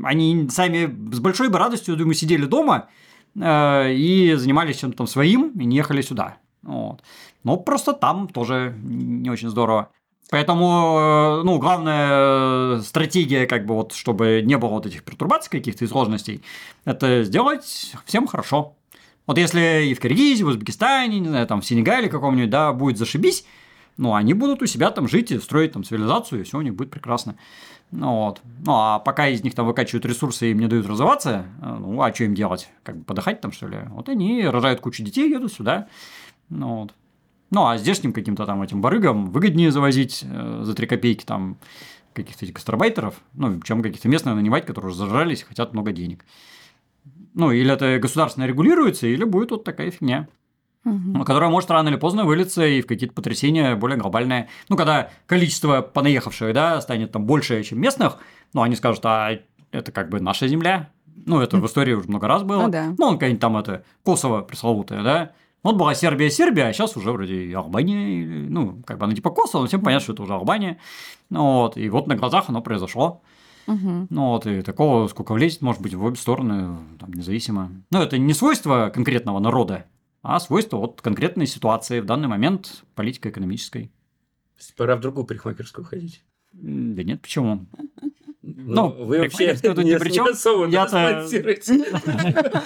они 0.04 0.50
сами 0.50 0.86
с 1.14 1.20
большой 1.20 1.50
бы 1.50 1.60
радостью, 1.60 1.96
думаю, 1.96 2.16
сидели 2.16 2.46
дома 2.46 2.88
э, 3.40 3.94
и 3.94 4.34
занимались 4.34 4.78
чем-то 4.78 4.98
там 4.98 5.08
своим 5.08 5.50
и 5.50 5.66
не 5.66 5.78
ехали 5.78 6.02
сюда. 6.02 6.38
Вот. 6.66 7.04
Но 7.44 7.58
просто 7.58 7.94
там 7.94 8.28
тоже 8.28 8.76
не 8.84 9.30
очень 9.30 9.50
здорово. 9.50 9.90
Поэтому, 10.32 10.98
э, 11.00 11.44
ну, 11.44 11.60
главная 11.60 12.82
стратегия, 12.82 13.46
как 13.46 13.66
бы 13.66 13.76
вот, 13.76 13.94
чтобы 13.94 14.42
не 14.44 14.58
было 14.58 14.70
вот 14.70 14.88
этих 14.88 15.04
пертурбаций 15.04 15.52
каких-то 15.52 15.86
и 15.86 15.88
сложностей, 15.88 16.42
это 16.84 17.24
сделать 17.24 17.94
всем 18.06 18.26
хорошо. 18.26 18.76
Вот 19.28 19.38
если 19.38 19.86
и 19.88 19.94
в 19.94 20.00
Киргизии, 20.00 20.44
в 20.44 20.48
Узбекистане, 20.48 21.20
не 21.20 21.30
знаю, 21.30 21.48
там 21.48 21.62
в 21.62 21.66
Сенегале 21.66 22.10
каком-нибудь, 22.10 22.50
да, 22.50 22.74
будет 22.74 22.98
зашибись, 22.98 23.46
ну, 23.98 24.14
они 24.14 24.34
будут 24.34 24.62
у 24.62 24.66
себя 24.66 24.92
там 24.92 25.08
жить 25.08 25.32
и 25.32 25.40
строить 25.40 25.74
там 25.74 25.84
цивилизацию, 25.84 26.42
и 26.42 26.44
все 26.44 26.58
у 26.58 26.62
них 26.62 26.76
будет 26.76 26.90
прекрасно. 26.92 27.38
Ну, 27.92 28.26
вот. 28.26 28.42
Ну, 28.66 28.74
а 28.74 29.00
пока 29.00 29.28
из 29.28 29.44
них 29.44 29.54
там 29.56 29.68
выкачивают 29.68 30.06
ресурсы 30.06 30.48
и 30.48 30.52
им 30.52 30.60
не 30.60 30.68
дают 30.68 30.88
развиваться, 30.88 31.46
э, 31.62 31.78
ну, 31.80 32.02
а 32.02 32.14
что 32.14 32.26
им 32.26 32.34
делать? 32.34 32.70
Как 32.84 32.98
бы 32.98 33.04
подыхать 33.04 33.42
там, 33.42 33.52
что 33.52 33.68
ли? 33.68 33.78
Вот 33.90 34.10
они 34.10 34.46
рожают 34.46 34.82
кучу 34.82 35.04
детей, 35.04 35.30
едут 35.30 35.54
сюда. 35.54 35.88
Ну, 36.50 36.82
вот. 36.82 36.94
Ну, 37.52 37.68
а 37.68 37.78
здешним 37.78 38.14
каким-то 38.14 38.46
там 38.46 38.62
этим 38.62 38.82
барыгам 38.82 39.32
выгоднее 39.32 39.72
завозить 39.72 40.24
э, 40.24 40.62
за 40.64 40.74
3 40.74 40.88
копейки 40.88 41.26
там 41.26 41.58
каких-то 42.14 42.46
этих 42.46 42.56
гастробайтеров, 42.56 43.16
ну, 43.34 43.62
чем 43.62 43.82
каких-то 43.82 44.08
местных 44.08 44.36
нанимать, 44.36 44.66
которые 44.66 44.90
уже 44.90 45.00
зажрались 45.00 45.42
и 45.42 45.46
хотят 45.46 45.74
много 45.74 45.92
денег. 45.92 46.26
Ну, 47.34 47.52
или 47.52 47.72
это 47.72 48.00
государственно 48.00 48.46
регулируется, 48.46 49.08
или 49.08 49.24
будет 49.26 49.52
вот 49.52 49.64
такая 49.64 49.92
фигня. 49.92 50.28
Угу. 50.86 51.24
Которая 51.26 51.50
может 51.50 51.72
рано 51.72 51.90
или 51.90 51.96
поздно 51.96 52.26
вылиться 52.26 52.66
и 52.66 52.82
в 52.82 52.88
какие-то 52.88 53.14
потрясения 53.14 53.76
более 53.76 53.98
глобальные. 53.98 54.50
Ну, 54.70 54.78
когда 54.78 55.10
количество 55.26 55.82
понаехавших, 55.82 56.54
да, 56.54 56.80
станет 56.80 57.12
там 57.12 57.26
больше, 57.26 57.62
чем 57.64 57.82
местных, 57.82 58.18
ну, 58.54 58.62
они 58.62 58.76
скажут, 58.76 59.04
а 59.06 59.40
это 59.72 59.92
как 59.92 60.10
бы 60.10 60.20
наша 60.20 60.48
земля. 60.48 60.90
Ну, 61.26 61.42
это 61.42 61.58
в 61.58 61.66
истории 61.66 61.94
уже 61.94 62.08
много 62.08 62.28
раз 62.28 62.44
было. 62.44 62.64
Ну, 62.64 62.70
да. 62.70 62.94
ну 62.98 63.06
он 63.08 63.16
какая-нибудь 63.16 63.42
там 63.42 63.58
это 63.58 63.84
Косово 64.04 64.42
пресловутое, 64.42 65.02
да. 65.04 65.32
Вот 65.66 65.78
была 65.78 65.96
Сербия, 65.96 66.30
Сербия, 66.30 66.68
а 66.68 66.74
сейчас 66.74 66.96
уже 66.96 67.12
вроде 67.12 67.46
и 67.46 67.52
Албания, 67.52 68.48
ну, 68.48 68.84
как 68.86 69.00
бы 69.00 69.06
она 69.06 69.16
типа 69.16 69.32
Косово, 69.32 69.62
но 69.62 69.68
всем 69.68 69.82
понятно, 69.82 70.04
что 70.04 70.14
это 70.14 70.22
уже 70.22 70.36
Албания. 70.36 70.78
Ну, 71.32 71.62
вот, 71.62 71.76
и 71.76 71.90
вот 71.90 72.06
на 72.06 72.16
глазах 72.16 72.50
оно 72.50 72.62
произошло. 72.62 73.24
Угу. 73.66 74.08
Ну 74.12 74.28
вот, 74.28 74.46
и 74.46 74.62
такого 74.62 75.08
сколько 75.08 75.34
влезет, 75.34 75.64
может 75.64 75.82
быть, 75.82 75.96
в 75.96 76.04
обе 76.04 76.18
стороны, 76.18 76.78
там, 77.00 77.12
независимо. 77.12 77.72
Но 77.90 78.04
это 78.04 78.20
не 78.20 78.36
свойство 78.36 78.92
конкретного 78.94 79.40
народа, 79.40 79.88
а 80.22 80.40
свойство 80.40 80.78
вот 80.78 81.02
конкретной 81.02 81.48
ситуации 81.48 82.00
в 82.00 82.06
данный 82.06 82.28
момент 82.28 82.84
политико-экономической. 82.94 83.92
Пора 84.78 84.98
в 84.98 85.00
другую 85.00 85.26
парикмахерскую 85.26 85.84
ходить. 85.84 86.24
Да 86.54 87.02
нет, 87.02 87.24
почему? 87.24 87.66
Ну, 88.68 88.96
ну 88.98 89.06
вы 89.06 89.20
вообще 89.20 89.48
не, 89.54 90.00
при 90.00 90.12
чем? 90.12 90.26
особо 90.26 90.68
Я-то... 90.68 91.28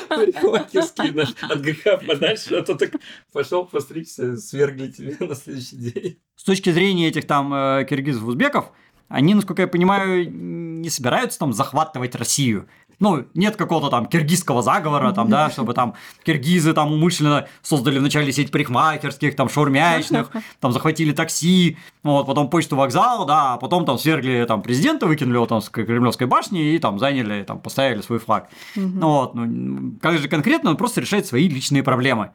парикмахерский 0.07 1.11
наш 1.11 1.33
от 1.41 1.59
греха 1.59 1.97
подальше, 1.97 2.55
а 2.55 2.61
то 2.61 2.75
так 2.75 2.91
пошел 3.33 3.65
постричься, 3.65 4.37
свергли 4.37 4.87
тебе 4.87 5.17
на 5.19 5.35
следующий 5.35 5.75
день. 5.75 6.19
С 6.35 6.43
точки 6.43 6.69
зрения 6.71 7.09
этих 7.09 7.27
там 7.27 7.53
э, 7.53 7.85
киргизов-узбеков, 7.89 8.71
они, 9.09 9.33
насколько 9.33 9.63
я 9.63 9.67
понимаю, 9.67 10.31
не 10.31 10.89
собираются 10.89 11.37
там 11.39 11.51
захватывать 11.51 12.15
Россию. 12.15 12.69
Ну, 12.99 13.25
нет 13.33 13.55
какого-то 13.55 13.89
там 13.89 14.05
киргизского 14.05 14.61
заговора, 14.61 15.11
там, 15.13 15.29
да, 15.29 15.49
чтобы 15.49 15.73
там 15.73 15.95
киргизы 16.23 16.73
там 16.73 16.91
умышленно 16.91 17.47
создали 17.61 17.99
вначале 17.99 18.31
сеть 18.31 18.51
парикмахерских, 18.51 19.35
там, 19.35 19.49
шаурмячных, 19.49 20.31
там, 20.59 20.71
захватили 20.71 21.13
такси, 21.13 21.77
вот, 22.03 22.27
потом 22.27 22.49
почту 22.49 22.75
вокзал, 22.75 23.25
да, 23.25 23.53
а 23.53 23.57
потом 23.57 23.85
там 23.85 23.97
свергли 23.97 24.45
там 24.47 24.61
президента, 24.61 25.07
выкинули 25.07 25.35
его 25.35 25.45
там 25.45 25.61
с 25.61 25.69
Кремлевской 25.69 26.27
башни 26.27 26.73
и 26.73 26.79
там 26.79 26.99
заняли, 26.99 27.43
там, 27.43 27.59
поставили 27.59 28.01
свой 28.01 28.19
флаг. 28.19 28.49
Ну, 28.75 29.07
вот, 29.07 29.35
ну, 29.35 29.93
как 30.01 30.17
же 30.17 30.27
конкретно 30.27 30.71
он 30.71 30.77
просто 30.77 31.01
решает 31.01 31.25
свои 31.25 31.47
личные 31.47 31.83
проблемы 31.83 32.31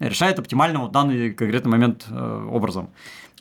решает 0.00 0.38
оптимальным 0.38 0.86
в 0.86 0.90
данный 0.90 1.32
конкретный 1.32 1.70
момент 1.70 2.06
э, 2.08 2.48
образом. 2.50 2.90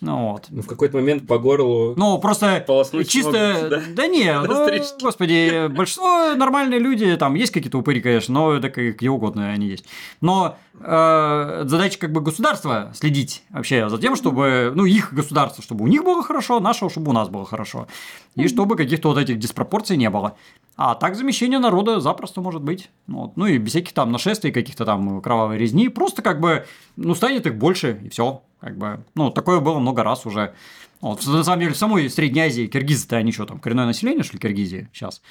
Ну, 0.01 0.31
вот. 0.31 0.45
Ну, 0.49 0.61
в 0.61 0.67
какой-то 0.67 0.97
момент 0.97 1.27
по 1.27 1.39
горлу. 1.39 1.93
Ну, 1.95 2.19
просто 2.19 2.65
чисто. 3.07 3.53
Могут, 3.55 3.69
да? 3.69 3.81
да 3.95 4.07
не, 4.07 4.39
ну, 4.41 4.67
господи, 5.01 5.67
большинство 5.67 6.35
нормальные 6.35 6.79
люди, 6.79 7.15
там 7.17 7.35
есть 7.35 7.51
какие-то 7.51 7.79
упыри, 7.79 8.01
конечно, 8.01 8.33
но 8.33 8.53
это 8.53 8.69
где 8.69 9.09
угодно 9.09 9.49
они 9.49 9.67
есть. 9.67 9.85
Но 10.21 10.57
э, 10.79 11.63
задача 11.65 11.99
как 11.99 12.11
бы 12.11 12.21
государства 12.21 12.91
следить 12.93 13.43
вообще 13.49 13.89
за 13.89 13.97
тем, 13.97 14.15
чтобы, 14.15 14.71
ну, 14.75 14.85
их 14.85 15.13
государство, 15.13 15.63
чтобы 15.63 15.83
у 15.83 15.87
них 15.87 16.03
было 16.03 16.23
хорошо, 16.23 16.59
нашего, 16.59 16.89
чтобы 16.89 17.09
у 17.11 17.13
нас 17.13 17.29
было 17.29 17.45
хорошо. 17.45 17.87
И 18.35 18.47
чтобы 18.47 18.75
каких-то 18.75 19.09
вот 19.09 19.17
этих 19.17 19.39
диспропорций 19.39 19.97
не 19.97 20.09
было. 20.11 20.35
А 20.75 20.93
так 20.93 21.15
замещение 21.15 21.57
народа 21.57 21.99
запросто 21.99 22.39
может 22.39 22.61
быть. 22.61 22.91
Вот. 23.07 23.35
Ну 23.35 23.47
и 23.47 23.57
без 23.57 23.71
всяких 23.71 23.93
там 23.93 24.11
нашествий, 24.11 24.51
каких-то 24.51 24.85
там 24.85 25.21
кровавой 25.21 25.57
резни. 25.57 25.89
Просто 25.89 26.21
как 26.21 26.39
бы, 26.39 26.67
ну, 26.97 27.15
станет 27.15 27.47
их 27.47 27.57
больше, 27.57 27.99
и 28.03 28.09
все. 28.09 28.43
Как 28.59 28.77
бы, 28.77 29.03
ну, 29.15 29.29
такое 29.29 29.59
было 29.59 29.79
много 29.79 30.03
раз 30.03 30.25
уже. 30.25 30.53
Вот, 31.01 31.25
на 31.27 31.43
самом 31.43 31.59
деле, 31.59 31.73
в 31.73 31.77
самой 31.77 32.09
Средней 32.09 32.41
Азии 32.41 32.65
киргизы-то 32.65 33.17
они 33.17 33.31
что 33.31 33.45
там, 33.45 33.59
коренное 33.59 33.85
население, 33.85 34.23
что 34.23 34.33
ли, 34.33 34.39
Киргизии 34.39 34.89
сейчас? 34.93 35.21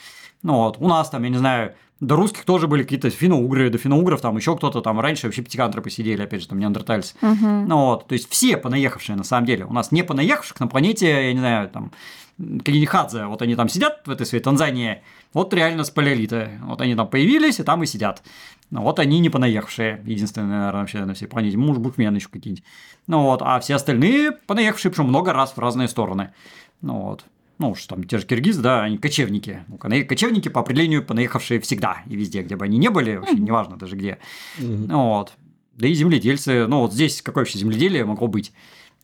Ну 0.42 0.54
вот, 0.54 0.76
у 0.78 0.86
нас 0.86 1.10
там, 1.10 1.24
я 1.24 1.28
не 1.28 1.38
знаю, 1.38 1.74
до 1.98 2.14
русских 2.14 2.44
тоже 2.44 2.68
были 2.68 2.82
какие-то 2.82 3.10
финно-угры, 3.10 3.70
до 3.70 3.78
финно-угров 3.78 4.20
там 4.20 4.36
еще 4.36 4.56
кто-то 4.56 4.80
там 4.80 5.00
раньше 5.00 5.26
вообще 5.26 5.42
пятикантропы 5.42 5.84
посидели, 5.84 6.22
опять 6.22 6.42
же, 6.42 6.48
там 6.48 6.58
неандертальцы. 6.58 7.14
Угу. 7.22 7.46
Ну 7.66 7.76
вот, 7.86 8.06
то 8.06 8.12
есть 8.12 8.30
все 8.30 8.56
понаехавшие 8.56 9.16
на 9.16 9.24
самом 9.24 9.46
деле. 9.46 9.64
У 9.64 9.72
нас 9.72 9.90
не 9.90 10.04
понаехавших 10.04 10.60
на 10.60 10.68
планете, 10.68 11.08
я 11.08 11.32
не 11.32 11.40
знаю, 11.40 11.68
там, 11.68 11.90
Калинихадзе, 12.38 13.24
вот 13.26 13.40
они 13.40 13.56
там 13.56 13.70
сидят 13.70 14.02
в 14.04 14.10
этой 14.10 14.26
своей 14.26 14.44
Танзании, 14.44 15.02
вот 15.32 15.54
реально 15.54 15.84
с 15.84 15.90
палеолита. 15.90 16.50
Вот 16.64 16.82
они 16.82 16.94
там 16.94 17.08
появились, 17.08 17.60
и 17.60 17.62
там 17.62 17.82
и 17.82 17.86
сидят. 17.86 18.22
Ну, 18.70 18.82
вот 18.82 18.98
они 18.98 19.20
не 19.20 19.30
понаехавшие, 19.30 20.02
единственные, 20.04 20.58
наверное, 20.58 20.80
вообще 20.80 21.04
на 21.04 21.14
всей 21.14 21.26
планете. 21.26 21.56
Муж 21.56 21.78
букмен 21.78 22.14
еще 22.14 22.28
какие-нибудь. 22.28 22.64
Ну 23.06 23.22
вот, 23.22 23.40
а 23.42 23.60
все 23.60 23.76
остальные 23.76 24.32
понаехавшие, 24.32 24.90
причем 24.90 25.06
много 25.06 25.32
раз 25.32 25.52
в 25.52 25.58
разные 25.58 25.88
стороны. 25.88 26.32
Ну 26.80 27.02
вот. 27.02 27.24
Ну, 27.58 27.70
уж 27.70 27.86
там 27.86 28.04
те 28.04 28.18
же 28.18 28.26
киргизы, 28.26 28.60
да, 28.60 28.82
они 28.82 28.98
кочевники. 28.98 29.64
Ну, 29.68 29.78
кочевники 29.78 30.48
по 30.48 30.60
определению 30.60 31.04
понаехавшие 31.04 31.58
всегда 31.60 32.02
и 32.06 32.14
везде, 32.14 32.42
где 32.42 32.54
бы 32.54 32.66
они 32.66 32.76
ни 32.76 32.88
были, 32.88 33.16
вообще 33.16 33.36
неважно 33.36 33.78
даже 33.78 33.96
где. 33.96 34.18
Ну, 34.58 35.08
вот. 35.08 35.32
Да 35.74 35.86
и 35.86 35.94
земледельцы, 35.94 36.66
ну 36.66 36.80
вот 36.80 36.92
здесь 36.92 37.22
какое 37.22 37.42
вообще 37.42 37.58
земледелие 37.58 38.04
могло 38.04 38.28
быть? 38.28 38.52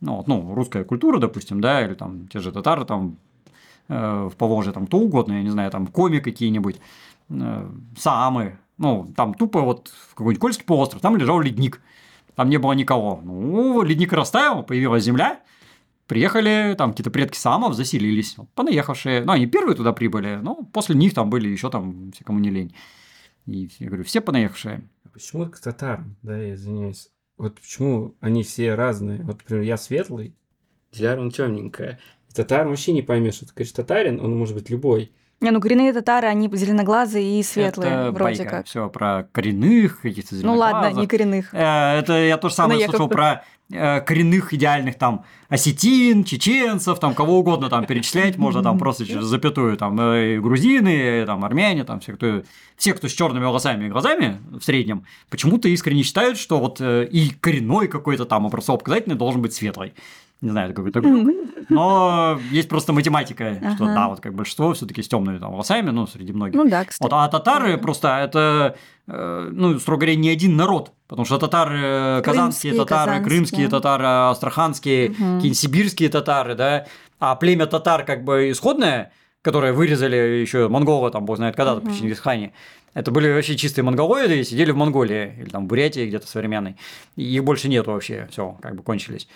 Ну, 0.01 0.17
вот, 0.17 0.27
ну, 0.27 0.55
русская 0.55 0.85
культура, 0.85 1.19
допустим, 1.19 1.61
да, 1.61 1.85
или 1.85 1.95
там 1.95 2.29
те 2.29 2.41
же 2.41 2.51
татары 2.51 2.85
там 2.85 3.19
э, 3.89 4.29
в 4.33 4.37
Поволжье, 4.37 4.73
там 4.73 4.87
кто 4.87 4.99
угодно, 4.99 5.35
я 5.35 5.43
не 5.43 5.51
знаю, 5.51 5.71
там 5.71 5.87
коми 5.87 6.19
какие-нибудь, 6.19 6.81
э, 7.29 7.71
самы, 7.97 8.59
ну, 8.79 9.13
там 9.17 9.35
тупо 9.35 9.61
вот 9.61 9.93
в 10.11 10.15
какой-нибудь 10.15 10.41
Кольский 10.41 10.65
полуостров, 10.65 11.03
там 11.03 11.17
лежал 11.17 11.41
ледник, 11.41 11.81
там 12.35 12.49
не 12.49 12.59
было 12.59 12.73
никого. 12.73 13.21
Ну, 13.23 13.83
ледник 13.83 14.13
растаял, 14.13 14.63
появилась 14.63 15.05
земля, 15.05 15.41
приехали, 16.07 16.75
там 16.77 16.91
какие-то 16.91 17.11
предки 17.11 17.37
самов 17.37 17.75
заселились, 17.75 18.37
понаехавшие, 18.55 19.25
ну, 19.25 19.33
они 19.33 19.47
первые 19.47 19.77
туда 19.77 19.93
прибыли, 19.93 20.39
но 20.43 20.57
после 20.73 20.95
них 20.95 21.15
там 21.15 21.31
были 21.31 21.49
еще 21.49 21.71
там 21.71 22.13
все, 22.13 22.25
кому 22.25 22.39
не 22.39 22.51
лень. 22.51 22.75
И 23.47 23.71
я 23.79 23.87
говорю, 23.89 24.05
все 24.05 24.21
понаехавшие. 24.21 24.89
А 25.05 25.09
почему 25.09 25.47
к 25.47 25.59
татарам, 25.59 26.17
да, 26.23 26.37
я 26.37 26.55
извиняюсь, 26.55 27.11
вот 27.37 27.61
почему 27.61 28.15
они 28.21 28.43
все 28.43 28.75
разные? 28.75 29.23
Вот, 29.23 29.39
например, 29.39 29.63
я 29.63 29.77
светлый, 29.77 30.35
Диляра, 30.93 31.21
он 31.21 31.31
темненькая. 31.31 31.99
Татар 32.35 32.67
вообще 32.67 32.93
не 32.93 33.03
поймешь, 33.03 33.39
ты 33.39 33.47
говоришь 33.47 33.73
татарин, 33.73 34.21
он 34.21 34.37
может 34.37 34.55
быть 34.55 34.71
любой. 34.71 35.13
Не, 35.43 35.51
ну 35.51 35.61
коренные 35.61 35.93
татары, 35.93 36.29
они 36.29 36.49
зеленоглазые 36.53 37.41
и 37.41 37.43
светлые, 37.43 37.93
это 37.93 38.13
вроде 38.13 38.39
байка. 38.45 38.51
как. 38.59 38.67
Все 38.67 38.89
про 38.89 39.27
коренных, 39.33 40.01
каких-то 40.01 40.37
Ну 40.37 40.55
ладно, 40.55 40.93
не 40.99 41.07
коренных. 41.09 41.53
Э, 41.53 41.99
Это 41.99 42.13
я 42.15 42.37
тоже 42.39 42.55
самое 42.55 42.79
Наехав. 42.79 42.97
слышал 42.97 43.09
про 43.09 43.45
э, 43.73 44.01
коренных 44.03 44.55
идеальных 44.55 44.97
там 44.99 45.25
осетин, 45.49 46.23
чеченцев, 46.23 47.01
там 47.01 47.15
кого 47.15 47.41
угодно 47.41 47.69
там 47.69 47.85
перечислять, 47.87 48.39
можно 48.39 48.63
там 48.63 48.79
просто 48.83 49.05
через 49.05 49.25
запятую, 49.25 49.77
там 49.77 50.01
э, 50.01 50.37
и 50.37 50.39
грузины, 50.39 51.27
там 51.27 51.45
армяне, 51.45 51.83
там 51.83 51.99
все, 51.99 52.13
кто, 52.13 52.43
все, 52.77 52.95
кто 52.95 53.09
с 53.09 53.13
черными 53.13 53.45
волосами 53.45 53.87
и 53.87 53.89
глазами 53.89 54.41
в 54.51 54.63
среднем, 54.63 55.05
почему-то 55.29 55.69
искренне 55.69 56.05
считают, 56.05 56.39
что 56.39 56.61
вот 56.61 56.81
э, 56.81 57.05
и 57.11 57.31
коренной 57.31 57.89
какой-то 57.89 58.27
там 58.27 58.47
образцово-показательный 58.47 59.17
должен 59.17 59.43
быть 59.43 59.55
светлый. 59.55 59.95
Не 60.43 60.51
знаю, 60.51 60.67
это 60.67 60.77
какой-то 60.77 61.01
групп. 61.01 61.31
Но 61.69 62.39
есть 62.51 62.69
просто 62.69 62.93
математика, 62.93 63.59
что 63.77 63.87
да, 63.87 64.09
вот 64.09 64.21
как 64.21 64.35
большинство 64.35 64.75
все-таки 64.75 65.03
с 65.03 65.09
темными 65.09 65.39
там 65.39 65.53
волосами, 65.53 65.91
ну, 65.91 66.07
среди 66.07 66.33
многих. 66.33 66.57
Ну 66.57 66.69
да, 66.69 66.85
кстати. 66.85 67.03
Вот, 67.03 67.17
а 67.17 67.29
татары 67.29 67.79
просто 67.79 68.19
это, 68.19 68.77
э, 69.07 69.49
ну, 69.53 69.79
строго 69.79 70.01
говоря, 70.01 70.17
не 70.17 70.29
один 70.29 70.57
народ. 70.57 70.93
Потому 71.07 71.25
что 71.25 71.39
татары 71.39 71.79
э, 71.81 72.23
казанские, 72.23 72.75
татары, 72.75 73.23
крымские 73.23 73.69
татары, 73.69 74.05
астраханские, 74.05 75.09
какие-нибудь 75.11 75.57
сибирские 75.59 76.09
татары, 76.09 76.55
да. 76.57 76.87
А 77.21 77.37
племя 77.37 77.67
татар 77.67 78.05
как 78.05 78.25
бы 78.25 78.51
исходное, 78.51 79.13
которое 79.43 79.73
вырезали 79.73 80.17
еще 80.17 80.69
монголы, 80.69 81.11
там, 81.11 81.25
бог 81.25 81.37
знает 81.37 81.55
когда-то 81.55 81.81
при 81.81 81.91
Мгм. 81.91 81.99
Чингисхане, 81.99 82.53
это 82.95 83.11
были 83.11 83.33
вообще 83.33 83.57
чистые 83.57 83.85
монголоиды 83.85 84.41
и 84.41 84.45
сидели 84.45 84.71
в 84.71 84.77
Монголии, 84.77 85.35
или 85.39 85.49
там 85.49 85.65
в 85.65 85.69
Бурятии 85.69 86.07
где-то 86.07 86.27
современной. 86.27 86.77
И 87.17 87.23
их 87.23 87.45
больше 87.45 87.69
нету 87.69 87.93
вообще, 87.93 88.29
все, 88.31 88.57
как 88.61 88.75
бы 88.75 88.83
кончились. 88.83 89.29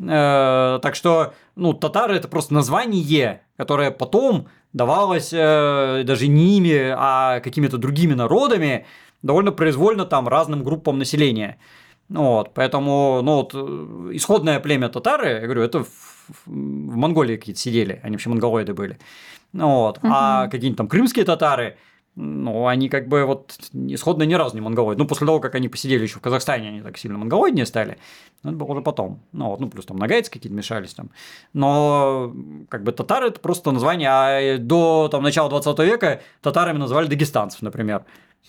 Э, 0.00 0.78
Так 0.82 0.94
что, 0.94 1.34
ну, 1.56 1.72
татары 1.72 2.16
это 2.16 2.28
просто 2.28 2.54
название, 2.54 3.40
которое 3.56 3.90
потом 3.90 4.46
давалось 4.72 5.32
э, 5.32 6.02
даже 6.04 6.26
не 6.28 6.56
ими, 6.58 6.94
а 6.96 7.40
какими-то 7.40 7.78
другими 7.78 8.14
народами, 8.14 8.86
довольно 9.22 9.52
произвольно 9.52 10.04
там 10.04 10.28
разным 10.28 10.64
группам 10.64 10.98
населения. 10.98 11.56
Вот, 12.08 12.52
поэтому, 12.54 13.20
ну 13.22 13.36
вот, 13.36 13.52
э, 13.54 14.10
исходное 14.16 14.60
племя 14.60 14.88
татары, 14.88 15.28
я 15.28 15.40
говорю, 15.40 15.62
это 15.62 15.84
в, 15.84 15.88
в- 16.28 16.46
в 16.46 16.96
Монголии 16.96 17.36
какие-то 17.36 17.60
сидели, 17.60 18.00
они 18.02 18.16
вообще 18.16 18.30
монголоиды 18.30 18.74
были. 18.74 18.98
Вот, 19.52 20.00
а 20.02 20.42
Мгм. 20.42 20.50
какие-нибудь 20.50 20.76
там 20.78 20.88
крымские 20.88 21.24
татары, 21.24 21.76
ну, 22.16 22.68
они 22.68 22.88
как 22.88 23.08
бы 23.08 23.24
вот 23.24 23.58
исходно 23.72 24.22
ни 24.22 24.34
разу 24.34 24.54
не 24.54 24.60
монголоиды. 24.60 25.02
Ну, 25.02 25.08
после 25.08 25.26
того, 25.26 25.40
как 25.40 25.54
они 25.56 25.68
посидели 25.68 26.02
еще 26.04 26.18
в 26.18 26.22
Казахстане, 26.22 26.68
они 26.68 26.80
так 26.80 26.96
сильно 26.96 27.18
монголоиднее 27.18 27.66
стали. 27.66 27.98
Но 28.42 28.50
это 28.50 28.58
было 28.58 28.68
уже 28.68 28.82
потом. 28.82 29.20
Ну, 29.32 29.48
вот, 29.48 29.60
ну 29.60 29.68
плюс 29.68 29.84
там 29.86 29.96
нагайцы 29.96 30.30
какие-то 30.30 30.56
мешались 30.56 30.94
там. 30.94 31.10
Но 31.52 32.32
как 32.68 32.84
бы 32.84 32.92
татары 32.92 33.28
это 33.28 33.40
просто 33.40 33.72
название, 33.72 34.08
а 34.10 34.58
до 34.58 35.08
там, 35.10 35.22
начала 35.22 35.50
20 35.50 35.78
века 35.80 36.22
татарами 36.40 36.78
называли 36.78 37.08
дагестанцев, 37.08 37.62
например. 37.62 38.04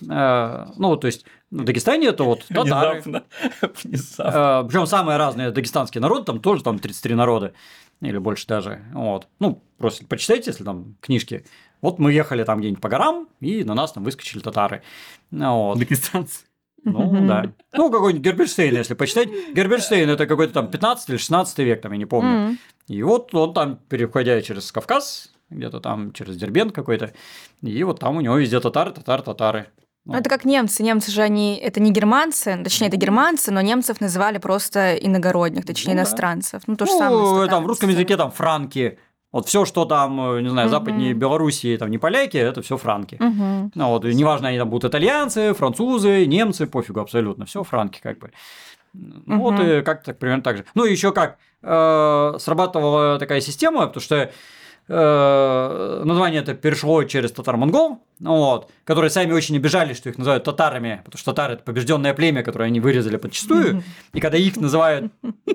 Э, 0.07 0.67
ну, 0.77 0.95
то 0.97 1.07
есть, 1.07 1.25
в 1.51 1.63
Дагестане 1.63 2.07
это 2.07 2.23
вот 2.23 2.45
татары. 2.49 3.01
Внезапно. 3.01 3.23
Внезапно. 3.83 4.63
Причем 4.67 4.85
самые 4.85 5.17
разные 5.17 5.51
дагестанские 5.51 6.01
народы, 6.01 6.25
там 6.25 6.39
тоже 6.39 6.63
там 6.63 6.79
33 6.79 7.15
народа, 7.15 7.53
или 8.01 8.17
больше 8.17 8.45
даже. 8.47 8.83
Вот. 8.93 9.27
Ну, 9.39 9.63
просто 9.77 10.05
почитайте, 10.05 10.51
если 10.51 10.63
там 10.63 10.95
книжки. 11.01 11.45
Вот 11.85 11.99
мы 11.99 12.11
ехали 12.11 12.43
там 12.43 12.59
где-нибудь 12.59 12.81
по 12.81 12.89
горам, 12.89 13.27
и 13.41 13.63
на 13.63 13.75
нас 13.75 13.91
там 13.91 14.03
выскочили 14.03 14.41
татары. 14.41 14.81
Ну, 15.31 15.67
Вот. 15.67 15.79
Дагестанцы. 15.79 16.45
Ну, 16.83 17.27
да. 17.27 17.51
Ну, 17.73 17.91
какой-нибудь 17.91 18.23
Герберштейн, 18.23 18.75
если 18.75 18.93
почитать. 18.93 19.29
Герберштейн– 19.53 20.09
это 20.11 20.27
какой-то 20.27 20.53
там 20.53 20.69
15 20.69 21.09
или 21.09 21.17
16 21.17 21.59
век, 21.59 21.81
там, 21.81 21.91
я 21.91 21.97
не 21.97 22.05
помню. 22.05 22.57
И 22.87 23.01
вот 23.03 23.33
он 23.33 23.53
там, 23.53 23.77
переходя 23.89 24.41
через 24.41 24.71
Кавказ, 24.71 25.31
где-то 25.49 25.79
там 25.79 26.11
через 26.13 26.37
Дербент 26.37 26.73
какой-то, 26.73 27.13
и 27.61 27.83
вот 27.83 27.99
там 27.99 28.17
у 28.17 28.21
него 28.21 28.37
везде 28.37 28.59
татары, 28.59 28.91
татары, 28.91 29.23
татары. 29.23 29.67
Ну, 30.05 30.13
это 30.13 30.29
как 30.29 30.45
немцы. 30.45 30.83
Немцы 30.83 31.09
же 31.11 31.23
они, 31.23 31.55
это 31.57 31.79
не 31.79 31.91
германцы, 31.91 32.59
точнее, 32.63 32.87
это 32.87 32.97
германцы, 32.97 33.51
но 33.51 33.61
немцев 33.61 33.99
называли 34.01 34.37
просто 34.37 34.95
иногородних, 34.95 35.65
точнее, 35.65 35.93
Ну 35.93 35.97
да. 35.97 36.01
иностранцев. 36.01 36.61
Ну, 36.67 36.75
то 36.75 36.85
же 36.85 36.91
ну, 36.91 36.99
самое. 36.99 37.49
там 37.49 37.63
в 37.63 37.67
русском 37.67 37.89
языке 37.89 38.15
там 38.15 38.31
франки. 38.31 38.99
Вот 39.35 39.49
все, 39.49 39.65
что 39.65 39.83
там, 39.83 40.37
э, 40.37 40.41
не 40.41 40.47
знаю, 40.47 40.69
западнее 40.69 41.13
Белоруссии, 41.13 41.75
там 41.75 41.91
не 41.91 41.97
поляки, 41.97 42.37
это 42.37 42.61
все 42.61 42.77
франки. 42.77 43.17
Мгм. 43.19 43.69
Ну, 43.75 43.87
вот, 43.89 44.05
неважно, 44.05 44.47
они 44.47 44.57
там 44.57 44.69
будут 44.69 44.89
итальянцы, 44.89 45.53
французы, 45.53 46.25
немцы, 46.25 46.67
пофигу 46.67 47.01
абсолютно, 47.01 47.45
все 47.45 47.61
франки 47.63 47.99
как 48.01 48.17
бы. 48.19 48.31
Ну, 48.93 49.39
вот 49.41 49.59
и 49.59 49.81
как 49.81 50.03
так 50.03 50.19
примерно 50.19 50.41
так 50.41 50.55
же. 50.55 50.65
Ну, 50.73 50.85
еще 50.85 51.11
как 51.11 51.37
э, 51.63 52.35
срабатывала 52.39 53.19
такая 53.19 53.41
система, 53.41 53.87
потому 53.87 54.01
что 54.01 54.31
э, 54.87 56.01
название 56.05 56.41
это 56.41 56.53
перешло 56.53 57.03
через 57.03 57.31
татар-монгол, 57.31 57.99
вот, 58.19 58.69
которые 58.83 59.09
сами 59.09 59.33
очень 59.33 59.55
обижались, 59.57 59.97
что 59.97 60.09
их 60.09 60.17
называют 60.17 60.43
татарами, 60.43 61.01
потому 61.03 61.19
что 61.19 61.31
татары 61.31 61.53
это 61.55 61.63
побежденное 61.63 62.13
племя, 62.13 62.43
которое 62.43 62.65
они 62.65 62.79
вырезали 62.79 63.17
подчистую, 63.17 63.83
и 64.13 64.19
когда 64.19 64.37
их 64.37 64.57
называют 64.57 65.11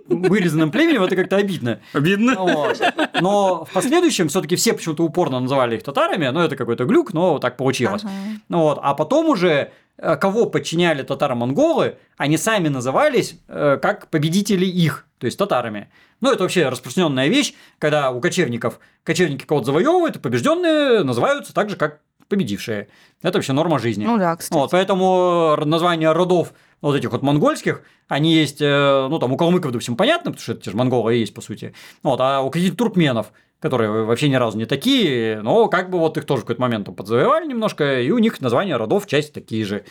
вырезанным 0.08 0.70
племенем, 0.70 1.02
это 1.02 1.16
как-то 1.16 1.36
обидно. 1.36 1.80
Обидно. 1.92 2.34
Вот. 2.36 2.80
Но 3.20 3.64
в 3.64 3.72
последующем 3.72 4.28
все-таки 4.28 4.56
все 4.56 4.72
почему-то 4.72 5.04
упорно 5.04 5.40
называли 5.40 5.76
их 5.76 5.82
татарами, 5.82 6.28
ну 6.28 6.40
это 6.40 6.56
какой-то 6.56 6.84
глюк, 6.84 7.12
но 7.12 7.38
так 7.38 7.56
получилось. 7.56 8.02
Ага. 8.04 8.12
Вот. 8.48 8.78
А 8.82 8.94
потом 8.94 9.28
уже 9.28 9.72
кого 10.00 10.46
подчиняли 10.46 11.02
татаро-монголы, 11.02 11.96
они 12.16 12.36
сами 12.36 12.68
назывались 12.68 13.38
э, 13.48 13.78
как 13.80 14.08
победители 14.08 14.64
их, 14.64 15.06
то 15.18 15.26
есть 15.26 15.38
татарами. 15.38 15.90
Ну, 16.20 16.32
это 16.32 16.42
вообще 16.42 16.68
распространенная 16.68 17.28
вещь, 17.28 17.54
когда 17.78 18.10
у 18.10 18.20
кочевников 18.20 18.80
кочевники 19.04 19.44
кого-то 19.44 19.66
завоевывают, 19.66 20.16
и 20.16 20.18
побежденные 20.18 21.02
называются 21.02 21.54
так 21.54 21.70
же, 21.70 21.76
как 21.76 22.00
победившие. 22.28 22.88
Это 23.22 23.38
вообще 23.38 23.52
норма 23.52 23.78
жизни. 23.78 24.04
Ну 24.04 24.16
да, 24.16 24.36
кстати. 24.36 24.56
Вот, 24.56 24.70
поэтому 24.70 25.56
названия 25.64 26.12
родов 26.12 26.52
вот 26.80 26.96
этих 26.96 27.12
вот 27.12 27.22
монгольских, 27.22 27.82
они 28.08 28.32
есть, 28.32 28.62
э, 28.62 29.06
ну, 29.10 29.18
там, 29.18 29.32
у 29.32 29.36
калмыков, 29.36 29.72
допустим, 29.72 29.96
понятно, 29.96 30.30
потому 30.30 30.42
что 30.42 30.52
это 30.52 30.62
те 30.62 30.70
же 30.70 30.76
монголы 30.76 31.16
и 31.16 31.20
есть, 31.20 31.34
по 31.34 31.42
сути. 31.42 31.74
Вот, 32.02 32.20
а 32.20 32.40
у 32.40 32.50
каких-то 32.50 32.76
туркменов, 32.76 33.32
которые 33.60 34.04
вообще 34.04 34.28
ни 34.28 34.34
разу 34.34 34.58
не 34.58 34.64
такие, 34.64 35.40
но 35.42 35.68
как 35.68 35.90
бы 35.90 35.98
вот 35.98 36.16
их 36.16 36.24
тоже 36.24 36.42
в 36.42 36.44
какой-то 36.44 36.62
момент 36.62 36.86
там 36.86 36.94
подзавоевали 36.94 37.46
немножко, 37.46 38.00
и 38.00 38.10
у 38.10 38.18
них 38.18 38.40
названия 38.40 38.76
родов 38.76 39.06
часть 39.06 39.32
такие 39.32 39.64
же. 39.64 39.84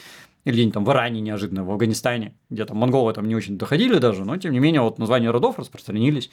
Или 0.45 0.53
где-нибудь 0.53 0.73
там 0.73 0.85
в 0.85 0.91
Иране 0.91 1.21
неожиданно, 1.21 1.63
в 1.65 1.71
Афганистане, 1.71 2.33
где 2.49 2.65
там 2.65 2.77
монголы 2.77 3.13
там 3.13 3.27
не 3.27 3.35
очень 3.35 3.57
доходили 3.57 3.99
даже, 3.99 4.25
но 4.25 4.37
тем 4.37 4.53
не 4.53 4.59
менее 4.59 4.81
вот 4.81 4.97
названия 4.97 5.29
родов 5.31 5.59
распространились. 5.59 6.29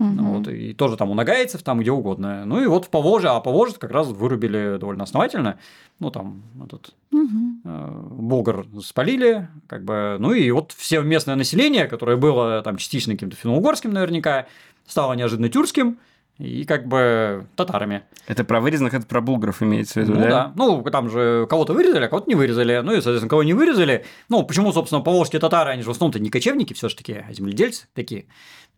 Ну, 0.00 0.34
вот, 0.34 0.48
и 0.48 0.72
тоже 0.72 0.96
там 0.96 1.10
у 1.12 1.14
нагайцев, 1.14 1.62
там 1.62 1.78
где 1.78 1.92
угодно. 1.92 2.44
Ну 2.44 2.60
и 2.60 2.66
вот 2.66 2.86
в 2.86 2.88
Поволжье, 2.90 3.30
а 3.30 3.38
Поволжье 3.38 3.78
как 3.78 3.92
раз 3.92 4.08
вырубили 4.08 4.76
довольно 4.76 5.04
основательно. 5.04 5.60
Ну 6.00 6.10
там 6.10 6.42
этот 6.64 6.94
Мгм. 7.12 7.60
э, 7.64 8.00
Болгар 8.10 8.66
спалили, 8.82 9.48
как 9.68 9.84
бы, 9.84 10.16
ну 10.18 10.32
и 10.32 10.50
вот 10.50 10.72
все 10.72 11.00
местное 11.00 11.36
население, 11.36 11.86
которое 11.86 12.16
было 12.16 12.60
там 12.62 12.76
частично 12.76 13.12
каким-то 13.12 13.36
финно-угорским 13.36 13.92
наверняка, 13.92 14.46
стало 14.84 15.12
неожиданно 15.14 15.48
тюркским 15.48 15.98
и 16.38 16.64
как 16.64 16.86
бы 16.88 17.46
татарами. 17.54 18.02
Это 18.26 18.42
про 18.44 18.60
вырезанных, 18.60 18.94
это 18.94 19.06
про 19.06 19.20
булгаров 19.20 19.62
имеется 19.62 20.00
в 20.00 20.02
виду, 20.02 20.14
Ну 20.14 20.20
да? 20.20 20.28
да. 20.28 20.52
Ну, 20.56 20.82
там 20.82 21.08
же 21.08 21.46
кого-то 21.48 21.72
вырезали, 21.74 22.04
а 22.04 22.08
кого-то 22.08 22.28
не 22.28 22.34
вырезали. 22.34 22.80
Ну 22.82 22.92
и, 22.92 22.96
соответственно, 22.96 23.28
кого 23.30 23.42
не 23.44 23.54
вырезали. 23.54 24.04
Ну, 24.28 24.42
почему, 24.44 24.72
собственно, 24.72 25.00
поволжские 25.00 25.40
татары, 25.40 25.70
они 25.70 25.82
же 25.82 25.88
в 25.88 25.92
основном-то 25.92 26.18
не 26.18 26.30
кочевники 26.30 26.72
все 26.74 26.88
же 26.88 26.96
таки, 26.96 27.24
а 27.28 27.32
земледельцы 27.32 27.86
такие. 27.94 28.26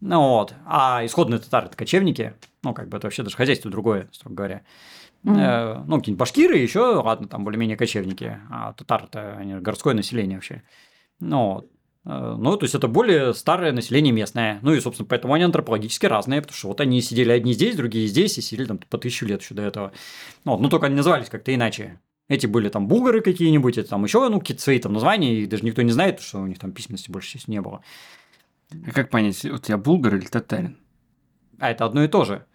Ну 0.00 0.20
вот. 0.20 0.52
А 0.66 1.04
исходные 1.06 1.38
татары– 1.40 1.66
это 1.68 1.76
кочевники. 1.76 2.34
Ну, 2.62 2.74
как 2.74 2.88
бы 2.88 2.98
это 2.98 3.06
вообще 3.06 3.22
даже 3.22 3.36
хозяйство 3.36 3.70
другое, 3.70 4.08
строго 4.12 4.34
говоря. 4.36 4.62
Э, 5.24 5.82
Ну, 5.86 5.98
какие-нибудь 5.98 6.18
башкиры 6.20 6.56
еще, 6.58 6.80
ладно, 6.80 7.26
там 7.26 7.42
более-менее 7.44 7.76
кочевники, 7.78 8.38
а 8.50 8.74
татары-то 8.74 9.36
они 9.38 9.54
городское 9.54 9.94
население 9.94 10.36
вообще. 10.36 10.62
Ну, 11.20 11.54
вот. 11.54 11.70
Ну, 12.08 12.56
то 12.56 12.64
есть 12.64 12.76
это 12.76 12.86
более 12.86 13.34
старое 13.34 13.72
население 13.72 14.12
местное. 14.12 14.60
Ну 14.62 14.72
и, 14.72 14.80
собственно, 14.80 15.08
поэтому 15.08 15.34
они 15.34 15.42
антропологически 15.42 16.06
разные, 16.06 16.40
потому 16.40 16.56
что 16.56 16.68
вот 16.68 16.80
они 16.80 17.02
сидели 17.02 17.32
одни 17.32 17.52
здесь, 17.52 17.74
другие 17.74 18.06
здесь, 18.06 18.38
и 18.38 18.42
сидели 18.42 18.66
там 18.66 18.78
по 18.78 18.96
тысячу 18.96 19.26
лет 19.26 19.42
еще 19.42 19.54
до 19.54 19.62
этого. 19.62 19.92
Ну, 20.44 20.56
ну 20.56 20.68
только 20.68 20.86
они 20.86 20.94
назывались 20.94 21.28
как-то 21.28 21.52
иначе. 21.52 21.98
Эти 22.28 22.46
были 22.46 22.68
там 22.68 22.86
булгары 22.86 23.22
какие-нибудь, 23.22 23.76
это 23.76 23.90
там 23.90 24.04
еще, 24.04 24.28
ну, 24.28 24.38
какие-то 24.38 24.62
свои 24.62 24.78
там 24.78 24.92
названия, 24.92 25.34
и 25.34 25.46
даже 25.46 25.64
никто 25.64 25.82
не 25.82 25.90
знает, 25.90 26.20
что 26.20 26.38
у 26.38 26.46
них 26.46 26.60
там 26.60 26.70
письменности 26.70 27.10
больше 27.10 27.30
здесь 27.30 27.48
не 27.48 27.60
было. 27.60 27.82
А 28.70 28.92
как 28.92 29.10
понять, 29.10 29.42
вот 29.44 29.68
я 29.68 29.76
булгар 29.76 30.14
или 30.14 30.26
татарин? 30.26 30.76
А 31.58 31.72
это 31.72 31.86
одно 31.86 32.04
и 32.04 32.08
то 32.08 32.24
же. 32.24 32.46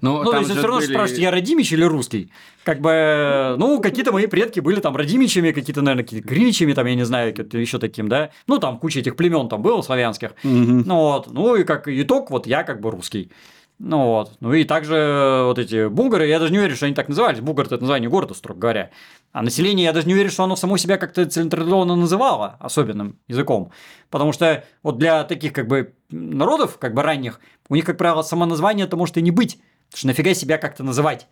Ну, 0.00 0.22
Ну, 0.22 0.30
то 0.30 0.38
есть 0.38 0.50
все 0.50 0.62
равно 0.62 0.78
были- 0.80 0.86
спрашиваете, 0.92 1.22
я 1.22 1.30
родимич 1.30 1.72
или 1.72 1.84
русский? 1.84 2.30
Как 2.64 2.80
бы, 2.80 3.54
ну, 3.58 3.80
какие-то 3.80 4.12
мои 4.12 4.26
предки 4.26 4.60
были 4.60 4.80
там 4.80 4.96
родимичами, 4.96 5.52
какие-то, 5.52 5.82
наверное, 5.82 6.04
какие-то 6.04 6.26
гриничами, 6.28 6.72
там, 6.72 6.86
я 6.86 6.94
не 6.94 7.04
знаю, 7.04 7.34
еще 7.52 7.78
таким, 7.78 8.08
да. 8.08 8.30
Ну, 8.46 8.58
там 8.58 8.78
куча 8.78 9.00
этих 9.00 9.16
племен 9.16 9.48
там 9.48 9.62
было 9.62 9.82
славянских. 9.82 10.32
Мгм. 10.42 10.82
Ну 10.86 10.96
вот, 10.96 11.32
ну 11.32 11.54
и 11.56 11.64
как 11.64 11.88
итог, 11.88 12.30
вот 12.30 12.46
я 12.46 12.62
как 12.64 12.80
бы 12.80 12.90
русский. 12.90 13.30
Ну 13.78 14.06
вот. 14.06 14.32
Ну 14.40 14.54
и 14.54 14.64
также 14.64 15.42
вот 15.44 15.58
эти 15.58 15.86
булгары, 15.88 16.26
я 16.26 16.38
даже 16.38 16.50
не 16.50 16.58
уверен, 16.58 16.74
что 16.76 16.86
они 16.86 16.94
так 16.94 17.08
назывались. 17.08 17.40
Булгар– 17.40 17.66
это 17.66 17.76
название 17.78 18.08
города, 18.08 18.32
строго 18.32 18.58
говоря. 18.58 18.90
А 19.32 19.42
население, 19.42 19.84
я 19.84 19.92
даже 19.92 20.06
не 20.06 20.14
уверен, 20.14 20.30
что 20.30 20.44
оно 20.44 20.56
само 20.56 20.78
себя 20.78 20.96
как-то 20.96 21.26
централизованно 21.26 21.94
называло 21.94 22.56
особенным 22.58 23.18
языком. 23.28 23.70
Потому 24.08 24.32
что 24.32 24.64
вот 24.82 24.96
для 24.96 25.24
таких 25.24 25.52
как 25.52 25.68
бы 25.68 25.92
народов, 26.10 26.78
как 26.78 26.94
бы 26.94 27.02
ранних, 27.02 27.38
у 27.68 27.74
них, 27.74 27.84
как 27.84 27.98
правило, 27.98 28.22
само 28.22 28.46
название 28.46 28.86
это 28.86 28.96
может 28.96 29.18
и 29.18 29.22
не 29.22 29.30
быть. 29.30 29.58
Потому 29.90 29.98
что 29.98 30.06
нафига 30.08 30.34
себя 30.34 30.58
как-то 30.58 30.82
называть? 30.82 31.26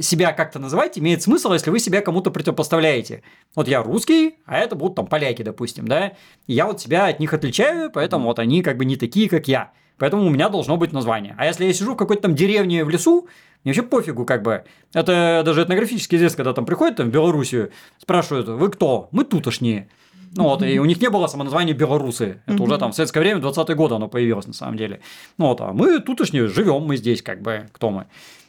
себя 0.00 0.32
как-то 0.32 0.58
называть 0.58 0.98
имеет 0.98 1.22
смысл, 1.22 1.52
если 1.52 1.70
вы 1.70 1.78
себя 1.78 2.00
кому-то 2.00 2.30
противопоставляете. 2.30 3.22
Вот 3.54 3.68
я 3.68 3.82
русский, 3.82 4.36
а 4.46 4.56
это 4.58 4.76
будут 4.76 4.96
там 4.96 5.06
поляки, 5.06 5.42
допустим, 5.42 5.86
да? 5.86 6.12
И 6.46 6.54
я 6.54 6.66
вот 6.66 6.80
себя 6.80 7.06
от 7.06 7.20
них 7.20 7.32
отличаю, 7.34 7.90
поэтому 7.90 8.28
вот 8.28 8.38
они 8.38 8.62
как 8.62 8.78
бы 8.78 8.84
не 8.84 8.96
такие, 8.96 9.28
как 9.28 9.46
я. 9.46 9.72
Поэтому 9.98 10.24
у 10.24 10.30
меня 10.30 10.48
должно 10.48 10.76
быть 10.76 10.92
название. 10.92 11.34
А 11.38 11.44
если 11.44 11.64
я 11.64 11.72
сижу 11.72 11.94
в 11.94 11.96
какой-то 11.96 12.22
там 12.22 12.34
деревне 12.34 12.84
в 12.84 12.88
лесу, 12.88 13.28
мне 13.64 13.72
вообще 13.72 13.82
пофигу, 13.82 14.24
как 14.24 14.42
бы. 14.42 14.64
Это 14.94 15.42
даже 15.44 15.64
этнографически 15.64 16.14
известно, 16.16 16.38
когда 16.38 16.54
там 16.54 16.64
приходят 16.64 16.96
там, 16.96 17.08
в 17.08 17.12
Белоруссию, 17.12 17.72
спрашивают, 17.98 18.48
вы 18.48 18.70
кто? 18.70 19.08
Мы 19.10 19.24
тутошние. 19.24 19.90
Ну 20.36 20.44
вот, 20.44 20.62
и 20.62 20.78
у 20.78 20.84
них 20.84 21.00
не 21.00 21.10
было 21.10 21.26
самоназвания 21.26 21.74
белорусы. 21.74 22.42
Это 22.46 22.62
уже 22.62 22.78
там 22.78 22.92
в 22.92 22.94
советское 22.94 23.20
время, 23.20 23.40
20-е 23.40 23.74
годы 23.74 23.94
оно 23.94 24.08
появилось 24.08 24.46
на 24.46 24.52
самом 24.52 24.76
деле. 24.76 25.00
Ну 25.36 25.46
вот, 25.46 25.60
а 25.60 25.72
мы 25.72 26.00
тутошние, 26.00 26.48
живем 26.48 26.82
мы 26.82 26.96
здесь, 26.96 27.22
как 27.22 27.42
бы, 27.42 27.68
кто 27.72 27.90
мы? 27.90 28.06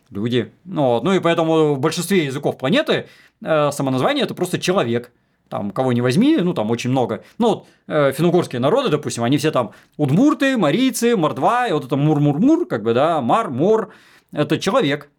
Люди. 0.09 0.51
Ну, 0.65 0.83
вот, 0.85 1.03
ну 1.03 1.13
и 1.13 1.19
поэтому 1.19 1.75
в 1.75 1.79
большинстве 1.79 2.25
языков 2.25 2.57
планеты 2.57 3.07
э, 3.43 3.71
самоназвание 3.71 4.23
это 4.23 4.33
просто 4.33 4.57
человек 4.57 5.11
там 5.49 5.71
кого 5.71 5.93
не 5.93 6.01
возьми, 6.01 6.37
ну 6.37 6.53
там 6.53 6.71
очень 6.71 6.91
много. 6.91 7.23
Ну 7.37 7.49
вот 7.49 7.67
э, 7.87 8.11
финно 8.13 8.59
народы, 8.59 8.89
допустим, 8.89 9.23
они 9.23 9.37
все 9.37 9.51
там 9.51 9.71
удмурты, 9.97 10.57
марийцы, 10.57 11.17
мордва, 11.17 11.67
и 11.67 11.73
вот 11.73 11.85
это 11.85 11.95
мур-мур-мур, 11.95 12.67
как 12.67 12.83
бы, 12.83 12.93
да, 12.93 13.19
мар, 13.21 13.49
мор, 13.49 13.91
это 14.31 14.57
человек. 14.59 15.09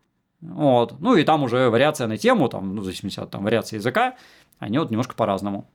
Вот. 0.41 0.99
Ну 1.01 1.17
и 1.17 1.25
там 1.25 1.43
уже 1.43 1.69
вариация 1.69 2.07
на 2.07 2.17
тему, 2.17 2.49
там, 2.49 2.75
ну, 2.75 2.83
в 2.83 2.85
зависимости 2.85 3.21
от 3.21 3.31
там, 3.31 3.45
вариации 3.45 3.77
языка, 3.77 4.15
они 4.59 4.79
вот 4.79 4.91
немножко 4.91 5.15
по-разному. 5.15 5.69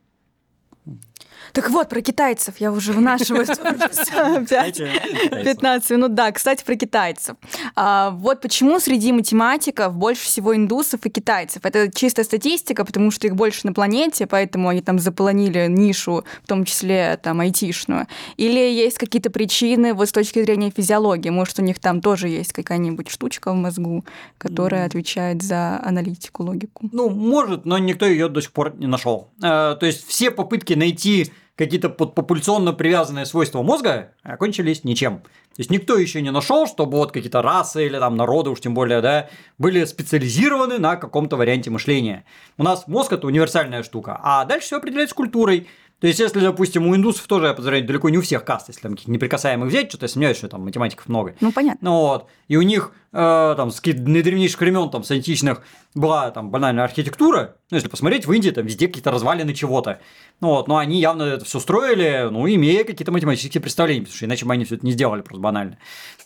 Так 1.54 1.70
вот, 1.70 1.90
про 1.90 2.02
китайцев 2.02 2.56
я 2.60 2.72
уже 2.72 2.94
вынашиваю 2.94 3.46
15 3.46 5.90
минут. 5.92 6.14
Да, 6.14 6.32
кстати, 6.32 6.64
про 6.64 6.76
китайцев. 6.76 7.36
А, 7.76 8.12
вот 8.12 8.42
почему 8.42 8.80
среди 8.80 9.12
математиков 9.12 9.94
больше 9.94 10.26
всего 10.26 10.56
индусов 10.56 11.06
и 11.06 11.10
китайцев. 11.10 11.66
Это 11.66 11.92
чистая 11.92 12.26
статистика, 12.26 12.86
потому 12.86 13.12
что 13.12 13.28
их 13.28 13.36
больше 13.36 13.62
на 13.66 13.74
планете, 13.74 14.28
поэтому 14.28 14.70
они 14.70 14.82
там 14.82 15.00
заполонили 15.00 15.68
нишу, 15.68 16.24
в 16.44 16.48
том 16.48 16.66
числе 16.66 17.20
там 17.22 17.40
айтишную. 17.40 18.08
Или 18.38 18.60
есть 18.60 18.98
какие-то 18.98 19.30
причины 19.30 19.94
вот 19.94 20.10
с 20.10 20.12
точки 20.12 20.44
зрения 20.44 20.72
физиологии? 20.76 21.30
Может, 21.30 21.60
у 21.60 21.62
них 21.62 21.80
там 21.80 22.02
тоже 22.02 22.28
есть 22.28 22.54
какая-нибудь 22.54 23.10
штучка 23.10 23.52
в 23.52 23.56
мозгу, 23.56 24.06
которая 24.38 24.86
отвечает 24.86 25.42
за 25.42 25.80
аналитику, 25.84 26.44
логику? 26.44 26.90
Ну, 26.92 27.10
может, 27.10 27.66
но 27.66 27.78
никто 27.78 28.06
ее 28.06 28.30
до 28.30 28.42
сих 28.42 28.52
пор 28.52 28.76
не 28.78 28.88
нашел. 28.88 29.30
Э, 29.42 29.76
то 29.80 29.86
есть 29.86 30.08
все 30.08 30.32
попытки 30.32 30.74
найти 30.74 31.32
какие-то 31.56 31.90
популяционно 31.90 32.74
привязанные 32.74 33.26
свойства 33.26 33.62
мозга 33.62 34.14
окончились 34.24 34.84
ничем. 34.84 35.20
То 35.20 35.62
есть 35.62 35.72
никто 35.72 35.98
еще 35.98 36.22
не 36.22 36.32
нашел, 36.32 36.68
чтобы 36.68 36.98
вот 36.98 37.14
какие-то 37.14 37.42
расы 37.42 37.86
или 37.86 37.98
там 37.98 38.18
народы, 38.18 38.50
уж 38.50 38.60
тем 38.60 38.74
более, 38.74 39.00
да, 39.00 39.30
были 39.58 39.86
специализированы 39.86 40.80
на 40.80 40.98
каком-то 40.98 41.38
варианте 41.38 41.70
мышления. 41.70 42.26
У 42.58 42.64
нас 42.64 42.88
мозг 42.88 43.14
это 43.14 43.26
универсальная 43.28 43.82
штука, 43.84 44.20
а 44.22 44.44
дальше 44.44 44.68
все 44.68 44.78
определяется 44.78 45.16
культурой. 45.16 45.68
То 46.00 46.08
есть, 46.08 46.20
если, 46.20 46.42
допустим, 46.42 46.88
у 46.88 46.96
индусов 46.96 47.26
тоже, 47.26 47.48
я 47.48 47.54
подозреваю, 47.54 47.86
далеко 47.86 48.10
не 48.10 48.18
у 48.18 48.22
всех 48.22 48.44
каст, 48.44 48.68
если 48.68 48.82
там 48.82 48.92
каких-то 48.92 49.12
неприкасаемых 49.12 49.70
взять, 49.70 49.90
что-то 49.90 50.06
я 50.06 50.10
сомневаюсь, 50.10 50.38
что 50.38 50.50
там 50.50 50.62
математиков 50.62 51.08
много. 51.08 51.36
Ну, 51.40 51.54
понятно. 51.54 51.90
Ну, 51.90 51.98
вот. 52.02 52.28
И 52.50 52.58
у 52.58 52.62
них 52.64 52.92
э, 53.14 53.54
там 53.56 53.72
с 53.72 53.82
наидревнейших 53.82 54.60
времен, 54.60 54.90
там, 54.90 55.06
с 55.06 55.12
античных, 55.12 55.64
была 55.94 56.32
там 56.32 56.52
банальная 56.52 56.84
архитектура. 56.84 57.56
Ну, 57.72 57.78
если 57.78 57.88
посмотреть, 57.88 58.28
в 58.28 58.34
Индии 58.34 58.50
там 58.50 58.66
везде 58.66 58.88
какие-то 58.88 59.12
развалины 59.12 59.54
чего-то. 59.54 60.00
Ну, 60.42 60.50
вот. 60.50 60.68
Но 60.68 60.78
они 60.78 61.00
явно 61.00 61.24
это 61.24 61.46
все 61.46 61.62
строили, 61.62 62.28
ну, 62.30 62.46
имея 62.48 62.84
какие-то 62.84 63.14
математические 63.14 63.62
представления, 63.62 64.02
потому 64.02 64.18
что 64.18 64.26
иначе 64.26 64.46
бы 64.46 64.54
они 64.54 64.66
все 64.66 64.76
это 64.76 64.86
не 64.86 64.92
сделали 64.92 65.22
просто 65.22 65.42
банально. 65.42 65.78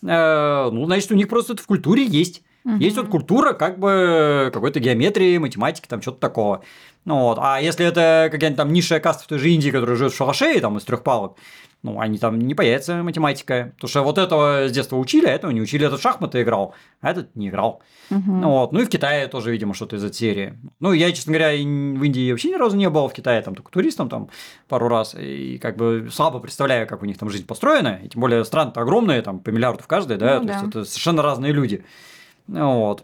Э, 0.01 0.69
ну, 0.71 0.86
значит, 0.86 1.12
у 1.12 1.15
них 1.15 1.29
просто 1.29 1.53
это 1.53 1.62
в 1.62 1.67
культуре 1.67 2.05
есть. 2.05 2.41
Угу. 2.65 2.76
Есть 2.76 2.98
вот 2.98 3.08
культура 3.08 3.54
как 3.54 3.80
бы 3.80 4.50
какой-то 4.54 4.80
геометрии, 4.80 5.38
математики, 5.38 5.88
там 5.88 6.02
что-то 6.02 6.19
такого. 6.19 6.63
Ну 7.06 7.19
вот, 7.22 7.39
а 7.41 7.60
если 7.60 7.86
это 7.86 8.30
какая-нибудь 8.32 8.58
там 8.58 8.74
низшая 8.74 9.00
каста 9.00 9.24
в 9.24 9.28
той 9.28 9.39
же 9.39 9.50
Индии, 9.50 9.69
которая 9.69 9.95
живет 9.95 10.13
в 10.13 10.17
шалаше, 10.17 10.60
там 10.60 10.78
из 10.78 10.84
трех 10.84 11.04
палок, 11.04 11.38
ну, 11.82 12.00
они 12.02 12.17
там 12.17 12.38
не 12.39 12.56
появится 12.56 13.02
математика. 13.04 13.72
Потому 13.76 13.89
что 13.89 14.04
вот 14.04 14.17
этого 14.17 14.67
с 14.67 14.72
детства 14.72 14.98
учили, 14.98 15.28
а 15.28 15.32
этого 15.32 15.52
не 15.52 15.62
учили. 15.62 15.88
Этот 15.88 16.02
шахматы 16.02 16.41
играл, 16.41 16.74
а 17.00 17.12
этот 17.12 17.34
не 17.36 17.48
играл. 17.48 17.82
Угу. 18.12 18.32
Ну, 18.32 18.50
вот. 18.50 18.74
ну 18.74 18.82
и 18.82 18.86
в 18.86 18.89
Китае 18.89 19.28
тоже, 19.28 19.52
видимо, 19.52 19.74
что-то 19.74 19.95
из 19.95 20.04
этой 20.04 20.15
серии. 20.15 20.60
Ну, 20.82 20.91
я, 20.91 21.10
честно 21.13 21.32
говоря, 21.32 21.52
в 21.52 22.04
Индии 22.04 22.32
вообще 22.32 22.50
ни 22.50 22.56
разу 22.56 22.76
не 22.76 22.89
был, 22.89 23.08
в 23.08 23.13
Китае 23.13 23.41
там 23.41 23.56
только 23.56 23.72
туристом 23.72 24.10
там 24.10 24.30
пару 24.67 24.89
раз. 24.89 25.15
И 25.17 25.58
как 25.58 25.78
бы 25.78 26.10
слабо 26.12 26.39
представляю, 26.39 26.86
как 26.86 27.02
у 27.02 27.06
них 27.06 27.17
там 27.17 27.30
жизнь 27.30 27.45
построена. 27.45 28.02
И 28.04 28.10
тем 28.10 28.19
более 28.19 28.43
страны-то 28.43 28.82
огромные, 28.82 29.22
там 29.22 29.39
по 29.39 29.50
миллиарду 29.50 29.82
в 29.82 29.88
каждой, 29.88 30.17
да, 30.17 30.36
ну, 30.36 30.41
то 30.41 30.48
да. 30.48 30.54
есть 30.54 30.67
это 30.67 30.86
совершенно 30.86 31.22
разные 31.22 31.54
люди. 31.54 31.86
Вот. 32.49 33.03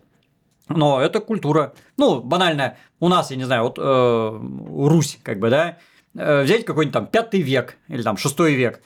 Но 0.67 0.99
это 0.99 1.19
культура. 1.19 1.73
Ну, 1.97 2.21
банально, 2.21 2.77
у 2.99 3.08
нас, 3.08 3.31
я 3.31 3.38
не 3.38 3.43
знаю, 3.43 3.63
вот 3.63 3.77
э, 3.77 4.39
Русь, 4.88 5.19
как 5.21 5.39
бы, 5.39 5.49
да, 5.49 5.77
э, 6.15 6.43
взять 6.43 6.65
какой-нибудь 6.65 6.93
там 6.93 7.08
пятый 7.08 7.41
век 7.41 7.77
или 7.88 8.01
там 8.01 8.17
шестой 8.17 8.55
век. 8.55 8.81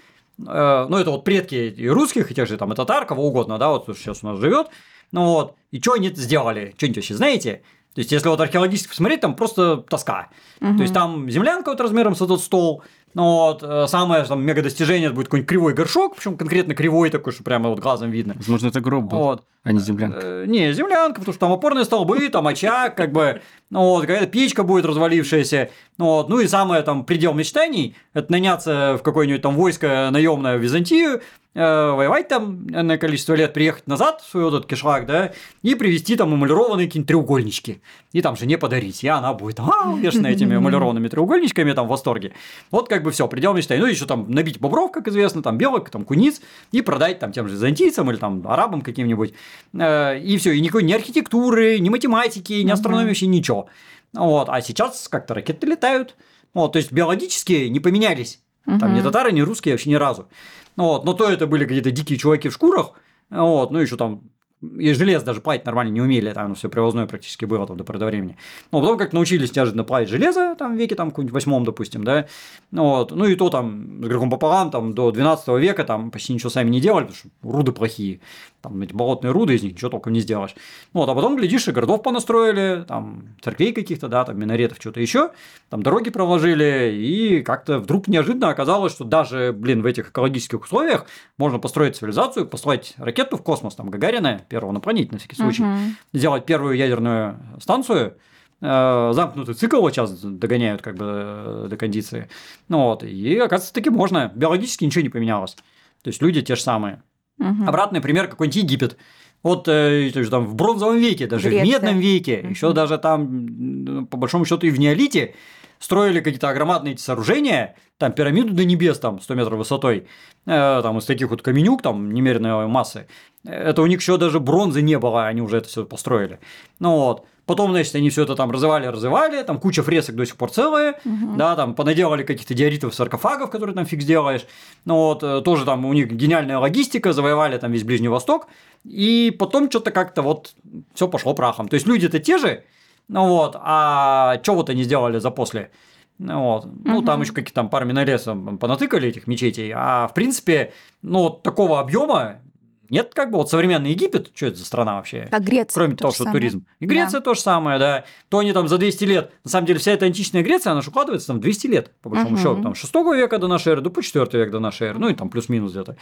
Э, 0.46 0.88
ну, 0.90 0.98
это 0.98 1.12
вот 1.12 1.24
предки 1.24 1.56
и 1.56 1.88
русских, 1.88 2.32
и 2.32 2.36
тех 2.36 2.48
же 2.48 2.58
там 2.58 2.74
и 2.74 2.76
татар, 2.76 3.06
кого 3.06 3.28
угодно, 3.28 3.58
да, 3.58 3.70
вот 3.70 3.86
сейчас 3.98 4.24
у 4.24 4.28
нас 4.28 4.40
живет. 4.40 4.68
Ну 5.12 5.26
вот, 5.26 5.56
и 5.72 5.80
что 5.80 5.94
они 5.94 6.10
сделали? 6.10 6.74
Что-нибудь 6.78 6.98
вообще 6.98 7.16
знаете? 7.16 7.64
То 7.96 8.02
есть, 8.02 8.12
если 8.12 8.30
вот 8.30 8.40
археологически 8.40 8.90
посмотреть, 8.90 9.22
там 9.22 9.36
просто 9.36 9.78
тоска. 9.78 10.30
Угу. 10.62 10.78
То 10.78 10.82
есть, 10.84 10.94
там 10.94 11.30
землянка 11.30 11.70
вот 11.70 11.82
размером 11.82 12.16
с 12.16 12.22
этот 12.22 12.42
стол, 12.42 12.84
ну 13.14 13.24
вот, 13.24 13.64
э, 13.64 13.88
самое 13.88 14.24
там 14.24 14.44
мега 14.44 14.62
достижение 14.62 15.08
это 15.08 15.16
будет 15.16 15.28
какой-нибудь 15.28 15.50
кривой 15.50 15.74
горшок, 15.74 16.16
причем 16.16 16.38
конкретно 16.38 16.76
кривой 16.76 17.10
такой, 17.10 17.34
что 17.34 17.44
прямо 17.44 17.70
вот 17.70 17.80
глазом 17.80 18.12
видно. 18.12 18.36
Возможно, 18.38 18.68
это 18.68 18.82
гроб 18.82 19.06
был, 19.06 19.18
вот. 19.18 19.44
а 19.64 19.72
не 19.72 19.80
землянка. 19.80 20.20
Э, 20.22 20.46
не, 20.46 20.74
землянка, 20.74 21.20
потому 21.20 21.34
что 21.34 21.40
там 21.40 21.52
опорные 21.52 21.86
столбы, 21.86 22.30
там 22.30 22.48
очаг, 22.48 22.96
как 22.96 23.12
бы, 23.12 23.42
ну 23.70 23.82
вот, 23.82 24.02
какая-то 24.02 24.28
печка 24.28 24.64
будет 24.64 24.86
развалившаяся. 24.86 25.70
Ну, 25.98 26.06
вот, 26.06 26.30
ну 26.30 26.40
и 26.40 26.48
самое 26.48 26.82
там 26.84 27.06
предел 27.06 27.34
мечтаний– 27.34 27.96
это 28.14 28.32
наняться 28.32 28.98
в 29.00 29.04
какое-нибудь 29.04 29.42
там 29.42 29.56
войско 29.56 30.10
наемное 30.12 30.58
в 30.58 30.62
Византию, 30.62 31.22
воевать 31.56 32.28
там 32.28 32.68
на 32.68 32.98
количество 32.98 33.34
лет, 33.34 33.54
приехать 33.54 33.88
назад 33.88 34.22
в 34.22 34.30
свой 34.30 34.44
вот 34.44 34.54
этот 34.54 34.70
кишлак, 34.70 35.06
да, 35.08 35.34
и 35.64 35.74
привезти 35.76 36.16
там 36.16 36.34
эмалированные 36.34 36.88
какие-нибудь 36.88 37.08
треугольнички. 37.08 37.82
И 38.12 38.22
там 38.22 38.36
жене 38.36 38.58
подарить. 38.58 39.04
И 39.04 39.08
она 39.08 39.34
будет 39.34 39.60
а, 39.60 39.90
увешана 39.90 40.28
этими 40.28 40.56
эмалированными 40.58 41.08
треугольничками, 41.08 41.74
там 41.74 41.88
в 41.88 41.90
восторге. 41.90 42.34
Вот 42.72 42.88
как 42.88 43.04
бы 43.04 43.12
все, 43.12 43.28
предел 43.28 43.54
мечты. 43.54 43.78
Ну, 43.78 43.88
еще 43.88 44.06
там 44.06 44.30
набить 44.30 44.60
бобров, 44.60 44.92
как 44.92 45.08
известно, 45.08 45.42
там 45.42 45.58
белок, 45.58 45.90
там 45.90 46.06
куниц, 46.06 46.42
и 46.72 46.82
продать 46.82 47.20
там 47.20 47.32
тем 47.32 47.48
же 47.48 47.56
византийцам 47.56 48.10
или 48.12 48.18
там 48.18 48.48
арабам 48.48 48.82
каким-нибудь. 48.82 49.34
Э, 49.74 50.20
и 50.20 50.38
все, 50.38 50.52
и 50.52 50.62
никакой 50.62 50.84
ни 50.84 50.94
архитектуры, 50.94 51.80
ни 51.80 51.90
математики, 51.90 52.54
ни 52.54 52.72
астрономии, 52.72 53.08
вообще 53.08 53.28
ничего. 53.28 53.68
Вот, 54.14 54.50
а 54.50 54.62
сейчас 54.62 55.08
как-то 55.08 55.34
ракеты 55.34 55.68
летают. 55.68 56.16
Вот, 56.54 56.74
то 56.74 56.78
есть 56.78 56.92
биологически 56.92 57.68
не 57.68 57.80
поменялись. 57.80 58.40
Там 58.80 58.94
ни 58.94 59.02
татары, 59.02 59.32
ни 59.32 59.42
русские 59.42 59.74
вообще 59.74 59.90
ни 59.90 59.96
разу. 59.96 60.28
Ну 60.76 60.86
вот, 60.86 61.06
но 61.06 61.14
то 61.14 61.30
это 61.30 61.48
были 61.48 61.66
какие-то 61.66 61.92
дикие 61.92 62.18
чуваки 62.18 62.50
в 62.50 62.54
шкурах, 62.54 62.92
вот, 63.30 63.72
ну 63.72 63.80
еще 63.80 63.98
там 63.98 64.22
и 64.62 64.92
желез 64.94 65.24
даже 65.24 65.40
плавить 65.40 65.66
нормально 65.66 65.92
не 65.92 66.02
умели, 66.02 66.32
там 66.34 66.54
все 66.56 66.70
привозное 66.70 67.06
практически 67.06 67.46
было 67.46 67.66
там 67.66 67.78
до 67.78 67.84
поры 67.84 68.00
времени. 68.00 68.38
Но 68.72 68.82
потом 68.82 68.98
как 68.98 69.14
научились 69.14 69.56
неожиданно 69.56 69.84
плавить 69.84 70.10
железо, 70.10 70.56
там, 70.56 70.76
веке 70.76 70.96
там 70.96 71.12
каком-нибудь 71.12 71.34
восьмом, 71.34 71.64
допустим, 71.64 72.04
да, 72.04 72.28
ну 72.72 72.84
вот, 72.84 73.12
ну 73.12 73.26
и 73.26 73.36
то 73.36 73.50
там 73.50 74.04
с 74.04 74.08
грехом 74.08 74.30
пополам, 74.30 74.70
там, 74.70 74.94
до 74.94 75.12
12 75.12 75.48
века 75.60 75.86
там 75.86 76.12
почти 76.12 76.34
ничего 76.34 76.50
сами 76.50 76.70
не 76.70 76.82
делали, 76.82 77.06
потому 77.06 77.18
что 77.18 77.30
руды 77.42 77.72
плохие, 77.72 78.20
там 78.62 78.82
эти 78.82 78.94
болотные 78.94 79.32
руды, 79.32 79.56
из 79.56 79.64
них 79.64 79.74
ничего 79.74 79.90
толком 79.90 80.14
не 80.14 80.20
сделаешь. 80.20 80.56
Вот, 80.94 81.10
а 81.10 81.16
потом, 81.16 81.36
глядишь, 81.36 81.68
и 81.68 81.72
городов 81.72 82.04
понастроили, 82.04 82.84
там, 82.88 83.36
церквей 83.42 83.74
каких-то, 83.74 84.08
да, 84.08 84.26
там, 84.26 84.40
минаретов, 84.40 84.78
что-то 84.80 85.00
еще, 85.00 85.32
там, 85.70 85.84
дороги 85.84 86.10
проложили, 86.10 86.92
и 86.94 87.42
как-то 87.42 87.80
вдруг 87.80 88.08
неожиданно 88.08 88.50
оказалось, 88.50 88.92
что 88.92 89.06
даже, 89.06 89.54
блин, 89.54 89.82
в 89.82 89.86
этих 89.86 90.10
экологических 90.10 90.64
условиях 90.64 91.06
можно 91.38 91.60
построить 91.60 91.96
цивилизацию, 91.96 92.48
построить 92.48 92.94
ракету 92.98 93.38
в 93.38 93.44
космос, 93.44 93.76
там, 93.76 93.90
Гагарина, 93.90 94.42
первого 94.50 94.72
напланеть, 94.72 95.12
на 95.12 95.18
всякий 95.18 95.36
случай, 95.36 95.64
угу. 95.64 95.78
сделать 96.14 96.46
первую 96.46 96.76
ядерную 96.76 97.40
станцию, 97.60 98.18
э, 98.62 99.12
замкнутый 99.14 99.56
цикл 99.56 99.82
вот 99.82 99.94
сейчас 99.94 100.12
догоняют 100.12 100.82
как 100.82 100.96
бы 100.96 101.68
до 101.70 101.78
кондиции. 101.78 102.30
Ну 102.68 102.84
вот, 102.84 103.04
и 103.04 103.38
оказывается, 103.38 103.74
таки 103.74 103.90
можно. 103.90 104.32
Биологически 104.36 104.86
ничего 104.86 105.04
не 105.04 105.10
поменялось. 105.10 105.56
То 106.04 106.10
есть 106.10 106.22
люди 106.22 106.42
те 106.42 106.56
же 106.56 106.62
самые. 106.62 107.02
Угу. 107.40 107.66
Обратный 107.68 108.02
пример 108.02 108.28
какой-нибудь 108.28 108.56
Египет. 108.56 108.98
Вот 109.42 109.68
э, 109.68 110.12
там, 110.30 110.46
в 110.46 110.56
бронзовом 110.56 110.98
веке, 110.98 111.26
даже 111.26 111.50
Греция. 111.50 111.66
в 111.66 111.68
медном 111.68 112.00
веке, 112.00 112.42
угу. 112.44 112.50
еще 112.50 112.74
даже 112.74 112.98
там, 112.98 114.08
по 114.08 114.18
большому 114.18 114.46
счету, 114.46 114.68
и 114.68 114.70
в 114.70 114.80
неолите 114.80 115.36
строили 115.80 116.20
какие-то 116.20 116.54
громадные 116.54 116.94
эти 116.94 117.02
сооружения, 117.02 117.76
там 117.98 118.12
пирамиду 118.12 118.54
до 118.54 118.66
небес, 118.66 119.00
там 119.00 119.22
100 119.22 119.36
метров 119.36 119.58
высотой, 119.60 120.08
э, 120.46 120.80
там 120.84 120.98
из 120.98 121.06
таких 121.06 121.30
вот 121.30 121.42
каменюк, 121.42 121.82
там 121.82 122.12
немеренной 122.12 122.68
массы. 122.68 123.08
Это 123.46 123.82
у 123.82 123.86
них 123.86 124.00
еще 124.00 124.18
даже 124.18 124.42
бронзы 124.42 124.82
не 124.82 125.00
было, 125.00 125.28
они 125.28 125.42
уже 125.42 125.58
это 125.58 125.70
все 125.70 125.86
построили. 125.86 126.40
Ну 126.80 126.98
вот. 126.98 127.26
Потом, 127.50 127.72
значит, 127.72 127.96
они 127.96 128.12
все 128.12 128.26
это 128.26 128.36
там 128.36 128.52
развивали, 128.52 128.86
развивали, 128.86 129.42
там 129.42 129.60
куча 129.60 129.82
фресок 129.82 130.16
до 130.16 130.24
сих 130.24 130.36
пор 130.36 130.52
целые, 130.52 131.00
угу. 131.04 131.36
да, 131.36 131.56
там 131.56 131.74
понаделали 131.74 132.22
каких-то 132.22 132.54
диоритов, 132.54 132.94
саркофагов, 132.94 133.50
которые 133.50 133.74
там 133.74 133.88
фиг 133.88 134.04
сделаешь. 134.04 134.46
Ну 134.86 134.94
вот, 134.94 135.24
э, 135.24 135.42
тоже 135.42 135.66
там 135.66 135.84
у 135.84 135.94
них 135.94 136.12
гениальная 136.12 136.60
логистика, 136.60 137.12
завоевали 137.12 137.58
там 137.58 137.72
весь 137.72 137.84
Ближний 137.84 138.08
Восток, 138.08 138.50
и 138.84 139.36
потом 139.40 139.68
что-то 139.68 139.90
как-то 139.90 140.22
вот 140.22 140.54
все 140.94 141.08
пошло 141.08 141.34
прахом. 141.34 141.70
То 141.70 141.74
есть 141.74 141.88
люди-то 141.88 142.20
те 142.20 142.38
же, 142.38 142.66
ну 143.08 143.28
вот, 143.28 143.56
а 143.60 144.40
что 144.44 144.54
вот 144.54 144.70
они 144.70 144.84
сделали 144.84 145.18
за 145.18 145.32
после? 145.32 145.72
Ну, 146.20 146.44
вот. 146.44 146.66
Угу. 146.66 146.74
ну 146.86 147.02
там 147.02 147.22
еще 147.22 147.34
какие-то 147.34 147.56
там 147.56 147.70
пару 147.70 147.88
миноресов 147.88 148.38
понатыкали 148.60 149.10
этих 149.10 149.26
мечетей, 149.26 149.74
а 149.76 150.08
в 150.08 150.14
принципе, 150.14 150.72
ну, 151.02 151.24
вот 151.24 151.42
такого 151.42 151.80
объема 151.80 152.42
нет, 152.90 153.14
как 153.14 153.32
бы 153.32 153.38
вот 153.38 153.50
современный 153.50 153.92
Египет, 153.92 154.32
что 154.34 154.48
это 154.48 154.58
за 154.58 154.66
страна 154.66 154.96
вообще? 154.96 155.28
А 155.32 155.40
Греция. 155.40 155.74
Кроме 155.74 155.96
того, 155.96 156.12
что 156.12 156.24
самое. 156.24 156.40
туризм. 156.40 156.66
И 156.80 156.86
Греция 156.86 157.20
да. 157.20 157.26
то 157.26 157.34
же 157.34 157.42
самое, 157.42 157.80
да. 157.80 158.06
То 158.30 158.40
они 158.40 158.54
там 158.54 158.68
за 158.68 158.78
200 158.78 159.04
лет, 159.04 159.32
на 159.44 159.50
самом 159.50 159.68
деле 159.68 159.80
вся 159.80 159.92
эта 159.92 160.06
античная 160.06 160.44
Греция, 160.44 160.72
она 160.72 160.82
же 160.82 160.90
укладывается 160.90 161.28
там 161.28 161.40
200 161.40 161.68
лет, 161.68 161.92
по 162.02 162.10
большому 162.10 162.36
угу. 162.36 162.38
счету, 162.38 162.62
там 162.64 162.76
6 162.76 162.94
века 162.94 163.38
до 163.38 163.48
нашей 163.48 163.74
эры, 163.74 163.82
до 163.82 163.90
по 163.90 164.02
4 164.02 164.26
век 164.34 164.52
до 164.52 164.60
нашей 164.60 164.88
эры, 164.88 165.00
ну 165.00 165.10
и 165.10 165.14
там 165.14 165.30
плюс-минус 165.30 165.72
где-то. 165.72 165.98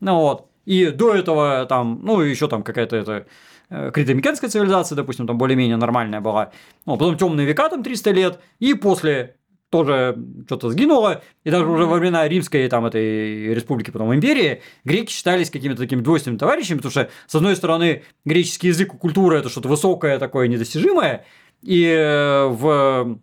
Ну 0.00 0.14
вот. 0.14 0.46
И 0.64 0.90
до 0.90 1.14
этого 1.14 1.66
там, 1.66 2.00
ну 2.02 2.20
еще 2.20 2.46
там 2.46 2.62
какая-то 2.62 2.96
это 2.96 3.26
э, 3.70 3.90
критомикенская 3.92 4.50
цивилизация, 4.50 4.96
допустим, 4.96 5.26
там 5.26 5.38
более-менее 5.38 5.76
нормальная 5.76 6.20
была. 6.20 6.52
Ну, 6.86 6.96
потом 6.96 7.16
темные 7.16 7.46
века, 7.46 7.68
там 7.68 7.82
300 7.82 8.10
лет, 8.10 8.40
и 8.58 8.74
после 8.74 9.37
тоже 9.70 10.16
что-то 10.46 10.70
сгинуло, 10.70 11.22
и 11.44 11.50
даже 11.50 11.66
уже 11.66 11.84
во 11.84 11.96
времена 11.96 12.26
Римской 12.26 12.68
там 12.68 12.86
этой 12.86 13.54
республики, 13.54 13.90
потом 13.90 14.14
империи, 14.14 14.62
греки 14.84 15.12
считались 15.12 15.50
какими-то 15.50 15.82
такими 15.82 16.00
двойственными 16.00 16.38
товарищами, 16.38 16.78
потому 16.78 16.90
что, 16.90 17.10
с 17.26 17.34
одной 17.34 17.56
стороны, 17.56 18.02
греческий 18.24 18.68
язык 18.68 18.94
и 18.94 18.96
культура– 18.96 19.36
это 19.38 19.48
что-то 19.48 19.68
высокое, 19.68 20.18
такое 20.18 20.48
недостижимое, 20.48 21.24
и 21.62 21.84
э, 21.84 22.46
в 22.46 23.18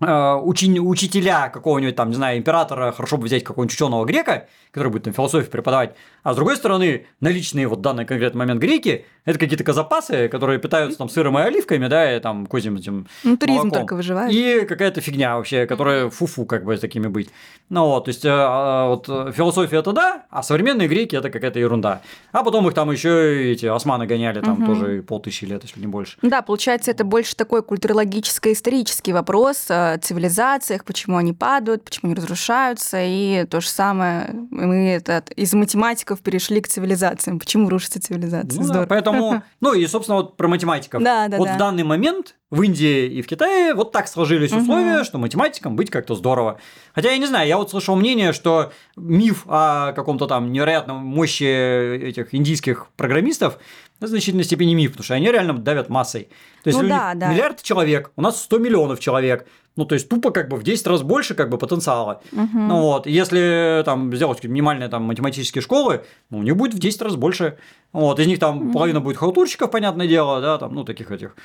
Э, 0.00 0.34
учи, 0.42 0.80
учителя 0.80 1.48
какого-нибудь 1.48 1.96
там, 1.96 2.10
не 2.10 2.16
знаю, 2.16 2.38
императора, 2.38 2.92
хорошо 2.92 3.16
бы 3.16 3.24
взять 3.24 3.44
какого-нибудь 3.44 3.74
ученого 3.74 4.04
грека, 4.04 4.48
который 4.70 4.90
будет 4.90 5.04
там 5.04 5.14
философию 5.14 5.50
преподавать, 5.50 5.94
а 6.24 6.32
с 6.32 6.36
другой 6.36 6.56
стороны, 6.56 7.06
наличные 7.20 7.68
вот 7.68 7.78
в 7.78 7.82
данный 7.82 8.06
конкретный 8.06 8.38
момент 8.38 8.60
греки, 8.60 9.04
это 9.24 9.38
какие-то 9.38 9.62
казапасы, 9.62 10.28
которые 10.28 10.58
питаются 10.58 10.98
там 10.98 11.08
сыром 11.08 11.38
и 11.38 11.42
оливками, 11.42 11.86
да, 11.86 12.16
и 12.16 12.18
там 12.18 12.46
козьим 12.46 12.76
этим 12.76 13.06
Ну, 13.22 13.36
туризм 13.36 13.58
молоком. 13.58 13.80
только 13.80 13.94
выживает. 13.96 14.32
И 14.32 14.64
какая-то 14.66 15.00
фигня 15.00 15.36
вообще, 15.36 15.66
которая 15.66 16.10
фу-фу 16.10 16.46
как 16.46 16.64
бы 16.64 16.76
такими 16.76 17.06
быть. 17.06 17.28
Ну 17.68 17.86
вот, 17.86 18.06
то 18.06 18.08
есть, 18.08 18.24
э, 18.24 18.30
а, 18.30 18.88
вот 18.88 19.06
философия 19.34 19.78
это 19.78 19.92
да, 19.92 20.24
а 20.30 20.42
современные 20.42 20.88
греки 20.88 21.14
это 21.16 21.30
какая-то 21.30 21.58
ерунда. 21.58 22.00
А 22.32 22.42
потом 22.42 22.66
их 22.68 22.74
там 22.74 22.90
еще 22.90 23.52
эти 23.52 23.66
османы 23.66 24.06
гоняли 24.06 24.40
там 24.40 24.62
угу. 24.62 24.74
тоже 24.74 25.02
полтысячи 25.02 25.44
лет, 25.44 25.62
если 25.62 25.80
не 25.80 25.86
больше. 25.86 26.16
Да, 26.22 26.42
получается, 26.42 26.90
это 26.90 27.04
больше 27.04 27.36
такой 27.36 27.62
культурологическо-исторический 27.62 29.12
вопрос, 29.12 29.66
э, 29.68 29.98
цивилизациях, 30.02 30.84
почему 30.84 31.18
они 31.18 31.32
падают, 31.32 31.84
почему 31.84 32.12
они 32.12 32.20
разрушаются, 32.20 32.98
и 33.00 33.44
то 33.44 33.60
же 33.60 33.68
самое 33.68 34.30
мы 34.50 34.88
это, 34.88 35.22
из 35.36 35.52
математиков 35.54 36.13
перешли 36.20 36.60
к 36.60 36.68
цивилизациям. 36.68 37.38
Почему 37.38 37.68
рушится 37.68 38.00
цивилизация? 38.00 38.62
Ну, 38.62 38.72
да, 38.72 38.86
поэтому, 38.86 39.42
ну 39.60 39.74
и, 39.74 39.86
собственно, 39.86 40.16
вот 40.16 40.36
про 40.36 40.48
математиков. 40.48 41.02
Да, 41.02 41.28
да, 41.28 41.38
вот 41.38 41.46
да. 41.46 41.54
в 41.54 41.58
данный 41.58 41.84
момент 41.84 42.36
в 42.50 42.62
Индии 42.62 43.06
и 43.08 43.22
в 43.22 43.26
Китае 43.26 43.74
вот 43.74 43.90
так 43.90 44.06
сложились 44.06 44.52
условия, 44.52 44.98
угу. 44.98 45.04
что 45.04 45.18
математикам 45.18 45.74
быть 45.74 45.90
как-то 45.90 46.14
здорово. 46.14 46.60
Хотя 46.94 47.10
я 47.10 47.18
не 47.18 47.26
знаю, 47.26 47.48
я 47.48 47.56
вот 47.56 47.70
слышал 47.70 47.96
мнение, 47.96 48.32
что 48.32 48.72
миф 48.96 49.44
о 49.48 49.92
каком-то 49.92 50.26
там 50.26 50.52
невероятном 50.52 50.98
мощи 50.98 51.42
этих 51.42 52.34
индийских 52.34 52.88
программистов 52.96 53.58
в 54.06 54.10
значительной 54.10 54.44
степени 54.44 54.74
миф, 54.74 54.92
потому 54.92 55.04
что 55.04 55.14
они 55.14 55.30
реально 55.30 55.54
давят 55.58 55.88
массой. 55.88 56.28
То 56.62 56.68
есть 56.68 56.80
ну, 56.80 56.88
да, 56.88 57.14
да. 57.14 57.32
миллиард 57.32 57.62
человек, 57.62 58.12
у 58.16 58.22
нас 58.22 58.42
100 58.42 58.58
миллионов 58.58 59.00
человек. 59.00 59.46
Ну, 59.76 59.84
то 59.84 59.94
есть 59.94 60.08
тупо 60.08 60.30
как 60.30 60.48
бы 60.48 60.56
в 60.56 60.62
10 60.62 60.86
раз 60.86 61.02
больше 61.02 61.34
как 61.34 61.50
бы 61.50 61.58
потенциала. 61.58 62.22
Угу. 62.30 62.58
Ну 62.58 62.80
вот, 62.80 63.06
если 63.06 63.82
там 63.84 64.14
сделать 64.14 64.44
минимальные 64.44 64.88
там 64.88 65.02
математические 65.02 65.62
школы, 65.62 66.04
ну, 66.30 66.38
у 66.38 66.42
них 66.42 66.56
будет 66.56 66.74
в 66.74 66.78
10 66.78 67.02
раз 67.02 67.16
больше. 67.16 67.58
Вот, 67.92 68.20
из 68.20 68.26
них 68.26 68.38
там 68.38 68.62
угу. 68.62 68.72
половина 68.72 69.00
будет 69.00 69.16
халтурщиков, 69.16 69.70
понятное 69.70 70.06
дело, 70.06 70.40
да, 70.40 70.58
там, 70.58 70.74
ну, 70.74 70.84
таких 70.84 71.10
этих 71.10 71.36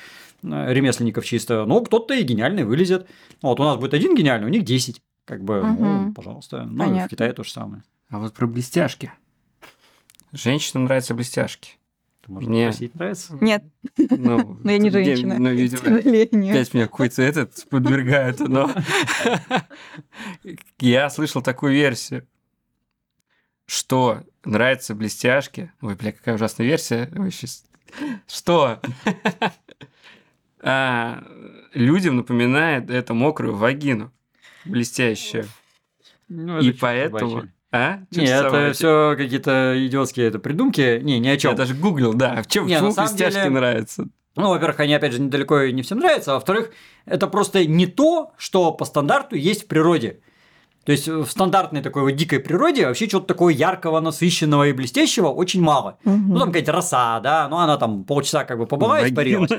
э, 0.42 0.72
ремесленников 0.72 1.24
чисто. 1.24 1.64
Ну, 1.66 1.80
кто-то 1.82 2.14
и 2.14 2.22
гениальный 2.22 2.64
вылезет. 2.64 3.08
Вот, 3.42 3.58
у 3.58 3.64
нас 3.64 3.76
будет 3.78 3.94
один 3.94 4.14
гениальный, 4.14 4.46
у 4.46 4.50
них 4.50 4.64
10. 4.64 5.02
Как 5.24 5.42
бы, 5.42 5.60
угу. 5.60 5.84
ну, 5.84 6.12
пожалуйста. 6.12 6.64
Ну, 6.64 6.78
Понятно. 6.78 7.06
в 7.06 7.10
Китае 7.10 7.32
то 7.32 7.42
же 7.42 7.50
самое. 7.50 7.82
А 8.10 8.18
вот 8.18 8.34
про 8.34 8.46
блестяшки. 8.46 9.12
Женщинам 10.32 10.84
нравятся 10.84 11.14
блестяшки. 11.14 11.79
Можно 12.30 12.48
Мне... 12.48 12.70
спросить, 12.70 12.94
нравится? 12.94 13.38
Нет. 13.40 13.64
Ну, 13.96 14.56
но 14.62 14.70
я 14.70 14.78
не 14.78 14.90
женщина. 14.90 15.36
Ну, 15.36 15.50
видимо, 15.50 15.96
опять 15.96 16.72
меня 16.72 16.86
какой-то 16.86 17.22
этот 17.22 17.66
подвергает, 17.68 18.38
но... 18.38 18.70
Я 20.78 21.10
слышал 21.10 21.42
такую 21.42 21.72
версию, 21.72 22.24
что 23.66 24.22
нравятся 24.44 24.94
блестяшки. 24.94 25.72
Ой, 25.80 25.96
бля, 25.96 26.12
какая 26.12 26.36
ужасная 26.36 26.66
версия. 26.68 27.10
Ой, 27.16 27.32
сейчас... 27.32 27.64
Что? 28.28 28.80
а, 30.60 31.24
людям 31.74 32.14
напоминает 32.14 32.90
это 32.90 33.12
мокрую 33.12 33.56
вагину, 33.56 34.12
блестящую. 34.64 35.46
Ну, 36.28 36.60
И 36.60 36.70
поэтому... 36.70 37.48
А? 37.72 37.98
Чё 38.12 38.22
не, 38.22 38.26
это 38.26 38.72
все 38.72 39.14
какие-то 39.16 39.74
идиотские 39.76 40.26
это 40.26 40.38
придумки. 40.38 41.00
Не, 41.02 41.18
ни 41.20 41.28
о 41.28 41.36
чем. 41.36 41.52
Я 41.52 41.56
даже 41.56 41.74
гуглил, 41.74 42.14
да. 42.14 42.42
В 42.42 42.48
чем 42.48 42.66
не, 42.66 42.74
почему 42.74 42.92
блестяшки 42.92 43.38
деле... 43.38 43.50
нравятся? 43.50 44.08
Ну, 44.36 44.48
во-первых, 44.48 44.80
они, 44.80 44.94
опять 44.94 45.12
же, 45.12 45.20
недалеко 45.20 45.60
и 45.60 45.72
не 45.72 45.82
всем 45.82 45.98
нравятся, 45.98 46.32
а 46.32 46.34
во-вторых, 46.34 46.70
это 47.04 47.26
просто 47.26 47.66
не 47.66 47.86
то, 47.86 48.32
что 48.38 48.72
по 48.72 48.84
стандарту 48.84 49.36
есть 49.36 49.64
в 49.64 49.66
природе. 49.66 50.20
То 50.84 50.92
есть 50.92 51.08
в 51.08 51.26
стандартной 51.26 51.82
такой 51.82 52.02
вот 52.02 52.12
дикой 52.12 52.40
природе 52.40 52.86
вообще 52.86 53.06
чего-то 53.06 53.26
такого 53.26 53.50
яркого, 53.50 54.00
насыщенного 54.00 54.68
и 54.68 54.72
блестящего 54.72 55.28
очень 55.28 55.60
мало. 55.60 55.98
Угу. 56.04 56.16
Ну, 56.16 56.38
там 56.38 56.48
какая-то 56.48 56.72
роса, 56.72 57.20
да, 57.20 57.48
ну, 57.48 57.58
она 57.58 57.76
там 57.76 58.04
полчаса 58.04 58.44
как 58.44 58.58
бы 58.58 58.66
побыла 58.66 59.00
и 59.02 59.08
испарилась. 59.08 59.50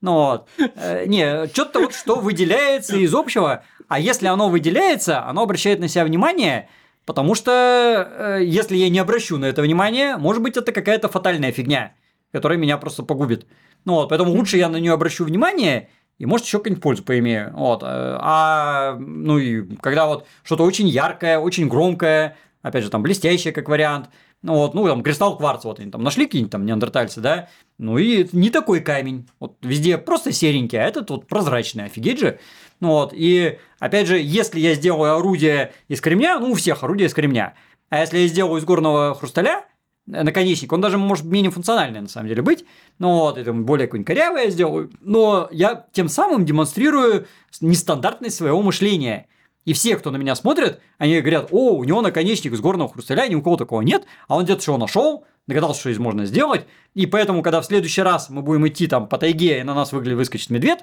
Ну, 0.00 0.14
вот. 0.14 0.48
Э, 0.76 1.04
не, 1.06 1.46
что-то 1.48 1.80
вот, 1.80 1.94
что 1.94 2.16
выделяется 2.16 2.96
из 2.96 3.14
общего, 3.14 3.62
а 3.86 4.00
если 4.00 4.28
оно 4.28 4.48
выделяется, 4.48 5.26
оно 5.26 5.42
обращает 5.42 5.78
на 5.78 5.88
себя 5.88 6.04
внимание– 6.04 6.68
Потому 7.06 7.34
что 7.34 7.50
э, 7.50 8.44
если 8.44 8.76
я 8.76 8.88
не 8.88 8.98
обращу 8.98 9.38
на 9.38 9.46
это 9.46 9.62
внимание, 9.62 10.16
может 10.16 10.42
быть, 10.42 10.56
это 10.56 10.72
какая-то 10.72 11.08
фатальная 11.08 11.52
фигня, 11.52 11.94
которая 12.32 12.58
меня 12.58 12.76
просто 12.78 13.02
погубит. 13.02 13.46
Ну 13.84 13.94
вот, 13.94 14.08
поэтому 14.10 14.32
лучше 14.32 14.58
я 14.58 14.68
на 14.68 14.76
нее 14.76 14.92
обращу 14.92 15.24
внимание, 15.24 15.88
и 16.18 16.26
может 16.26 16.46
еще 16.46 16.58
какую-нибудь 16.58 16.82
пользу 16.82 17.02
поимею. 17.02 17.52
Вот. 17.54 17.82
Э, 17.82 17.86
а 18.20 18.96
ну 18.98 19.38
и 19.38 19.76
когда 19.76 20.06
вот 20.06 20.26
что-то 20.42 20.64
очень 20.64 20.86
яркое, 20.86 21.38
очень 21.38 21.68
громкое, 21.68 22.36
опять 22.62 22.84
же, 22.84 22.90
там 22.90 23.02
блестящее 23.02 23.52
как 23.52 23.68
вариант, 23.68 24.10
ну 24.42 24.54
вот, 24.54 24.74
ну 24.74 24.86
там 24.86 25.02
кристалл 25.02 25.36
кварца, 25.36 25.68
вот 25.68 25.80
они 25.80 25.90
там 25.90 26.02
нашли 26.02 26.26
какие-нибудь 26.26 26.52
там 26.52 26.64
неандертальцы, 26.64 27.20
да, 27.20 27.48
ну 27.78 27.98
и 27.98 28.28
не 28.32 28.50
такой 28.50 28.80
камень, 28.80 29.28
вот 29.38 29.56
везде 29.62 29.98
просто 29.98 30.32
серенький, 30.32 30.78
а 30.78 30.84
этот 30.84 31.10
вот 31.10 31.26
прозрачный, 31.26 31.84
офигеть 31.84 32.20
же. 32.20 32.38
Ну 32.80 32.88
вот, 32.88 33.12
и 33.14 33.58
опять 33.78 34.06
же, 34.06 34.18
если 34.18 34.60
я 34.60 34.74
сделаю 34.74 35.16
орудие 35.16 35.72
из 35.88 36.00
кремня, 36.00 36.38
ну 36.38 36.52
у 36.52 36.54
всех 36.54 36.82
орудие 36.82 37.08
из 37.08 37.14
кремня, 37.14 37.54
а 37.90 38.00
если 38.00 38.18
я 38.18 38.28
сделаю 38.28 38.60
из 38.60 38.64
горного 38.64 39.14
хрусталя, 39.14 39.64
э, 40.06 40.22
наконечник, 40.22 40.72
он 40.72 40.80
даже 40.80 40.96
может 40.96 41.26
менее 41.26 41.50
функциональный 41.50 42.00
на 42.00 42.08
самом 42.08 42.28
деле 42.28 42.42
быть, 42.42 42.64
ну 42.98 43.10
вот, 43.18 43.36
это 43.36 43.52
более 43.52 43.86
какой-нибудь 43.86 44.06
корявый 44.06 44.44
я 44.44 44.50
сделаю, 44.50 44.90
но 45.00 45.48
я 45.50 45.86
тем 45.92 46.08
самым 46.08 46.44
демонстрирую 46.44 47.26
нестандартность 47.60 48.36
своего 48.36 48.62
мышления. 48.62 49.26
И 49.64 49.72
все, 49.72 49.96
кто 49.96 50.10
на 50.10 50.16
меня 50.16 50.34
смотрит, 50.34 50.80
они 50.98 51.20
говорят, 51.20 51.48
о, 51.50 51.76
у 51.76 51.84
него 51.84 52.00
наконечник 52.00 52.52
из 52.52 52.60
горного 52.60 52.90
хрусталя, 52.90 53.28
ни 53.28 53.34
у 53.34 53.42
кого 53.42 53.56
такого 53.56 53.82
нет, 53.82 54.04
а 54.26 54.36
он 54.36 54.44
где-то 54.44 54.62
что 54.62 54.78
нашел, 54.78 55.24
догадался, 55.46 55.80
что 55.80 55.90
из 55.90 55.98
можно 55.98 56.24
сделать, 56.24 56.66
и 56.94 57.06
поэтому, 57.06 57.42
когда 57.42 57.60
в 57.60 57.66
следующий 57.66 58.02
раз 58.02 58.30
мы 58.30 58.42
будем 58.42 58.66
идти 58.66 58.86
там 58.86 59.06
по 59.06 59.18
тайге, 59.18 59.60
и 59.60 59.62
на 59.62 59.74
нас 59.74 59.92
выглядит 59.92 60.16
выскочит 60.16 60.50
медведь, 60.50 60.80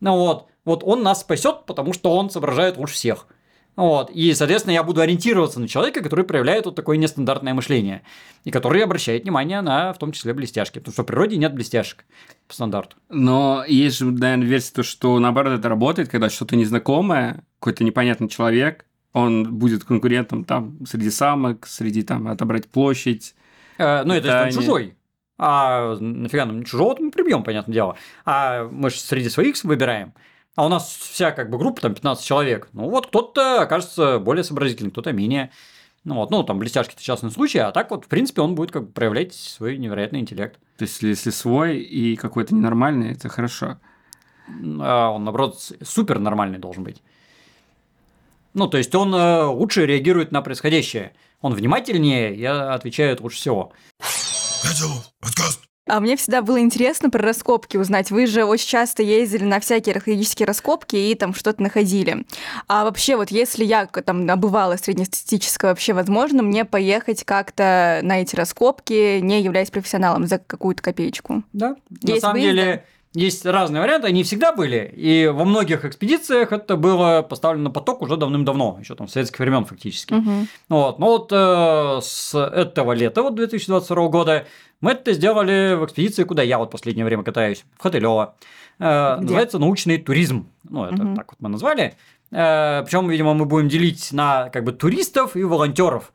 ну 0.00 0.16
вот, 0.16 0.46
вот 0.64 0.84
он 0.84 1.02
нас 1.02 1.20
спасет, 1.20 1.64
потому 1.66 1.92
что 1.92 2.14
он 2.14 2.30
соображает 2.30 2.76
лучше 2.76 2.94
всех. 2.94 3.26
Вот. 3.78 4.10
И, 4.10 4.34
соответственно, 4.34 4.72
я 4.72 4.82
буду 4.82 5.00
ориентироваться 5.02 5.60
на 5.60 5.68
человека, 5.68 6.02
который 6.02 6.24
проявляет 6.24 6.66
вот 6.66 6.74
такое 6.74 6.96
нестандартное 6.96 7.54
мышление. 7.54 8.02
И 8.42 8.50
который 8.50 8.82
обращает 8.82 9.22
внимание 9.22 9.60
на, 9.60 9.92
в 9.92 9.98
том 9.98 10.10
числе, 10.10 10.34
блестяшки. 10.34 10.80
Потому 10.80 10.92
что 10.92 11.04
в 11.04 11.06
природе 11.06 11.36
нет 11.36 11.54
блестяшек 11.54 12.04
по 12.48 12.54
стандарту. 12.54 12.96
Но 13.08 13.62
есть 13.68 13.98
же, 13.98 14.06
наверное, 14.06 14.48
версия, 14.48 14.72
то, 14.72 14.82
что 14.82 15.16
наоборот 15.20 15.60
это 15.60 15.68
работает, 15.68 16.08
когда 16.08 16.28
что-то 16.28 16.56
незнакомое, 16.56 17.44
какой-то 17.60 17.84
непонятный 17.84 18.28
человек, 18.28 18.84
он 19.12 19.56
будет 19.56 19.84
конкурентом 19.84 20.44
там 20.44 20.84
среди 20.84 21.10
самок, 21.10 21.64
среди 21.68 22.02
там 22.02 22.26
отобрать 22.26 22.66
площадь. 22.66 23.36
Э, 23.78 24.02
ну, 24.02 24.12
это 24.12 24.46
он 24.46 24.50
чужой. 24.50 24.96
А 25.38 25.94
нафига 26.00 26.46
нам 26.46 26.64
чужого 26.64 26.96
мы 26.98 27.12
прибьем, 27.12 27.44
понятное 27.44 27.72
дело. 27.74 27.96
А 28.24 28.68
мы 28.72 28.90
же 28.90 28.98
среди 28.98 29.28
своих 29.28 29.62
выбираем. 29.62 30.14
А 30.58 30.66
у 30.66 30.68
нас 30.68 30.88
вся 30.88 31.30
как 31.30 31.50
бы 31.50 31.56
группа, 31.56 31.80
там 31.80 31.94
15 31.94 32.26
человек. 32.26 32.68
Ну 32.72 32.90
вот 32.90 33.06
кто-то 33.06 33.62
окажется 33.62 34.18
более 34.18 34.42
сообразительный, 34.42 34.90
кто-то 34.90 35.12
менее. 35.12 35.52
Ну 36.02 36.16
вот, 36.16 36.32
ну 36.32 36.42
там 36.42 36.58
блестяшки 36.58 36.94
это 36.94 37.02
частный 37.04 37.30
случай, 37.30 37.60
а 37.60 37.70
так 37.70 37.92
вот, 37.92 38.06
в 38.06 38.08
принципе, 38.08 38.42
он 38.42 38.56
будет 38.56 38.72
как 38.72 38.86
бы 38.86 38.92
проявлять 38.92 39.34
свой 39.34 39.78
невероятный 39.78 40.18
интеллект. 40.18 40.58
То 40.76 40.82
есть, 40.82 41.00
если 41.00 41.30
свой 41.30 41.78
и 41.78 42.16
какой-то 42.16 42.56
ненормальный, 42.56 43.12
это 43.12 43.28
хорошо. 43.28 43.78
А 44.80 45.10
он, 45.10 45.22
наоборот, 45.22 45.60
супер 45.84 46.18
нормальный 46.18 46.58
должен 46.58 46.82
быть. 46.82 47.04
Ну, 48.52 48.66
то 48.66 48.78
есть 48.78 48.92
он 48.96 49.14
э, 49.14 49.44
лучше 49.44 49.86
реагирует 49.86 50.32
на 50.32 50.42
происходящее. 50.42 51.12
Он 51.40 51.54
внимательнее 51.54 52.34
и 52.34 52.44
отвечает 52.44 53.20
лучше 53.20 53.36
всего. 53.36 53.72
подкаст. 55.20 55.67
А 55.88 56.00
мне 56.00 56.16
всегда 56.16 56.42
было 56.42 56.60
интересно 56.60 57.10
про 57.10 57.22
раскопки 57.22 57.76
узнать. 57.76 58.10
Вы 58.10 58.26
же 58.26 58.44
очень 58.44 58.68
часто 58.68 59.02
ездили 59.02 59.44
на 59.44 59.60
всякие 59.60 59.94
археологические 59.94 60.46
раскопки 60.46 60.96
и 60.96 61.14
там 61.14 61.34
что-то 61.34 61.62
находили. 61.62 62.26
А 62.66 62.84
вообще, 62.84 63.16
вот 63.16 63.30
если 63.30 63.64
я 63.64 63.86
там 63.86 64.26
набывала 64.26 64.76
среднестатистическое, 64.76 65.70
вообще 65.70 65.94
возможно 65.94 66.42
мне 66.42 66.64
поехать 66.64 67.24
как-то 67.24 68.00
на 68.02 68.20
эти 68.20 68.36
раскопки, 68.36 69.20
не 69.20 69.42
являясь 69.42 69.70
профессионалом, 69.70 70.26
за 70.26 70.38
какую-то 70.38 70.82
копеечку? 70.82 71.42
Да. 71.52 71.76
Есть 72.02 72.14
на 72.14 72.20
самом 72.20 72.34
выезды? 72.34 72.52
деле 72.52 72.84
есть 73.14 73.46
разные 73.46 73.80
варианты, 73.80 74.08
они 74.08 74.22
всегда 74.22 74.52
были. 74.52 74.92
И 74.94 75.26
во 75.26 75.44
многих 75.44 75.84
экспедициях 75.84 76.52
это 76.52 76.76
было 76.76 77.22
поставлено 77.22 77.64
на 77.64 77.70
поток 77.70 78.02
уже 78.02 78.16
давным-давно, 78.16 78.78
еще 78.80 78.94
там 78.94 79.08
с 79.08 79.12
советских 79.12 79.38
времен 79.40 79.64
фактически. 79.64 80.14
Угу. 80.14 80.30
Вот. 80.68 80.98
Но 80.98 81.06
вот 81.06 81.32
э, 81.32 82.00
с 82.02 82.34
этого 82.34 82.92
лета, 82.92 83.22
вот 83.22 83.34
2022 83.34 84.08
года, 84.08 84.46
мы 84.80 84.92
это 84.92 85.12
сделали 85.14 85.74
в 85.74 85.86
экспедиции, 85.86 86.24
куда 86.24 86.42
я 86.42 86.58
вот 86.58 86.70
последнее 86.70 87.04
время 87.04 87.22
катаюсь, 87.22 87.64
в 87.78 87.82
Хотылево. 87.82 88.36
Э, 88.78 89.16
называется 89.16 89.58
научный 89.58 89.98
туризм. 89.98 90.48
Ну, 90.68 90.84
это 90.84 91.02
угу. 91.02 91.16
так 91.16 91.30
вот 91.30 91.40
мы 91.40 91.48
назвали. 91.48 91.96
Э, 92.30 92.82
причем, 92.84 93.08
видимо, 93.08 93.32
мы 93.32 93.46
будем 93.46 93.68
делить 93.68 94.12
на 94.12 94.50
как 94.50 94.64
бы 94.64 94.72
туристов 94.72 95.34
и 95.34 95.42
волонтеров. 95.42 96.12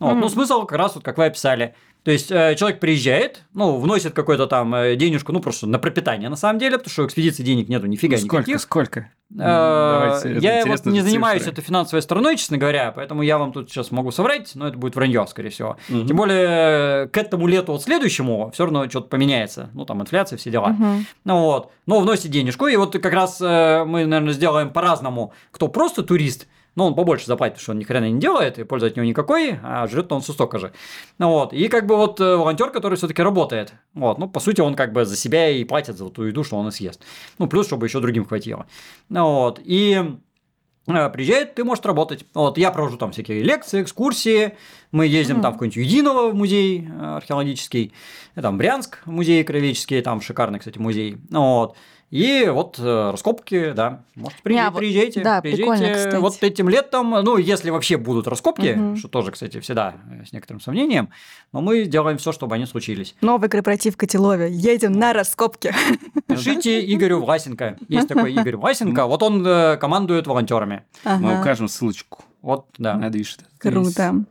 Вот. 0.00 0.12
Угу. 0.12 0.18
Ну, 0.20 0.28
смысл 0.28 0.62
как 0.66 0.78
раз 0.78 0.96
вот 0.96 1.04
как 1.04 1.18
вы 1.18 1.26
описали– 1.26 1.74
то 2.04 2.10
есть 2.10 2.32
э, 2.32 2.56
человек 2.56 2.80
приезжает, 2.80 3.44
ну, 3.54 3.76
вносит 3.78 4.12
какой-то 4.12 4.48
там 4.48 4.74
э, 4.74 4.96
денежку, 4.96 5.32
ну, 5.32 5.38
просто 5.38 5.68
на 5.68 5.78
пропитание 5.78 6.28
на 6.28 6.36
самом 6.36 6.58
деле, 6.58 6.76
потому 6.76 6.90
что 6.90 7.02
у 7.04 7.06
экспедиции 7.06 7.44
денег 7.44 7.68
нету 7.68 7.86
нифига 7.86 8.16
ну, 8.16 8.22
сколько, 8.22 8.36
никаких. 8.38 8.60
Сколько? 8.60 9.10
Э, 9.38 10.20
я 10.40 10.64
вот 10.66 10.84
не 10.86 11.00
занимаюсь 11.00 11.46
этой 11.46 11.62
финансовой 11.62 12.02
стороной, 12.02 12.36
честно 12.36 12.58
говоря, 12.58 12.90
поэтому 12.90 13.22
я 13.22 13.38
вам 13.38 13.52
тут 13.52 13.70
сейчас 13.70 13.92
могу 13.92 14.10
соврать, 14.10 14.50
но 14.56 14.66
это 14.66 14.76
будет 14.76 14.96
вранье, 14.96 15.24
скорее 15.28 15.50
всего. 15.50 15.76
Угу. 15.88 16.06
Тем 16.06 16.16
более 16.16 17.06
к 17.08 17.16
этому 17.16 17.46
лету 17.46 17.70
вот 17.70 17.82
следующему 17.84 18.50
все 18.52 18.64
равно 18.64 18.88
что-то 18.88 19.06
поменяется. 19.06 19.70
Ну, 19.72 19.84
там 19.84 20.02
инфляция, 20.02 20.36
все 20.38 20.50
дела. 20.50 20.70
Угу. 20.70 20.86
Ну 21.24 21.40
вот. 21.40 21.70
Но 21.86 22.00
вносит 22.00 22.32
денежку, 22.32 22.66
и 22.66 22.74
вот 22.74 22.94
как 22.94 23.12
раз 23.12 23.40
мы, 23.40 24.06
наверное, 24.06 24.32
сделаем 24.32 24.70
по-разному. 24.70 25.32
Кто 25.52 25.68
просто 25.68 26.02
турист– 26.02 26.48
ну, 26.74 26.86
он 26.86 26.94
побольше 26.94 27.26
заплатит, 27.26 27.54
потому 27.54 27.62
что 27.62 27.72
он 27.72 27.78
ни 27.78 27.84
хрена 27.84 28.10
не 28.10 28.18
делает, 28.18 28.58
и 28.58 28.64
пользы 28.64 28.86
от 28.86 28.96
него 28.96 29.04
никакой, 29.04 29.58
а 29.62 29.86
жрет 29.86 30.10
он 30.10 30.22
все 30.22 30.32
столько 30.32 30.58
же. 30.58 30.72
Ну, 31.18 31.28
вот. 31.28 31.52
И 31.52 31.68
как 31.68 31.86
бы 31.86 31.96
вот 31.96 32.20
э, 32.20 32.36
волонтер, 32.36 32.70
который 32.70 32.96
все-таки 32.96 33.22
работает. 33.22 33.74
Вот. 33.94 34.18
Ну, 34.18 34.28
по 34.28 34.40
сути, 34.40 34.60
он 34.60 34.74
как 34.74 34.92
бы 34.92 35.04
за 35.04 35.16
себя 35.16 35.50
и 35.50 35.64
платит 35.64 35.98
за 35.98 36.08
ту 36.08 36.24
еду, 36.24 36.44
что 36.44 36.56
он 36.56 36.68
и 36.68 36.70
съест. 36.70 37.02
Ну, 37.38 37.46
плюс, 37.46 37.66
чтобы 37.66 37.86
еще 37.86 38.00
другим 38.00 38.24
хватило. 38.24 38.66
Ну, 39.10 39.24
вот. 39.24 39.60
И 39.62 40.02
э, 40.86 41.10
приезжает, 41.10 41.54
ты 41.54 41.64
можешь 41.64 41.84
работать. 41.84 42.24
Вот, 42.32 42.56
я 42.56 42.70
провожу 42.70 42.96
там 42.96 43.12
всякие 43.12 43.42
лекции, 43.42 43.82
экскурсии, 43.82 44.56
мы 44.92 45.06
ездим 45.06 45.38
mm. 45.38 45.42
там 45.42 45.52
в 45.52 45.54
какой-нибудь 45.56 45.76
Единого 45.76 46.32
музей 46.32 46.88
э, 46.88 47.16
археологический, 47.16 47.92
там 48.34 48.56
Брянск 48.56 49.04
музей 49.04 49.44
краеведческий, 49.44 50.00
там 50.00 50.22
шикарный, 50.22 50.58
кстати, 50.58 50.78
музей. 50.78 51.18
Вот. 51.28 51.76
И 52.12 52.46
вот 52.52 52.78
э, 52.78 53.10
раскопки, 53.10 53.72
да. 53.72 54.02
Может, 54.16 54.42
при, 54.42 54.54
а, 54.58 54.70
приезжайте, 54.70 55.22
да, 55.22 55.40
приезжайте. 55.40 56.18
Вот 56.18 56.42
этим 56.42 56.68
летом, 56.68 57.08
ну, 57.08 57.38
если 57.38 57.70
вообще 57.70 57.96
будут 57.96 58.28
раскопки, 58.28 58.74
угу. 58.74 58.96
что 58.96 59.08
тоже, 59.08 59.30
кстати, 59.30 59.60
всегда 59.60 59.94
с 60.28 60.30
некоторым 60.30 60.60
сомнением, 60.60 61.08
но 61.52 61.62
мы 61.62 61.86
делаем 61.86 62.18
все, 62.18 62.32
чтобы 62.32 62.54
они 62.56 62.66
случились. 62.66 63.14
Новый 63.22 63.48
корпоратив 63.48 63.94
в 63.94 63.96
Котелове. 63.96 64.50
Едем 64.52 64.92
на 64.92 65.14
раскопки. 65.14 65.74
Пишите 66.26 66.84
Игорю 66.92 67.20
Власенко. 67.20 67.78
Есть 67.88 68.08
такой 68.08 68.34
Игорь 68.34 68.56
Власенко. 68.56 69.06
Вот 69.06 69.22
он 69.22 69.42
э, 69.46 69.78
командует 69.78 70.26
волонтерами. 70.26 70.82
Мы 71.06 71.40
укажем 71.40 71.66
ссылочку. 71.66 72.24
Вот, 72.42 72.66
да. 72.76 72.94
Надвишь. 72.94 73.38
Круто. 73.56 74.26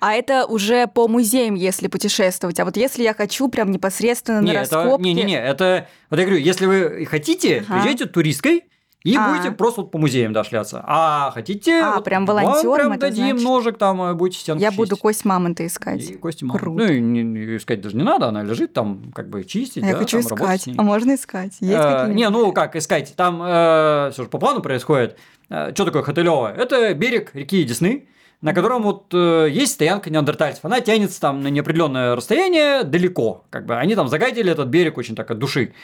А 0.00 0.14
это 0.14 0.46
уже 0.46 0.86
по 0.86 1.08
музеям, 1.08 1.54
если 1.54 1.88
путешествовать. 1.88 2.58
А 2.60 2.64
вот 2.64 2.76
если 2.76 3.02
я 3.02 3.14
хочу 3.14 3.48
прям 3.48 3.70
непосредственно 3.70 4.40
не, 4.40 4.52
на 4.52 4.60
раскопки... 4.60 5.02
Не-не-не, 5.02 5.40
это... 5.40 5.88
Вот 6.10 6.18
я 6.18 6.26
говорю, 6.26 6.40
если 6.40 6.66
вы 6.66 7.06
хотите, 7.06 7.64
ага. 7.66 7.74
приезжайте 7.74 8.06
туристкой, 8.06 8.64
и 9.06 9.16
а. 9.16 9.32
будете 9.32 9.52
просто 9.52 9.82
вот 9.82 9.92
по 9.92 9.98
музеям 9.98 10.32
да, 10.32 10.42
шляться. 10.42 10.82
А 10.84 11.30
хотите, 11.32 11.80
а, 11.80 11.94
вот 11.94 12.04
прям 12.04 12.26
волонтером 12.26 12.88
вам 12.88 12.98
прям 12.98 12.98
дадим 12.98 13.26
значит... 13.28 13.44
ножик, 13.44 13.78
там 13.78 14.02
э, 14.02 14.14
будете 14.14 14.40
стенку 14.40 14.60
Я 14.60 14.70
чистить. 14.70 14.78
буду 14.78 14.96
кость 14.96 15.24
мамонта 15.24 15.64
искать. 15.64 16.02
И 16.10 16.14
кость 16.14 16.42
мамонта. 16.42 16.64
Круто. 16.64 16.84
Ну, 16.84 16.92
и 16.92 17.00
не, 17.00 17.56
искать 17.56 17.80
даже 17.80 17.96
не 17.96 18.02
надо, 18.02 18.26
она 18.26 18.42
лежит 18.42 18.72
там, 18.72 19.12
как 19.14 19.28
бы 19.28 19.44
чистить. 19.44 19.84
А 19.84 19.86
да, 19.86 19.88
я 19.90 19.94
хочу 19.94 20.20
там, 20.20 20.36
искать. 20.36 20.68
А 20.76 20.82
можно 20.82 21.14
искать? 21.14 21.52
Есть 21.60 21.78
а, 21.78 22.08
не, 22.08 22.28
ну 22.30 22.50
как 22.52 22.74
искать? 22.74 23.14
Там 23.14 23.40
э, 23.44 24.10
все 24.12 24.24
же 24.24 24.28
по 24.28 24.38
плану 24.38 24.60
происходит. 24.60 25.16
Э, 25.50 25.72
что 25.72 25.84
такое 25.84 26.02
Хотылево? 26.02 26.52
Это 26.52 26.92
берег 26.92 27.30
реки 27.32 27.62
Десны 27.62 28.08
на 28.46 28.54
котором 28.54 28.84
вот 28.84 29.06
э, 29.12 29.48
есть 29.50 29.72
стоянка 29.72 30.08
неандертальцев. 30.08 30.64
Она 30.64 30.80
тянется 30.80 31.20
там 31.20 31.40
на 31.40 31.48
неопределенное 31.48 32.14
расстояние 32.14 32.84
далеко. 32.84 33.44
Как 33.50 33.66
бы 33.66 33.74
они 33.74 33.96
там 33.96 34.06
загадили 34.06 34.52
этот 34.52 34.68
берег 34.68 34.98
очень 34.98 35.16
так 35.16 35.28
от 35.32 35.40
души. 35.40 35.74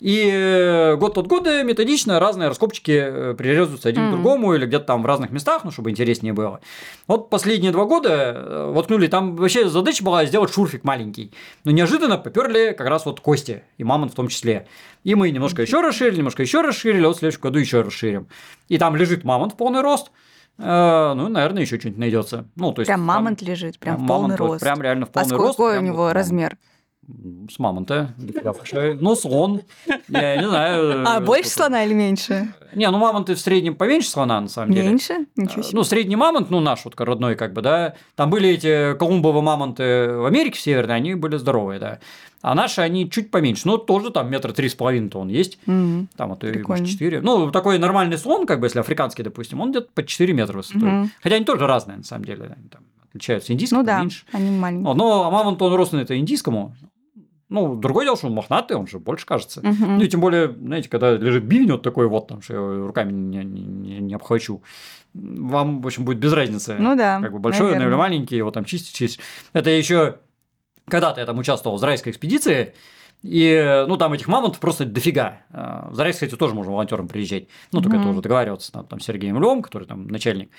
И 0.00 0.28
э, 0.30 0.96
год 0.96 1.16
от 1.16 1.26
года 1.28 1.62
методично 1.62 2.20
разные 2.20 2.48
раскопчики 2.48 2.90
э, 2.90 3.34
прирезаются 3.38 3.88
один 3.88 4.02
mm. 4.02 4.08
к 4.08 4.10
другому 4.10 4.54
или 4.54 4.66
где-то 4.66 4.84
там 4.84 5.02
в 5.02 5.06
разных 5.06 5.30
местах, 5.30 5.64
ну, 5.64 5.70
чтобы 5.70 5.88
интереснее 5.88 6.34
было. 6.34 6.60
Вот 7.06 7.30
последние 7.30 7.72
два 7.72 7.86
года 7.86 8.34
э, 8.36 8.70
воткнули, 8.74 9.06
там 9.06 9.36
вообще 9.36 9.70
задача 9.70 10.04
была 10.04 10.26
сделать 10.26 10.52
шурфик 10.52 10.84
маленький. 10.84 11.32
Но 11.64 11.70
неожиданно 11.70 12.18
поперли 12.18 12.74
как 12.76 12.86
раз 12.86 13.06
вот 13.06 13.20
кости, 13.20 13.62
и 13.78 13.84
мамонт 13.84 14.12
в 14.12 14.14
том 14.14 14.28
числе. 14.28 14.66
И 15.04 15.14
мы 15.14 15.30
немножко 15.30 15.62
еще 15.62 15.80
расширили, 15.80 16.18
немножко 16.18 16.42
еще 16.42 16.60
расширили, 16.60 17.06
вот 17.06 17.16
в 17.16 17.20
следующем 17.20 17.40
году 17.40 17.58
еще 17.58 17.80
расширим. 17.80 18.28
И 18.68 18.76
там 18.76 18.94
лежит 18.94 19.24
мамонт 19.24 19.54
в 19.54 19.56
полный 19.56 19.80
рост– 19.80 20.10
ну, 20.58 21.28
наверное, 21.28 21.62
еще 21.62 21.78
что-нибудь 21.78 22.00
найдется. 22.00 22.46
Ну, 22.56 22.72
то 22.72 22.80
есть, 22.80 22.88
прям 22.88 23.02
мамонт 23.02 23.38
там, 23.38 23.48
лежит, 23.48 23.78
прям, 23.78 23.96
прям 23.96 24.04
в 24.04 24.08
полный 24.08 24.22
мамонт, 24.22 24.40
рост. 24.40 24.60
Прям 24.60 24.82
реально 24.82 25.06
в 25.06 25.10
полный 25.10 25.34
а 25.34 25.38
рост. 25.38 25.48
А 25.48 25.62
какой 25.62 25.78
у 25.78 25.80
него 25.80 26.12
размер? 26.12 26.58
С 27.50 27.58
мамонта. 27.58 28.14
Ну, 29.00 29.16
слон. 29.16 29.62
Я 30.08 30.36
не 30.36 30.48
знаю. 30.48 31.04
А 31.06 31.20
больше 31.20 31.50
слона 31.50 31.84
или 31.84 31.94
меньше? 31.94 32.52
Не, 32.74 32.88
ну 32.90 32.98
мамонты 32.98 33.34
в 33.34 33.40
среднем 33.40 33.74
поменьше 33.74 34.08
слона, 34.08 34.40
на 34.40 34.48
самом 34.48 34.72
деле. 34.72 34.88
Меньше? 34.88 35.26
Ничего 35.34 35.62
себе. 35.62 35.76
Ну, 35.76 35.82
средний 35.82 36.16
мамонт, 36.16 36.50
ну, 36.50 36.60
наш 36.60 36.84
вот 36.84 37.00
родной, 37.00 37.34
как 37.34 37.52
бы, 37.52 37.62
да. 37.62 37.94
Там 38.14 38.30
были 38.30 38.50
эти 38.50 38.94
колумбовые 38.96 39.42
мамонты 39.42 40.12
в 40.12 40.26
Америке 40.26 40.58
в 40.58 40.60
Северной, 40.60 40.96
они 40.96 41.14
были 41.14 41.36
здоровые, 41.36 41.80
да. 41.80 41.98
А 42.42 42.54
наши, 42.54 42.80
они 42.80 43.10
чуть 43.10 43.30
поменьше. 43.30 43.62
Ну, 43.66 43.76
тоже 43.76 44.10
там 44.10 44.30
метра 44.30 44.52
три 44.52 44.68
с 44.68 44.74
половиной-то 44.74 45.18
он 45.18 45.28
есть. 45.28 45.58
Mm-hmm. 45.66 46.06
Там 46.16 46.30
вот 46.30 46.44
и 46.44 46.62
может, 46.66 46.86
4. 46.86 47.20
Ну, 47.20 47.50
такой 47.50 47.78
нормальный 47.78 48.16
слон, 48.16 48.46
как 48.46 48.60
бы, 48.60 48.66
если 48.66 48.80
африканский, 48.80 49.22
допустим, 49.22 49.60
он 49.60 49.70
где-то 49.70 49.88
по 49.94 50.02
4 50.02 50.32
метра 50.32 50.56
высотой. 50.56 50.88
Mm-hmm. 50.88 51.08
Хотя 51.22 51.36
они 51.36 51.44
тоже 51.44 51.66
разные, 51.66 51.98
на 51.98 52.04
самом 52.04 52.24
деле. 52.24 52.44
Они 52.56 52.68
там 52.68 52.82
отличаются. 53.10 53.52
Индийскому 53.52 53.82
ну, 53.82 53.86
да, 53.86 54.00
меньше. 54.00 54.24
они 54.32 54.50
маленькие. 54.50 54.94
Но 54.94 55.24
а 55.24 55.30
мамонт, 55.30 55.60
он 55.60 55.74
рос 55.74 55.92
на 55.92 55.98
это 55.98 56.18
индийскому. 56.18 56.74
Ну, 57.50 57.74
другое 57.74 58.06
дело, 58.06 58.16
что 58.16 58.28
он 58.28 58.34
мохнатый, 58.34 58.76
он 58.76 58.86
же 58.86 59.00
больше 59.00 59.26
кажется. 59.26 59.60
Uh-huh. 59.60 59.86
Ну, 59.96 60.00
и 60.00 60.08
тем 60.08 60.20
более, 60.20 60.52
знаете, 60.52 60.88
когда 60.88 61.16
лежит 61.16 61.44
бивень 61.44 61.72
вот 61.72 61.82
такой 61.82 62.06
вот, 62.06 62.28
там, 62.28 62.40
что 62.42 62.54
я 62.54 62.86
руками 62.86 63.10
не, 63.10 63.42
не, 63.42 63.98
не, 63.98 64.14
обхвачу, 64.14 64.62
вам, 65.12 65.80
в 65.80 65.86
общем, 65.86 66.04
будет 66.04 66.18
без 66.18 66.32
разницы. 66.32 66.76
Ну 66.78 66.94
да. 66.94 67.20
Как 67.20 67.32
бы 67.32 67.40
большой 67.40 67.72
наверное. 67.72 67.88
или 67.88 67.94
маленький, 67.96 68.36
его 68.36 68.52
там 68.52 68.64
чистить, 68.64 68.94
чистить. 68.94 69.20
Это 69.52 69.68
еще 69.70 70.18
когда-то 70.90 71.20
я 71.20 71.26
там 71.26 71.38
участвовал 71.38 71.76
в 71.76 71.80
израильской 71.80 72.12
экспедиции, 72.12 72.74
и, 73.22 73.84
ну, 73.86 73.96
там 73.98 74.14
этих 74.14 74.28
мамонтов 74.28 74.60
просто 74.60 74.86
дофига. 74.86 75.42
А, 75.50 75.88
в 75.90 75.94
Зарайск, 75.94 76.16
кстати, 76.20 76.36
тоже 76.36 76.54
можно 76.54 76.72
волонтером 76.72 77.06
приезжать. 77.06 77.48
Ну, 77.70 77.82
только 77.82 77.98
mm-hmm. 77.98 78.00
это 78.00 78.08
уже 78.08 78.22
договариваться 78.22 78.72
там, 78.72 78.86
там 78.86 79.00
с 79.00 79.04
Сергеем 79.04 79.38
Львом, 79.38 79.62
который 79.62 79.86
там 79.86 80.08
начальник. 80.08 80.50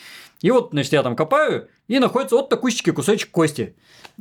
И 0.42 0.50
вот, 0.50 0.70
значит, 0.72 0.94
я 0.94 1.04
там 1.04 1.16
копаю, 1.16 1.68
и 1.88 2.00
находится 2.00 2.36
вот 2.36 2.50
такой 2.50 2.72
кусочек 2.94 3.32
кости. 3.32 3.76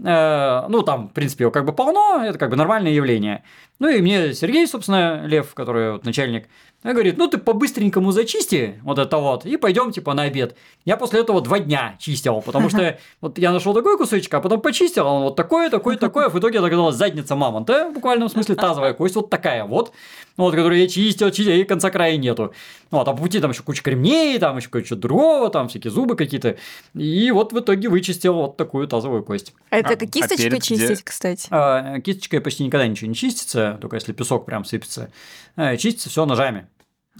Э, 0.05 0.66
ну, 0.68 0.83
там, 0.83 1.09
в 1.09 1.12
принципе, 1.12 1.45
его 1.45 1.51
как 1.51 1.64
бы 1.64 1.73
полно, 1.73 2.23
это 2.25 2.39
как 2.39 2.51
бы 2.51 2.57
нормальное 2.57 2.93
явление. 2.93 3.43
Ну, 3.79 3.89
и 3.89 4.01
мне 4.03 4.35
Сергей, 4.35 4.66
собственно, 4.66 5.27
Лев, 5.27 5.55
который 5.55 5.93
вот 5.93 6.05
начальник, 6.05 6.49
говорит, 6.83 7.18
ну, 7.18 7.29
ты 7.29 7.39
по-быстренькому 7.39 8.11
зачисти 8.11 8.81
вот 8.83 8.99
это 8.99 9.18
вот, 9.18 9.45
и 9.45 9.57
пойдем 9.57 9.93
типа 9.93 10.14
на 10.14 10.23
обед. 10.23 10.57
Я 10.85 10.97
после 10.97 11.21
этого 11.21 11.41
два 11.41 11.59
дня 11.59 11.97
чистил, 11.99 12.41
потому 12.41 12.68
что 12.71 12.99
вот 13.21 13.39
я 13.39 13.53
нашел 13.53 13.75
такой 13.75 13.99
кусочек, 13.99 14.33
а 14.33 14.41
потом 14.41 14.61
почистил, 14.61 15.07
он 15.07 15.23
вот 15.23 15.37
такой, 15.37 15.68
такой, 15.68 15.97
такой, 15.97 16.27
а 16.27 16.29
в 16.31 16.39
итоге 16.39 16.59
оказалась 16.59 16.97
задница 16.97 17.37
мамонта, 17.37 17.91
в 17.91 17.95
буквальном 17.95 18.29
смысле 18.29 18.55
тазовая 18.57 18.95
кость, 18.95 19.14
вот 19.14 19.29
такая 19.29 19.64
вот, 19.64 19.93
вот, 20.37 20.51
которую 20.55 20.81
я 20.81 20.89
чистил, 20.89 21.31
чистил, 21.31 21.53
и 21.53 21.64
конца 21.64 21.91
края 21.91 22.16
нету. 22.16 22.55
Вот, 22.91 23.07
а 23.07 23.12
по 23.12 23.18
пути 23.18 23.38
там 23.38 23.53
еще 23.53 23.62
куча 23.62 23.82
кремней, 23.82 24.38
там 24.38 24.57
еще 24.57 24.68
кое-что 24.68 24.97
другого, 24.97 25.49
там 25.51 25.68
всякие 25.68 25.91
зубы 25.93 26.16
какие-то, 26.16 26.57
и 26.95 27.30
вот 27.30 27.53
в 27.53 27.59
итоге 27.61 27.88
вычистил 27.88 28.34
вот 28.34 28.57
такую 28.57 28.88
тазовую 28.88 29.22
кость. 29.22 29.55
Это 29.70 29.91
а, 29.91 29.97
кисточкой 29.97 30.59
а 30.59 30.61
чистить, 30.61 30.91
где? 30.91 31.03
кстати? 31.03 31.47
А, 31.51 32.01
кисточкой 32.01 32.41
почти 32.41 32.64
никогда 32.64 32.86
ничего 32.86 33.09
не 33.09 33.14
чистится, 33.14 33.78
только 33.80 33.97
если 33.97 34.12
песок 34.12 34.45
прям 34.45 34.64
сыпется. 34.64 35.12
А, 35.57 35.76
чистится 35.76 36.09
все 36.09 36.26
ножами. 36.26 36.66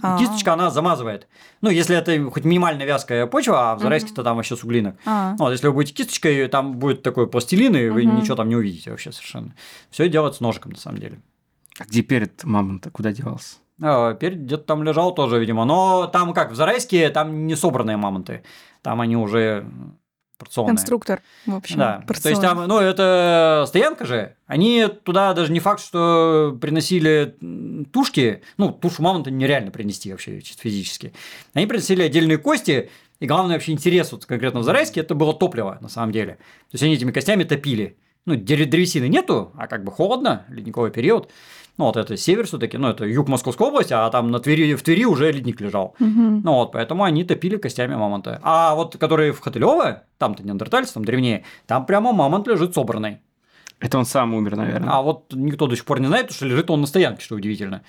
А-а-а. 0.01 0.19
Кисточка, 0.19 0.53
она 0.53 0.69
замазывает. 0.71 1.27
Ну, 1.61 1.69
если 1.69 1.95
это 1.95 2.31
хоть 2.31 2.43
минимально 2.43 2.83
вязкая 2.83 3.27
почва, 3.27 3.71
а 3.71 3.75
в 3.75 3.81
зарайске-то 3.81 4.23
там 4.23 4.37
вообще 4.37 4.55
суглинок. 4.55 4.95
А-а-а. 5.05 5.35
Вот, 5.37 5.51
если 5.51 5.67
вы 5.67 5.73
будете 5.73 5.93
кисточкой, 5.93 6.47
там 6.47 6.79
будет 6.79 7.03
такой 7.03 7.27
пластилин, 7.27 7.75
и 7.75 7.89
вы 7.89 8.05
ничего 8.05 8.35
там 8.35 8.49
не 8.49 8.55
увидите 8.55 8.89
вообще 8.89 9.11
совершенно. 9.11 9.53
Все 9.89 10.09
делается 10.09 10.43
ножиком, 10.43 10.71
на 10.71 10.77
самом 10.77 10.99
деле. 10.99 11.21
А 11.79 11.85
где 11.85 12.01
перед 12.01 12.43
мамонта? 12.43 12.89
Куда 12.89 13.11
девался? 13.11 13.55
А, 13.81 14.13
перед 14.13 14.43
где-то 14.43 14.63
там 14.63 14.83
лежал 14.83 15.13
тоже, 15.13 15.39
видимо. 15.39 15.65
Но 15.65 16.07
там 16.07 16.33
как, 16.33 16.51
в 16.51 16.55
Зарайске 16.55 17.09
там 17.09 17.47
не 17.47 17.55
собранные 17.55 17.97
мамонты. 17.97 18.43
Там 18.81 19.01
они 19.01 19.17
уже 19.17 19.65
порционные. 20.37 20.75
Конструктор, 20.75 21.21
в 21.45 21.55
общем. 21.55 21.77
Да, 21.77 22.03
порционный. 22.07 22.21
то 22.21 22.29
есть 22.29 22.41
там, 22.41 22.67
ну, 22.67 22.79
это 22.79 23.65
стоянка 23.67 24.05
же. 24.05 24.35
Они 24.47 24.87
туда 25.03 25.33
даже 25.33 25.51
не 25.51 25.59
факт, 25.59 25.81
что 25.81 26.57
приносили 26.59 27.35
тушки. 27.91 28.41
Ну, 28.57 28.71
тушу 28.71 29.03
мамонта 29.03 29.29
нереально 29.29 29.71
принести 29.71 30.11
вообще 30.11 30.41
чисто 30.41 30.63
физически. 30.63 31.13
Они 31.53 31.67
приносили 31.67 32.01
отдельные 32.01 32.37
кости, 32.37 32.89
и 33.19 33.27
главный 33.27 33.53
вообще 33.53 33.71
интерес 33.71 34.11
вот 34.11 34.25
конкретно 34.25 34.61
в 34.61 34.63
Зарайске 34.63 35.01
это 35.01 35.13
было 35.13 35.33
топливо 35.33 35.77
на 35.79 35.89
самом 35.89 36.11
деле. 36.11 36.33
То 36.35 36.73
есть 36.73 36.83
они 36.83 36.95
этими 36.95 37.11
костями 37.11 37.43
топили. 37.43 37.97
Ну, 38.25 38.35
древесины 38.35 39.07
нету, 39.07 39.51
а 39.55 39.67
как 39.67 39.83
бы 39.83 39.91
холодно, 39.91 40.45
ледниковый 40.49 40.91
период. 40.91 41.31
Ну, 41.77 41.85
вот 41.85 41.97
это 41.97 42.17
север 42.17 42.45
все-таки, 42.45 42.77
ну, 42.77 42.89
это 42.89 43.05
юг 43.05 43.27
Московской 43.27 43.67
области, 43.67 43.93
а 43.93 44.09
там 44.09 44.29
на 44.29 44.39
Твери, 44.39 44.75
в 44.75 44.83
Твери 44.83 45.05
уже 45.05 45.31
ледник 45.31 45.61
лежал. 45.61 45.95
Угу. 45.99 46.41
Ну, 46.43 46.53
вот, 46.53 46.73
поэтому 46.73 47.03
они 47.03 47.23
топили 47.23 47.57
костями 47.57 47.95
мамонта. 47.95 48.39
А 48.43 48.75
вот 48.75 48.97
которые 48.97 49.31
в 49.31 49.39
Хотылево, 49.39 50.03
там-то 50.17 50.43
неандертальцы, 50.43 50.93
там 50.93 51.05
древнее, 51.05 51.43
там 51.67 51.85
прямо 51.85 52.11
мамонт 52.11 52.47
лежит 52.47 52.73
собранный. 52.73 53.19
Это 53.79 53.97
он 53.97 54.05
сам 54.05 54.33
умер, 54.35 54.57
наверное. 54.57 54.93
А 54.93 55.01
вот 55.01 55.33
никто 55.33 55.65
до 55.65 55.75
сих 55.75 55.85
пор 55.85 55.99
не 55.99 56.07
знает, 56.07 56.27
потому 56.27 56.35
что 56.35 56.45
лежит 56.45 56.69
он 56.69 56.81
на 56.81 56.87
стоянке, 56.87 57.23
что 57.23 57.35
удивительно. 57.35 57.81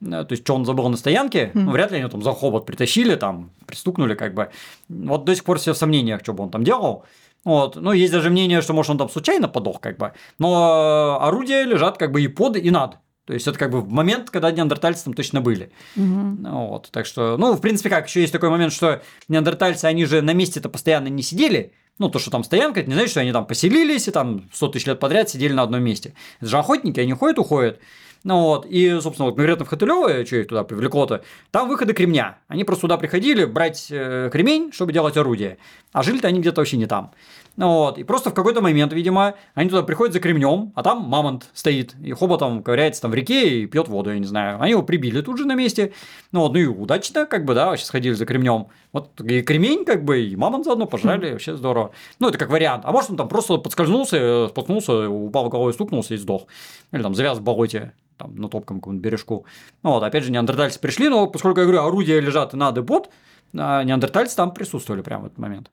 Э, 0.00 0.24
то 0.24 0.28
есть, 0.30 0.44
что 0.44 0.54
он 0.54 0.64
забыл 0.64 0.88
на 0.88 0.96
стоянке, 0.96 1.50
mm. 1.52 1.60
ну, 1.60 1.72
вряд 1.72 1.90
ли 1.90 1.98
они 1.98 2.08
там 2.08 2.22
за 2.22 2.32
хобот 2.32 2.66
притащили, 2.66 3.16
там, 3.16 3.50
пристукнули, 3.66 4.14
как 4.14 4.34
бы. 4.34 4.50
Вот 4.88 5.24
до 5.24 5.34
сих 5.34 5.42
пор 5.42 5.58
все 5.58 5.72
в 5.72 5.76
сомнениях, 5.76 6.20
что 6.22 6.32
бы 6.34 6.44
он 6.44 6.50
там 6.50 6.62
делал. 6.62 7.04
Вот. 7.44 7.76
Ну, 7.76 7.92
есть 7.92 8.12
даже 8.12 8.30
мнение, 8.30 8.60
что, 8.60 8.74
может, 8.74 8.90
он 8.90 8.98
там 8.98 9.08
случайно 9.08 9.48
подох, 9.48 9.80
как 9.80 9.98
бы. 9.98 10.12
Но 10.38 11.18
орудия 11.20 11.64
лежат 11.64 11.98
как 11.98 12.12
бы 12.12 12.22
и 12.22 12.28
под, 12.28 12.56
и 12.56 12.70
над. 12.70 12.98
То 13.30 13.34
есть 13.34 13.46
это 13.46 13.56
как 13.56 13.70
бы 13.70 13.80
в 13.80 13.88
момент, 13.88 14.28
когда 14.28 14.50
неандертальцы 14.50 15.04
там 15.04 15.14
точно 15.14 15.40
были. 15.40 15.70
Угу. 15.94 16.38
Вот, 16.40 16.88
так 16.90 17.06
что, 17.06 17.36
ну, 17.36 17.52
в 17.52 17.60
принципе, 17.60 17.88
как, 17.88 18.08
еще 18.08 18.22
есть 18.22 18.32
такой 18.32 18.50
момент, 18.50 18.72
что 18.72 19.02
неандертальцы, 19.28 19.84
они 19.84 20.04
же 20.04 20.20
на 20.20 20.32
месте-то 20.32 20.68
постоянно 20.68 21.06
не 21.06 21.22
сидели, 21.22 21.72
ну, 21.98 22.08
то, 22.08 22.18
что 22.18 22.32
там 22.32 22.42
стоянка, 22.42 22.80
это 22.80 22.88
не 22.88 22.94
значит, 22.94 23.12
что 23.12 23.20
они 23.20 23.30
там 23.30 23.46
поселились 23.46 24.08
и 24.08 24.10
там 24.10 24.50
100 24.52 24.66
тысяч 24.66 24.86
лет 24.86 24.98
подряд 24.98 25.30
сидели 25.30 25.52
на 25.52 25.62
одном 25.62 25.80
месте. 25.80 26.14
Это 26.40 26.50
же 26.50 26.58
охотники, 26.58 26.98
они 26.98 27.12
ходят, 27.12 27.38
уходят. 27.38 27.78
Ну 28.22 28.42
вот, 28.42 28.66
и, 28.66 29.00
собственно, 29.00 29.26
вот 29.26 29.36
конкретно 29.36 29.64
в 29.64 29.68
Хотылёво, 29.68 30.26
что 30.26 30.36
их 30.36 30.48
туда 30.48 30.62
привлекло-то, 30.62 31.22
там 31.50 31.68
выходы 31.68 31.94
кремня. 31.94 32.38
Они 32.48 32.64
просто 32.64 32.82
туда 32.82 32.98
приходили 32.98 33.46
брать 33.46 33.86
э, 33.90 34.28
кремень, 34.30 34.72
чтобы 34.72 34.92
делать 34.92 35.16
орудие. 35.16 35.56
А 35.92 36.02
жили-то 36.02 36.28
они 36.28 36.40
где-то 36.40 36.60
вообще 36.60 36.76
не 36.76 36.86
там. 36.86 37.12
Вот. 37.56 37.98
И 37.98 38.04
просто 38.04 38.30
в 38.30 38.34
какой-то 38.34 38.60
момент, 38.60 38.92
видимо, 38.92 39.34
они 39.54 39.70
туда 39.70 39.82
приходят 39.82 40.12
за 40.12 40.20
кремнем, 40.20 40.72
а 40.74 40.82
там 40.82 41.02
мамонт 41.02 41.48
стоит, 41.52 41.94
и 42.02 42.12
хоботом 42.12 42.62
ковыряется 42.62 43.02
там 43.02 43.10
в 43.10 43.14
реке 43.14 43.60
и 43.60 43.66
пьет 43.66 43.88
воду, 43.88 44.12
я 44.12 44.18
не 44.18 44.26
знаю. 44.26 44.60
Они 44.60 44.72
его 44.72 44.82
прибили 44.82 45.20
тут 45.22 45.38
же 45.38 45.46
на 45.46 45.54
месте. 45.54 45.92
Ну, 46.32 46.40
вот, 46.40 46.52
ну 46.52 46.58
и 46.58 46.66
удачно, 46.66 47.26
как 47.26 47.44
бы, 47.44 47.54
да, 47.54 47.66
вообще 47.66 47.84
сходили 47.84 48.12
за 48.12 48.26
кремнем. 48.26 48.68
Вот 48.92 49.20
и 49.20 49.42
кремень, 49.42 49.84
как 49.84 50.04
бы, 50.04 50.22
и 50.22 50.36
мамонт 50.36 50.64
заодно 50.64 50.86
пожрали, 50.86 51.32
вообще 51.32 51.56
здорово. 51.56 51.92
Ну, 52.18 52.28
это 52.28 52.38
как 52.38 52.50
вариант. 52.50 52.84
А 52.86 52.92
может, 52.92 53.10
он 53.10 53.16
там 53.16 53.28
просто 53.28 53.56
подскользнулся, 53.56 54.48
споткнулся, 54.48 55.08
упал 55.08 55.48
головой, 55.48 55.72
стукнулся 55.72 56.14
и 56.14 56.18
сдох. 56.18 56.46
Или 56.92 57.02
там 57.02 57.14
завяз 57.14 57.38
в 57.38 57.42
болоте 57.42 57.92
там, 58.20 58.36
на 58.36 58.48
топком 58.48 58.78
каком-нибудь 58.78 59.04
бережку. 59.04 59.46
Ну, 59.82 59.90
вот, 59.90 60.02
опять 60.02 60.24
же, 60.24 60.30
неандертальцы 60.30 60.78
пришли, 60.78 61.08
но 61.08 61.26
поскольку, 61.26 61.60
я 61.60 61.66
говорю, 61.66 61.82
орудия 61.82 62.20
лежат 62.20 62.54
и 62.54 62.56
надо 62.56 62.82
под, 62.82 63.10
а 63.56 63.82
неандертальцы 63.82 64.36
там 64.36 64.52
присутствовали 64.52 65.02
прямо 65.02 65.24
в 65.24 65.26
этот 65.26 65.38
момент. 65.38 65.70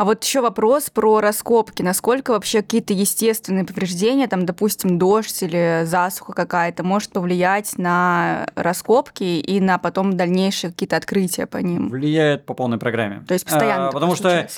А 0.00 0.06
вот 0.06 0.24
еще 0.24 0.40
вопрос 0.40 0.88
про 0.88 1.20
раскопки. 1.20 1.82
Насколько 1.82 2.30
вообще 2.30 2.62
какие-то 2.62 2.94
естественные 2.94 3.66
повреждения, 3.66 4.28
там, 4.28 4.46
допустим, 4.46 4.98
дождь 4.98 5.42
или 5.42 5.82
засуха 5.84 6.32
какая-то, 6.32 6.82
может 6.82 7.12
повлиять 7.12 7.76
на 7.76 8.46
раскопки 8.54 9.24
и 9.24 9.60
на 9.60 9.76
потом 9.76 10.16
дальнейшие 10.16 10.70
какие-то 10.70 10.96
открытия 10.96 11.44
по 11.46 11.58
ним? 11.58 11.90
Влияет 11.90 12.46
по 12.46 12.54
полной 12.54 12.78
программе. 12.78 13.22
То 13.28 13.34
есть 13.34 13.44
постоянно. 13.44 13.88
А, 13.88 13.92
потому 13.92 14.14
что 14.16 14.48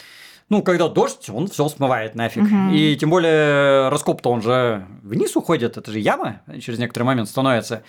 ну, 0.53 0.63
когда 0.63 0.89
дождь, 0.89 1.31
он 1.31 1.49
все 1.49 1.67
смывает 1.71 2.15
нафиг. 2.15 2.43
Угу. 2.43 2.75
И 2.75 2.95
тем 2.97 3.09
более 3.09 3.89
раскоп-то 3.89 4.29
он 4.29 4.43
же 4.43 4.87
вниз 5.03 5.35
уходит, 5.35 5.79
это 5.79 5.91
же 5.91 5.99
яма 5.99 6.43
через 6.61 6.79
некоторый 6.79 7.05
момент 7.05 7.31
становится. 7.31 7.85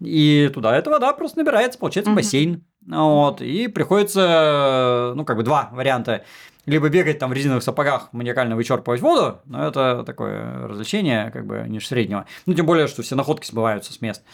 И 0.00 0.50
туда 0.52 0.76
эта 0.76 0.90
вода 0.90 1.12
просто 1.12 1.38
набирается, 1.38 1.78
получается 1.78 2.10
угу. 2.10 2.16
бассейн. 2.16 2.64
Вот, 2.88 3.40
и 3.40 3.68
приходится, 3.68 5.12
ну, 5.14 5.24
как 5.24 5.36
бы 5.36 5.44
два 5.44 5.68
варианта 5.70 6.24
либо 6.66 6.88
бегать 6.88 7.20
там 7.20 7.30
в 7.30 7.34
резиновых 7.34 7.62
сапогах, 7.62 8.08
маниакально 8.12 8.56
вычерпывать 8.56 9.00
воду, 9.00 9.38
но 9.44 9.68
это 9.68 10.02
такое 10.04 10.66
развлечение, 10.66 11.30
как 11.30 11.46
бы 11.46 11.66
ниже 11.68 11.86
среднего. 11.86 12.26
Ну, 12.46 12.54
тем 12.54 12.66
более, 12.66 12.88
что 12.88 13.02
все 13.02 13.14
находки 13.14 13.46
смываются 13.46 13.92
с 13.92 14.00
мест. 14.00 14.24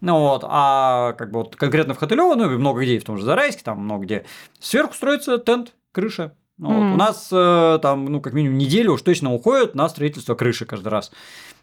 Ну 0.00 0.20
вот, 0.20 0.44
а 0.46 1.14
как 1.14 1.32
бы 1.32 1.40
вот 1.40 1.56
конкретно 1.56 1.94
в 1.94 1.98
Хотылево, 1.98 2.36
ну 2.36 2.52
и 2.52 2.56
много 2.56 2.82
где, 2.82 3.00
в 3.00 3.04
том 3.04 3.18
же 3.18 3.24
Зарайске, 3.24 3.62
там 3.64 3.80
много 3.80 4.04
где, 4.04 4.24
сверху 4.60 4.94
строится 4.94 5.38
тент, 5.38 5.74
крыша, 5.90 6.34
ну, 6.58 6.70
mm. 6.70 6.74
вот, 6.74 6.94
у 6.94 6.96
нас 6.96 7.28
э, 7.32 7.78
там, 7.82 8.04
ну, 8.06 8.20
как 8.20 8.34
минимум 8.34 8.58
неделю 8.58 8.92
уж 8.92 9.02
точно 9.02 9.32
уходит 9.32 9.74
на 9.74 9.88
строительство 9.88 10.34
крыши 10.34 10.64
каждый 10.64 10.88
раз. 10.88 11.10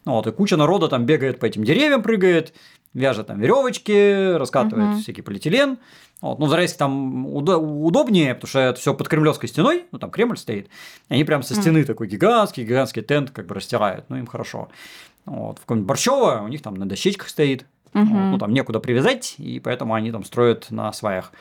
Ну, 0.05 0.13
вот, 0.13 0.27
и 0.27 0.31
куча 0.31 0.57
народа 0.57 0.87
там 0.87 1.05
бегает 1.05 1.39
по 1.39 1.45
этим 1.45 1.63
деревьям, 1.63 2.01
прыгает, 2.01 2.53
вяжет 2.93 3.27
там 3.27 3.39
веревочки, 3.39 4.33
раскатывает 4.35 4.97
mm-hmm. 4.97 5.01
всякий 5.01 5.21
полиэтилен. 5.21 5.77
Вот. 6.21 6.39
Ну, 6.39 6.47
в 6.47 6.49
Зарайске 6.49 6.79
там 6.79 7.27
удобнее, 7.27 8.35
потому 8.35 8.49
что 8.49 8.59
это 8.59 8.79
все 8.79 8.93
под 8.93 9.07
Кремлевской 9.07 9.47
стеной, 9.47 9.85
ну, 9.91 9.99
там 9.99 10.11
Кремль 10.11 10.37
стоит. 10.37 10.69
Они 11.07 11.23
прям 11.23 11.43
со 11.43 11.55
стены 11.55 11.79
mm. 11.79 11.85
такой 11.85 12.07
гигантский, 12.07 12.63
гигантский 12.63 13.01
тент 13.01 13.31
как 13.31 13.45
бы 13.45 13.55
растирают, 13.55 14.05
ну, 14.09 14.17
им 14.17 14.27
хорошо. 14.27 14.69
Вот. 15.25 15.59
В 15.59 15.61
каком-нибудь 15.61 15.87
Борщево 15.87 16.41
у 16.43 16.47
них 16.49 16.61
там 16.61 16.73
на 16.73 16.87
дощечках 16.87 17.29
стоит, 17.29 17.65
mm-hmm. 17.93 18.03
вот, 18.03 18.31
ну, 18.31 18.37
там 18.37 18.51
некуда 18.51 18.79
привязать, 18.79 19.35
и 19.37 19.61
поэтому 19.61 19.93
они 19.93 20.11
там 20.11 20.25
строят 20.25 20.71
на 20.71 20.91
сваях. 20.91 21.31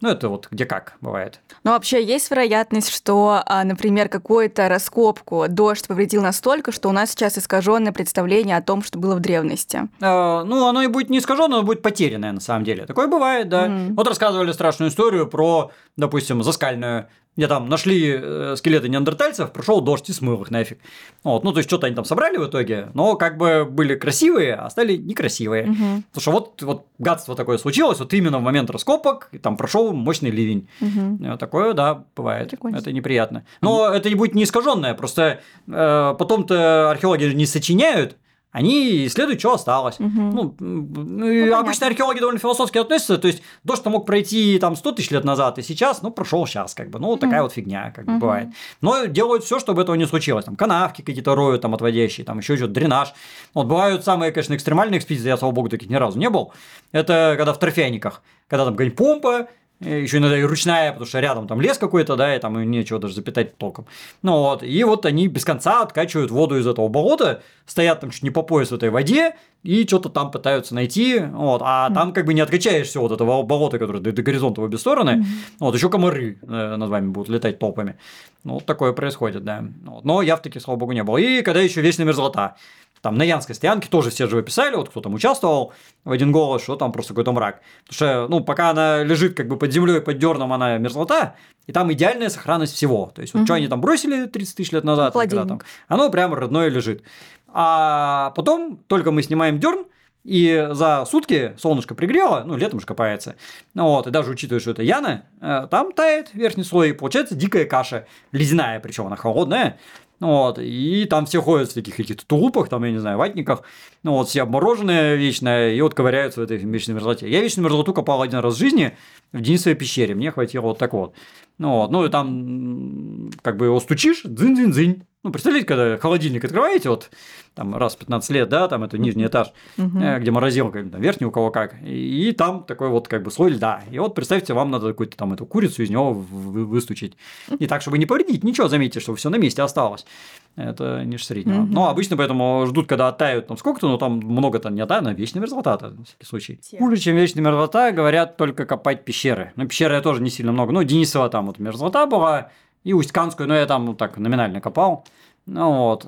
Ну, 0.00 0.08
это 0.08 0.28
вот 0.28 0.48
где 0.50 0.64
как 0.64 0.94
бывает. 1.00 1.40
Ну, 1.64 1.72
вообще 1.72 2.04
есть 2.04 2.30
вероятность, 2.30 2.94
что, 2.94 3.42
а, 3.44 3.64
например, 3.64 4.08
какую-то 4.08 4.68
раскопку 4.68 5.46
дождь 5.48 5.86
повредил 5.86 6.22
настолько, 6.22 6.70
что 6.70 6.88
у 6.88 6.92
нас 6.92 7.10
сейчас 7.10 7.36
искаженное 7.36 7.92
представление 7.92 8.56
о 8.56 8.62
том, 8.62 8.82
что 8.82 8.98
было 8.98 9.16
в 9.16 9.20
древности. 9.20 9.88
А, 10.00 10.44
ну, 10.44 10.68
оно 10.68 10.82
и 10.82 10.86
будет 10.86 11.10
не 11.10 11.18
искаженное, 11.18 11.58
оно 11.58 11.66
будет 11.66 11.82
потерянное 11.82 12.32
на 12.32 12.40
самом 12.40 12.64
деле. 12.64 12.86
Такое 12.86 13.08
бывает, 13.08 13.48
да. 13.48 13.66
Mm. 13.66 13.94
Вот 13.94 14.06
рассказывали 14.06 14.52
страшную 14.52 14.90
историю 14.90 15.26
про, 15.26 15.72
допустим, 15.96 16.42
заскальную 16.42 17.08
где 17.38 17.46
там 17.46 17.68
нашли 17.68 18.18
э, 18.20 18.54
скелеты 18.56 18.88
неандертальцев, 18.88 19.52
прошел 19.52 19.80
дождь 19.80 20.10
и 20.10 20.12
смыл 20.12 20.42
их 20.42 20.50
нафиг. 20.50 20.80
Вот, 21.22 21.44
ну, 21.44 21.52
то 21.52 21.58
есть, 21.58 21.68
что-то 21.68 21.86
они 21.86 21.94
там 21.94 22.04
собрали 22.04 22.36
в 22.36 22.48
итоге, 22.48 22.88
но 22.94 23.14
как 23.14 23.38
бы 23.38 23.64
были 23.64 23.94
красивые, 23.94 24.56
а 24.56 24.68
стали 24.70 24.96
некрасивые. 24.96 25.70
Угу. 25.70 26.02
Потому 26.12 26.20
что 26.20 26.30
вот, 26.32 26.62
вот 26.62 26.86
гадство 26.98 27.36
такое 27.36 27.58
случилось, 27.58 28.00
вот 28.00 28.12
именно 28.12 28.40
в 28.40 28.42
момент 28.42 28.70
раскопок, 28.70 29.28
и 29.30 29.38
там 29.38 29.56
прошел 29.56 29.87
мощный 29.92 30.30
ливень. 30.30 30.68
Угу. 30.80 31.36
Такое, 31.38 31.72
да, 31.72 32.04
бывает. 32.16 32.50
Прикольно. 32.50 32.76
Это 32.76 32.92
неприятно. 32.92 33.44
Но 33.60 33.84
угу. 33.84 33.94
это 33.94 34.08
не 34.08 34.14
будет 34.14 34.34
не 34.34 34.44
искаженное, 34.44 34.94
просто 34.94 35.40
э, 35.66 36.14
потом-то 36.18 36.90
археологи 36.90 37.24
не 37.34 37.46
сочиняют, 37.46 38.16
они 38.50 39.06
исследуют, 39.06 39.40
что 39.40 39.54
осталось. 39.54 40.00
Угу. 40.00 40.08
Ну, 40.10 40.54
ну, 40.58 41.54
обычно 41.54 41.86
археологи 41.86 42.18
довольно 42.18 42.40
философски 42.40 42.78
относятся, 42.78 43.18
то 43.18 43.28
есть 43.28 43.42
дождь-то 43.62 43.90
мог 43.90 44.06
пройти 44.06 44.58
там 44.58 44.74
100 44.74 44.92
тысяч 44.92 45.10
лет 45.10 45.24
назад, 45.24 45.58
и 45.58 45.62
сейчас, 45.62 46.00
ну, 46.00 46.10
прошел 46.10 46.46
сейчас, 46.46 46.74
как 46.74 46.88
бы, 46.88 46.98
ну, 46.98 47.08
вот 47.08 47.20
такая 47.20 47.42
вот 47.42 47.52
фигня, 47.52 47.92
как 47.94 48.06
бы 48.06 48.12
угу. 48.12 48.20
бывает. 48.20 48.48
Но 48.80 49.04
делают 49.04 49.44
все, 49.44 49.58
чтобы 49.58 49.82
этого 49.82 49.96
не 49.96 50.06
случилось, 50.06 50.46
там, 50.46 50.56
канавки 50.56 51.02
какие-то 51.02 51.34
роют, 51.34 51.60
там, 51.60 51.74
отводящие, 51.74 52.24
там, 52.24 52.38
еще 52.38 52.56
что-то, 52.56 52.72
дренаж. 52.72 53.12
Вот 53.52 53.66
бывают 53.66 54.04
самые, 54.04 54.32
конечно, 54.32 54.54
экстремальные 54.54 54.98
экспедиции, 54.98 55.28
я, 55.28 55.36
слава 55.36 55.52
богу, 55.52 55.68
таких 55.68 55.90
ни 55.90 55.96
разу 55.96 56.18
не 56.18 56.30
был, 56.30 56.52
это 56.92 57.34
когда 57.36 57.52
в 57.52 57.58
торфяниках, 57.58 58.22
когда 58.48 58.64
там 58.64 58.74
какая-нибудь 58.74 58.96
помпа, 58.96 59.48
еще 59.80 60.18
иногда 60.18 60.36
и 60.38 60.42
ручная, 60.42 60.92
потому 60.92 61.06
что 61.06 61.20
рядом 61.20 61.46
там 61.46 61.60
лес 61.60 61.78
какой-то, 61.78 62.16
да, 62.16 62.34
и 62.34 62.38
там 62.38 62.60
нечего 62.70 62.98
даже 62.98 63.14
запитать 63.14 63.56
толком. 63.56 63.86
Ну 64.22 64.32
вот, 64.32 64.62
и 64.62 64.84
вот 64.84 65.06
они 65.06 65.28
без 65.28 65.44
конца 65.44 65.82
откачивают 65.82 66.30
воду 66.30 66.58
из 66.58 66.66
этого 66.66 66.88
болота, 66.88 67.42
стоят 67.66 68.00
там 68.00 68.10
чуть 68.10 68.22
не 68.22 68.30
по 68.30 68.42
пояс 68.42 68.70
в 68.70 68.74
этой 68.74 68.90
воде, 68.90 69.36
и 69.62 69.86
что-то 69.86 70.08
там 70.08 70.30
пытаются 70.30 70.74
найти, 70.74 71.20
вот, 71.20 71.62
а 71.64 71.88
mm-hmm. 71.88 71.94
там 71.94 72.12
как 72.12 72.26
бы 72.26 72.34
не 72.34 72.40
откачаешь 72.40 72.88
все 72.88 73.00
вот 73.00 73.12
этого 73.12 73.42
болота, 73.42 73.78
которое 73.78 74.00
до, 74.00 74.12
до 74.12 74.22
горизонта 74.22 74.60
в 74.60 74.64
обе 74.64 74.78
стороны, 74.78 75.10
mm-hmm. 75.10 75.56
вот, 75.60 75.74
еще 75.74 75.90
комары 75.90 76.38
э, 76.42 76.76
над 76.76 76.88
вами 76.88 77.08
будут 77.08 77.28
летать 77.28 77.58
толпами. 77.58 77.96
Ну, 78.44 78.54
вот 78.54 78.66
такое 78.66 78.92
происходит, 78.92 79.44
да. 79.44 79.64
Вот. 79.84 80.04
Но 80.04 80.22
я 80.22 80.36
в 80.36 80.42
таких, 80.42 80.62
слава 80.62 80.78
богу, 80.78 80.92
не 80.92 81.02
был. 81.02 81.16
И 81.16 81.42
когда 81.42 81.60
еще 81.60 81.80
вечная 81.80 82.06
мерзлота. 82.06 82.56
Там 83.02 83.16
на 83.16 83.22
Янской 83.22 83.54
стоянке 83.54 83.88
тоже 83.88 84.10
все 84.10 84.26
живо 84.28 84.42
писали, 84.42 84.76
вот 84.76 84.88
кто 84.90 85.00
там 85.00 85.14
участвовал 85.14 85.72
в 86.04 86.10
один 86.10 86.32
голос, 86.32 86.62
что 86.62 86.76
там 86.76 86.92
просто 86.92 87.14
какой-то 87.14 87.32
мрак. 87.32 87.60
Потому 87.86 87.94
что, 87.94 88.26
ну, 88.28 88.40
пока 88.40 88.70
она 88.70 89.02
лежит 89.02 89.36
как 89.36 89.48
бы 89.48 89.56
под 89.56 89.72
землей, 89.72 90.00
под 90.00 90.18
дерном, 90.18 90.52
она 90.52 90.78
мерзлота, 90.78 91.34
и 91.66 91.72
там 91.72 91.92
идеальная 91.92 92.28
сохранность 92.28 92.74
всего. 92.74 93.12
То 93.14 93.22
есть, 93.22 93.34
вот 93.34 93.40
угу. 93.40 93.46
что 93.46 93.54
они 93.54 93.68
там 93.68 93.80
бросили 93.80 94.26
30 94.26 94.56
тысяч 94.56 94.72
лет 94.72 94.84
назад, 94.84 95.14
когда 95.14 95.44
там, 95.44 95.60
оно 95.86 96.10
прямо 96.10 96.36
родное 96.36 96.68
лежит. 96.68 97.02
А 97.48 98.30
потом 98.36 98.78
только 98.86 99.10
мы 99.10 99.22
снимаем 99.22 99.58
дерн, 99.58 99.86
и 100.24 100.68
за 100.72 101.06
сутки 101.06 101.54
солнышко 101.58 101.94
пригрело, 101.94 102.42
ну, 102.44 102.56
летом 102.56 102.80
же 102.80 102.86
копается, 102.86 103.36
вот, 103.74 104.06
и 104.06 104.10
даже 104.10 104.30
учитывая, 104.30 104.60
что 104.60 104.72
это 104.72 104.82
яна, 104.82 105.24
э, 105.40 105.68
там 105.70 105.92
тает 105.92 106.34
верхний 106.34 106.64
слой, 106.64 106.90
и 106.90 106.92
получается 106.92 107.34
дикая 107.34 107.64
каша, 107.64 108.06
ледяная, 108.32 108.78
причем 108.80 109.06
она 109.06 109.16
холодная, 109.16 109.78
вот, 110.20 110.58
и 110.58 111.04
там 111.04 111.26
все 111.26 111.40
ходят 111.40 111.70
в 111.70 111.74
таких 111.74 111.96
каких-то 111.96 112.26
тулупах, 112.26 112.68
там, 112.68 112.84
я 112.84 112.90
не 112.90 112.98
знаю, 112.98 113.18
ватниках, 113.18 113.62
ну, 114.02 114.14
вот, 114.14 114.28
все 114.28 114.42
обмороженные 114.42 115.16
вечно, 115.16 115.70
и 115.70 115.80
вот 115.80 115.94
ковыряются 115.94 116.40
в 116.40 116.44
этой 116.44 116.56
вечной 116.56 116.94
мерзлоте. 116.94 117.30
Я 117.30 117.40
вечную 117.40 117.64
мерзлоту 117.64 117.94
копал 117.94 118.22
один 118.22 118.40
раз 118.40 118.54
в 118.54 118.58
жизни 118.58 118.96
в 119.32 119.40
Денисовой 119.40 119.76
пещере, 119.76 120.14
мне 120.14 120.32
хватило 120.32 120.62
вот 120.62 120.78
так 120.78 120.92
вот. 120.92 121.14
Ну, 121.58 121.78
вот, 121.78 121.90
ну, 121.90 122.04
и 122.04 122.08
там, 122.08 123.30
как 123.42 123.56
бы 123.56 123.66
его 123.66 123.78
стучишь, 123.78 124.22
дзынь-дзынь-дзынь, 124.24 125.02
ну, 125.24 125.32
представляете, 125.32 125.66
когда 125.66 125.98
холодильник 125.98 126.44
открываете, 126.44 126.90
вот 126.90 127.10
там 127.54 127.76
раз 127.76 127.96
в 127.96 127.98
15 127.98 128.30
лет, 128.30 128.48
да, 128.48 128.68
там 128.68 128.84
это 128.84 128.98
нижний 128.98 129.26
этаж, 129.26 129.48
uh-huh. 129.76 130.20
где 130.20 130.30
морозилка, 130.30 130.84
там, 130.84 131.00
верхний 131.00 131.26
у 131.26 131.32
кого 131.32 131.50
как, 131.50 131.74
и, 131.82 132.28
и 132.28 132.32
там 132.32 132.62
такой 132.62 132.88
вот 132.88 133.08
как 133.08 133.24
бы 133.24 133.32
слой 133.32 133.50
льда. 133.50 133.82
И 133.90 133.98
вот 133.98 134.14
представьте, 134.14 134.54
вам 134.54 134.70
надо 134.70 134.88
какую-то 134.88 135.16
там 135.16 135.32
эту 135.32 135.44
курицу 135.44 135.82
из 135.82 135.90
него 135.90 136.12
выстучить. 136.12 137.16
И 137.58 137.66
так, 137.66 137.82
чтобы 137.82 137.98
не 137.98 138.06
повредить, 138.06 138.44
ничего, 138.44 138.68
заметьте, 138.68 139.00
что 139.00 139.12
все 139.16 139.28
на 139.28 139.36
месте 139.36 139.60
осталось. 139.62 140.06
Это 140.54 141.02
ниже 141.04 141.24
среднего. 141.24 141.62
Uh-huh. 141.62 141.68
Но 141.68 141.88
обычно 141.88 142.16
поэтому 142.16 142.64
ждут, 142.68 142.86
когда 142.86 143.08
оттают 143.08 143.48
там 143.48 143.56
сколько-то, 143.56 143.88
но 143.88 143.96
там 143.96 144.18
много-то 144.18 144.70
не 144.70 144.80
оттает, 144.82 145.02
на 145.02 145.14
вечная 145.14 145.40
мерзлота, 145.40 145.78
на 145.80 146.04
всякий 146.04 146.26
случай. 146.26 146.60
Хуже, 146.78 146.96
чем 146.96 147.16
вечная 147.16 147.42
мерзлота, 147.42 147.90
говорят 147.90 148.36
только 148.36 148.66
копать 148.66 149.04
пещеры. 149.04 149.52
Но 149.56 149.66
пещеры 149.66 149.94
я 149.94 150.00
тоже 150.00 150.22
не 150.22 150.30
сильно 150.30 150.52
много. 150.52 150.72
Ну, 150.72 150.84
Денисова 150.84 151.28
там 151.28 151.46
вот 151.46 151.58
мерзлота 151.58 152.06
была, 152.06 152.50
и 152.88 152.94
Усть-Канскую, 152.94 153.46
но 153.46 153.54
я 153.54 153.66
там 153.66 153.84
ну, 153.84 153.94
так 153.94 154.16
номинально 154.16 154.62
копал. 154.62 155.04
Ну 155.44 155.72
вот. 155.72 156.06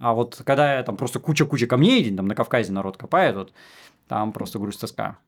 А 0.00 0.12
вот 0.14 0.40
когда 0.44 0.76
я 0.76 0.82
там 0.84 0.96
просто 0.96 1.18
куча-куча 1.18 1.66
камней, 1.66 2.14
там 2.16 2.28
на 2.28 2.36
Кавказе 2.36 2.70
народ 2.70 2.96
копает, 2.96 3.34
вот 3.34 3.52
там 4.06 4.32
просто 4.32 4.60
грусть 4.60 4.80
тоска. 4.80 5.18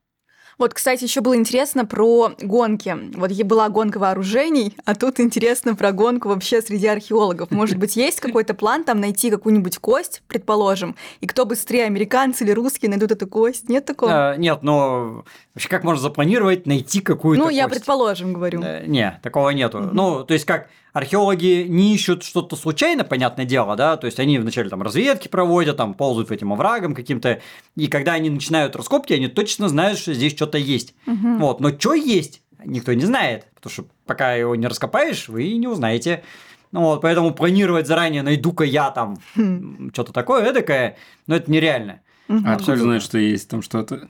Вот, 0.56 0.72
кстати, 0.72 1.02
еще 1.02 1.20
было 1.20 1.34
интересно 1.34 1.84
про 1.84 2.30
гонки. 2.40 2.96
Вот 3.16 3.32
была 3.42 3.68
гонка 3.68 3.98
вооружений, 3.98 4.76
а 4.84 4.94
тут 4.94 5.18
интересно 5.18 5.74
про 5.74 5.90
гонку 5.90 6.28
вообще 6.28 6.62
среди 6.62 6.86
археологов. 6.86 7.50
Может 7.50 7.76
быть, 7.76 7.96
есть 7.96 8.20
какой-то 8.20 8.54
план 8.54 8.84
там 8.84 9.00
найти 9.00 9.30
какую-нибудь 9.30 9.78
кость, 9.78 10.22
предположим, 10.28 10.94
и 11.20 11.26
кто 11.26 11.44
быстрее, 11.44 11.86
американцы 11.86 12.44
или 12.44 12.52
русские, 12.52 12.90
найдут 12.90 13.10
эту 13.10 13.26
кость? 13.26 13.68
Нет 13.68 13.84
такого? 13.84 14.30
А, 14.30 14.36
нет, 14.36 14.60
но 14.62 15.24
вообще 15.54 15.68
как 15.68 15.82
можно 15.82 16.00
запланировать 16.00 16.66
найти 16.66 17.00
какую-то 17.00 17.40
Ну, 17.40 17.46
кость? 17.46 17.56
я 17.56 17.68
предположим 17.68 18.32
говорю. 18.32 18.62
А, 18.62 18.86
не, 18.86 19.18
такого 19.24 19.50
нету. 19.50 19.78
Угу. 19.78 19.88
Ну, 19.92 20.24
то 20.24 20.34
есть 20.34 20.44
как 20.44 20.68
археологи 20.94 21.66
не 21.68 21.92
ищут 21.92 22.22
что-то 22.22 22.56
случайно, 22.56 23.04
понятное 23.04 23.44
дело, 23.44 23.76
да, 23.76 23.98
то 23.98 24.06
есть 24.06 24.18
они 24.20 24.38
вначале 24.38 24.70
там 24.70 24.80
разведки 24.80 25.28
проводят, 25.28 25.76
там 25.76 25.92
ползают 25.92 26.28
по 26.28 26.32
этим 26.32 26.52
оврагам 26.52 26.94
каким-то, 26.94 27.42
и 27.76 27.88
когда 27.88 28.12
они 28.12 28.30
начинают 28.30 28.76
раскопки, 28.76 29.12
они 29.12 29.26
точно 29.26 29.68
знают, 29.68 29.98
что 29.98 30.14
здесь 30.14 30.32
что-то 30.32 30.56
есть. 30.56 30.94
Угу. 31.06 31.36
Вот, 31.38 31.60
но 31.60 31.76
что 31.76 31.94
есть, 31.94 32.42
никто 32.64 32.94
не 32.94 33.04
знает, 33.04 33.46
потому 33.56 33.72
что 33.72 33.84
пока 34.06 34.34
его 34.34 34.54
не 34.54 34.68
раскопаешь, 34.68 35.28
вы 35.28 35.52
не 35.54 35.66
узнаете. 35.66 36.22
Ну 36.70 36.82
вот, 36.82 37.02
поэтому 37.02 37.34
планировать 37.34 37.88
заранее, 37.88 38.22
найду-ка 38.22 38.64
я 38.64 38.90
там 38.90 39.18
хм. 39.34 39.90
что-то 39.92 40.12
такое 40.12 40.44
эдакое, 40.44 40.96
но 41.26 41.36
это 41.36 41.50
нереально. 41.50 42.00
Угу. 42.28 42.42
А 42.46 42.52
откуда 42.54 42.76
знаешь, 42.78 43.02
что 43.02 43.18
есть 43.18 43.48
там 43.48 43.62
что-то? 43.62 44.08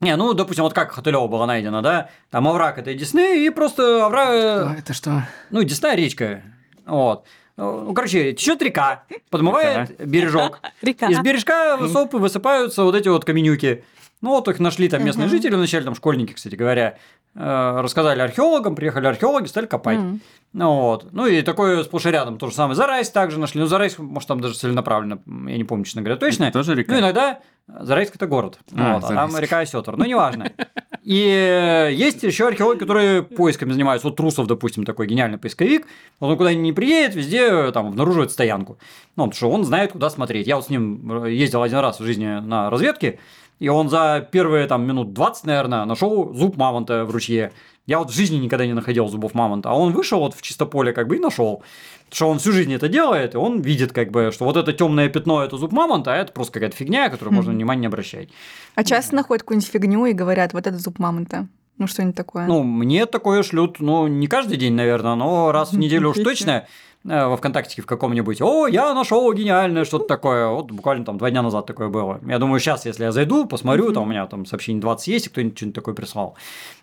Не, 0.00 0.16
ну, 0.16 0.34
допустим, 0.34 0.64
вот 0.64 0.74
как 0.74 0.92
Хотылево 0.92 1.26
было 1.26 1.46
найдено, 1.46 1.80
да? 1.80 2.10
Там 2.30 2.46
овраг 2.46 2.78
этой 2.78 2.94
Десны, 2.94 3.46
и 3.46 3.50
просто 3.50 4.06
овраг... 4.06 4.28
Что 4.28 4.74
это 4.78 4.92
что? 4.92 5.22
Ну, 5.50 5.62
Десна 5.62 5.94
речка. 5.94 6.42
Вот. 6.84 7.24
Ну, 7.56 7.94
короче, 7.94 8.34
течет 8.34 8.60
река, 8.60 9.04
подмывает 9.30 9.90
река. 9.90 10.04
бережок. 10.04 10.60
Река. 10.82 11.08
Из 11.08 11.18
бережка 11.20 11.78
высоп, 11.78 12.12
высыпаются 12.12 12.82
вот 12.84 12.94
эти 12.94 13.08
вот 13.08 13.24
каменюки. 13.24 13.82
Ну, 14.22 14.30
вот 14.30 14.48
их 14.48 14.58
нашли 14.60 14.88
там 14.88 15.04
местные 15.04 15.28
жители, 15.28 15.54
вначале 15.54 15.84
там 15.84 15.94
школьники, 15.94 16.32
кстати 16.32 16.54
говоря, 16.54 16.96
э, 17.34 17.80
рассказали 17.80 18.20
археологам, 18.20 18.74
приехали 18.74 19.06
археологи, 19.06 19.46
стали 19.46 19.66
копать. 19.66 19.98
Ну, 20.52 20.80
вот. 20.80 21.08
Ну, 21.12 21.26
и 21.26 21.42
такое 21.42 21.84
сплошь 21.84 22.06
и 22.06 22.10
рядом. 22.10 22.38
То 22.38 22.46
же 22.48 22.54
самое 22.54 22.74
Зарайск 22.74 23.10
так 23.10 23.24
же 23.24 23.38
нашли. 23.38 23.60
Ну, 23.60 23.66
Зарайск, 23.66 23.98
может, 23.98 24.26
там 24.26 24.40
даже 24.40 24.54
целенаправленно, 24.54 25.20
я 25.26 25.58
не 25.58 25.64
помню, 25.64 25.84
честно 25.84 26.00
говоря, 26.00 26.18
точно. 26.18 26.44
Это 26.44 26.60
тоже 26.60 26.74
река? 26.74 26.92
Ну, 26.92 27.00
иногда 27.00 27.40
Зарайск– 27.68 28.14
это 28.16 28.26
город, 28.26 28.58
а, 28.74 28.94
вот, 28.94 29.04
а 29.10 29.14
там 29.14 29.36
река 29.38 29.58
Осетр. 29.58 29.96
Ну, 29.96 30.04
неважно. 30.04 30.50
И 31.02 31.92
есть 31.92 32.22
еще 32.22 32.48
археологи, 32.48 32.78
которые 32.78 33.22
поисками 33.22 33.72
занимаются. 33.72 34.08
Вот 34.08 34.16
Трусов, 34.16 34.46
допустим, 34.46 34.84
такой 34.84 35.06
гениальный 35.06 35.38
поисковик. 35.38 35.86
Он 36.20 36.36
куда 36.36 36.54
не 36.54 36.72
приедет, 36.72 37.14
везде 37.14 37.70
там 37.72 37.88
обнаруживает 37.88 38.30
стоянку. 38.32 38.78
Ну, 39.16 39.24
потому 39.24 39.32
что 39.32 39.50
он 39.50 39.64
знает, 39.64 39.92
куда 39.92 40.10
смотреть. 40.10 40.46
Я 40.46 40.56
вот 40.56 40.66
с 40.66 40.68
ним 40.70 41.26
ездил 41.26 41.62
один 41.62 41.78
раз 41.78 42.00
в 42.00 42.04
жизни 42.04 42.40
на 42.40 42.70
разведке, 42.70 43.18
и 43.58 43.68
он 43.68 43.88
за 43.88 44.26
первые 44.30 44.66
там 44.66 44.86
минут 44.86 45.12
20, 45.12 45.44
наверное, 45.44 45.84
нашел 45.84 46.32
зуб 46.34 46.56
мамонта 46.56 47.04
в 47.04 47.10
ручье. 47.10 47.52
Я 47.86 48.00
вот 48.00 48.10
в 48.10 48.14
жизни 48.14 48.36
никогда 48.36 48.66
не 48.66 48.72
находил 48.72 49.08
зубов 49.08 49.34
мамонта, 49.34 49.70
а 49.70 49.74
он 49.74 49.92
вышел 49.92 50.18
вот 50.18 50.34
в 50.34 50.42
чистополе 50.42 50.92
как 50.92 51.06
бы 51.06 51.16
и 51.16 51.20
нашел. 51.20 51.62
Что 52.12 52.28
он 52.28 52.38
всю 52.38 52.52
жизнь 52.52 52.72
это 52.72 52.88
делает, 52.88 53.34
и 53.34 53.36
он 53.38 53.60
видит 53.60 53.92
как 53.92 54.10
бы, 54.10 54.30
что 54.32 54.44
вот 54.44 54.56
это 54.56 54.72
темное 54.72 55.08
пятно 55.08 55.42
это 55.42 55.56
зуб 55.56 55.72
мамонта, 55.72 56.12
а 56.12 56.16
это 56.16 56.32
просто 56.32 56.54
какая-то 56.54 56.76
фигня, 56.76 57.08
которую 57.08 57.34
можно 57.34 57.52
внимания 57.52 57.82
не 57.82 57.86
обращать. 57.86 58.28
А 58.74 58.84
часто 58.84 59.14
находят 59.14 59.42
какую-нибудь 59.42 59.70
фигню 59.70 60.06
и 60.06 60.12
говорят, 60.12 60.52
вот 60.52 60.66
это 60.66 60.78
зуб 60.78 60.98
мамонта. 60.98 61.48
Ну, 61.78 61.86
что-нибудь 61.86 62.16
такое. 62.16 62.46
Ну, 62.46 62.62
мне 62.62 63.06
такое 63.06 63.42
шлют, 63.42 63.80
ну, 63.80 64.06
не 64.06 64.28
каждый 64.28 64.56
день, 64.56 64.72
наверное, 64.72 65.14
но 65.14 65.52
раз 65.52 65.72
в 65.72 65.78
неделю 65.78 66.10
уж 66.10 66.16
точно. 66.16 66.66
Э, 67.08 67.26
во 67.26 67.36
ВКонтакте 67.36 67.82
в 67.82 67.86
каком-нибудь, 67.86 68.40
о, 68.40 68.66
я 68.66 68.92
нашел 68.92 69.32
гениальное 69.32 69.84
что-то 69.84 70.06
такое. 70.06 70.48
Вот 70.48 70.70
буквально 70.70 71.04
там 71.04 71.18
два 71.18 71.30
дня 71.30 71.42
назад 71.42 71.66
такое 71.66 71.88
было. 71.88 72.20
Я 72.26 72.38
думаю, 72.38 72.58
сейчас, 72.58 72.84
если 72.84 73.04
я 73.04 73.12
зайду, 73.12 73.46
посмотрю, 73.46 73.92
там 73.92 74.04
у 74.04 74.06
меня 74.06 74.26
там 74.26 74.44
сообщение 74.44 74.80
20 74.80 75.08
есть, 75.08 75.26
и 75.26 75.28
кто-нибудь 75.28 75.56
что-нибудь 75.56 75.74
такое 75.74 75.94
прислал. 75.94 76.36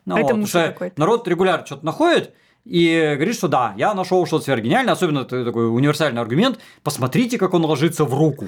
Ну, 0.06 0.16
а 0.16 0.20
вот, 0.20 0.28
потому 0.28 0.48
что 0.48 0.76
народ 0.96 1.28
регулярно 1.28 1.66
что-то 1.66 1.86
находит, 1.86 2.34
и 2.66 3.14
говорит, 3.16 3.36
что 3.36 3.50
да, 3.50 3.74
я 3.76 3.94
нашел 3.94 4.26
что-то 4.26 4.46
сверхгениальное, 4.46 4.94
особенно 4.94 5.20
это 5.20 5.44
такой 5.44 5.70
универсальный 5.70 6.22
аргумент, 6.22 6.60
посмотрите, 6.82 7.38
как 7.38 7.54
он 7.54 7.66
ложится 7.66 8.06
в 8.06 8.14
руку. 8.14 8.48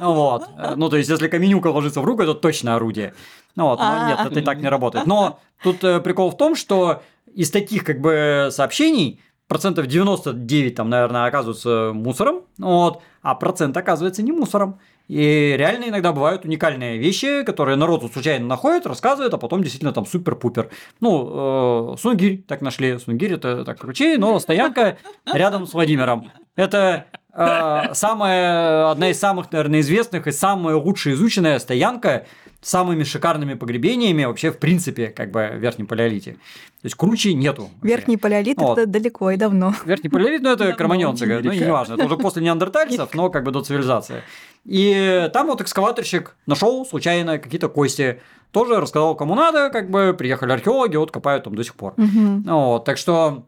Вот. 0.00 0.48
Ну, 0.76 0.90
то 0.90 0.98
есть, 0.98 1.08
если 1.08 1.28
каменюка 1.28 1.68
ложится 1.68 2.02
в 2.02 2.04
руку, 2.04 2.22
это 2.22 2.34
точно 2.34 2.76
орудие. 2.76 3.14
Ну 3.54 3.64
вот, 3.68 3.78
но 3.78 4.08
нет, 4.08 4.18
это 4.22 4.40
и 4.40 4.42
так 4.42 4.58
не 4.58 4.68
работает. 4.68 5.06
Но 5.06 5.40
тут 5.62 5.82
э, 5.82 6.00
прикол 6.00 6.30
в 6.30 6.36
том, 6.36 6.54
что 6.54 7.02
из 7.34 7.50
таких 7.50 7.84
как 7.84 8.00
бы 8.00 8.48
сообщений 8.50 9.20
процентов 9.48 9.86
99 9.86 10.74
там, 10.74 10.90
наверное, 10.90 11.26
оказываются 11.26 11.92
мусором, 11.94 12.42
вот, 12.58 13.02
а 13.22 13.34
процент 13.34 13.76
оказывается 13.76 14.22
не 14.22 14.32
мусором. 14.32 14.78
И 15.08 15.54
реально 15.56 15.84
иногда 15.84 16.12
бывают 16.12 16.44
уникальные 16.44 16.98
вещи, 16.98 17.44
которые 17.44 17.76
народ 17.76 18.10
случайно 18.12 18.46
находит, 18.46 18.86
рассказывает, 18.86 19.32
а 19.34 19.38
потом 19.38 19.62
действительно 19.62 19.92
там 19.92 20.04
супер-пупер. 20.04 20.70
Ну, 21.00 21.94
э, 21.94 21.96
Сунгирь 21.96 22.42
так 22.42 22.60
нашли. 22.60 22.98
Сунгирь 22.98 23.34
это 23.34 23.64
так 23.64 23.78
круче, 23.78 24.18
но 24.18 24.40
стоянка 24.40 24.98
рядом 25.32 25.66
с 25.68 25.74
Владимиром. 25.74 26.32
Это 26.56 27.06
э, 27.32 27.94
самая, 27.94 28.90
одна 28.90 29.10
из 29.10 29.20
самых, 29.20 29.52
наверное, 29.52 29.78
известных 29.80 30.26
и 30.26 30.32
самая 30.32 30.74
лучшая 30.74 31.14
изученная 31.14 31.60
стоянка 31.60 32.26
самыми 32.60 33.04
шикарными 33.04 33.54
погребениями 33.54 34.24
вообще 34.24 34.50
в 34.50 34.58
принципе 34.58 35.08
как 35.08 35.30
бы 35.30 35.50
в 35.54 35.58
Верхнем 35.58 35.86
Палеолите. 35.86 36.32
То 36.32 36.84
есть 36.84 36.96
круче 36.96 37.34
нету. 37.34 37.62
Вообще. 37.62 37.88
Верхний 37.88 38.16
Палеолит 38.16 38.58
вот. 38.58 38.78
это 38.78 38.86
далеко 38.86 39.30
и 39.30 39.36
давно. 39.36 39.74
Верхний 39.84 40.10
Палеолит, 40.10 40.42
ну 40.42 40.50
это 40.50 40.72
кроманьонцы, 40.72 41.26
ну 41.26 41.52
не 41.52 41.70
важно, 41.70 41.94
это 41.94 42.04
уже 42.06 42.16
после 42.16 42.42
неандертальцев, 42.42 43.14
но 43.14 43.30
как 43.30 43.44
бы 43.44 43.50
до 43.50 43.62
цивилизации. 43.62 44.22
И 44.64 45.30
там 45.32 45.46
вот 45.46 45.60
экскаваторщик 45.60 46.34
нашел 46.46 46.84
случайно 46.84 47.38
какие-то 47.38 47.68
кости, 47.68 48.20
тоже 48.50 48.80
рассказал, 48.80 49.14
кому 49.14 49.34
надо, 49.34 49.70
как 49.70 49.90
бы 49.90 50.14
приехали 50.16 50.52
археологи, 50.52 50.96
вот 50.96 51.10
копают 51.12 51.44
там 51.44 51.54
до 51.54 51.62
сих 51.62 51.74
пор. 51.74 51.94
Угу. 51.96 52.42
Вот, 52.44 52.84
так 52.84 52.98
что 52.98 53.44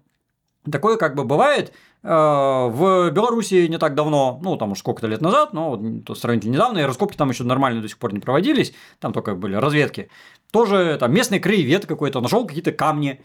такое 0.71 0.97
как 0.97 1.15
бы 1.15 1.25
бывает. 1.25 1.73
Э, 2.03 2.69
в 2.69 3.11
Беларуси 3.11 3.67
не 3.67 3.79
так 3.79 3.95
давно, 3.95 4.39
ну, 4.43 4.57
там 4.57 4.73
уж 4.73 4.79
сколько-то 4.79 5.07
лет 5.07 5.21
назад, 5.21 5.53
но 5.53 5.77
вот, 5.77 6.19
сравнительно 6.19 6.55
недавно, 6.55 6.79
и 6.79 6.83
раскопки 6.83 7.17
там 7.17 7.31
еще 7.31 7.45
нормально 7.45 7.83
до 7.83 7.89
сих 7.89 7.99
пор 7.99 8.13
не 8.13 8.21
проводились, 8.21 8.73
там 9.01 9.13
только 9.13 9.35
были 9.35 9.55
разведки. 9.55 10.09
Тоже 10.53 10.97
там 10.99 11.13
местный 11.13 11.41
краевед 11.41 11.87
какой-то 11.87 12.21
нашел 12.21 12.47
какие-то 12.47 12.73
камни, 12.73 13.21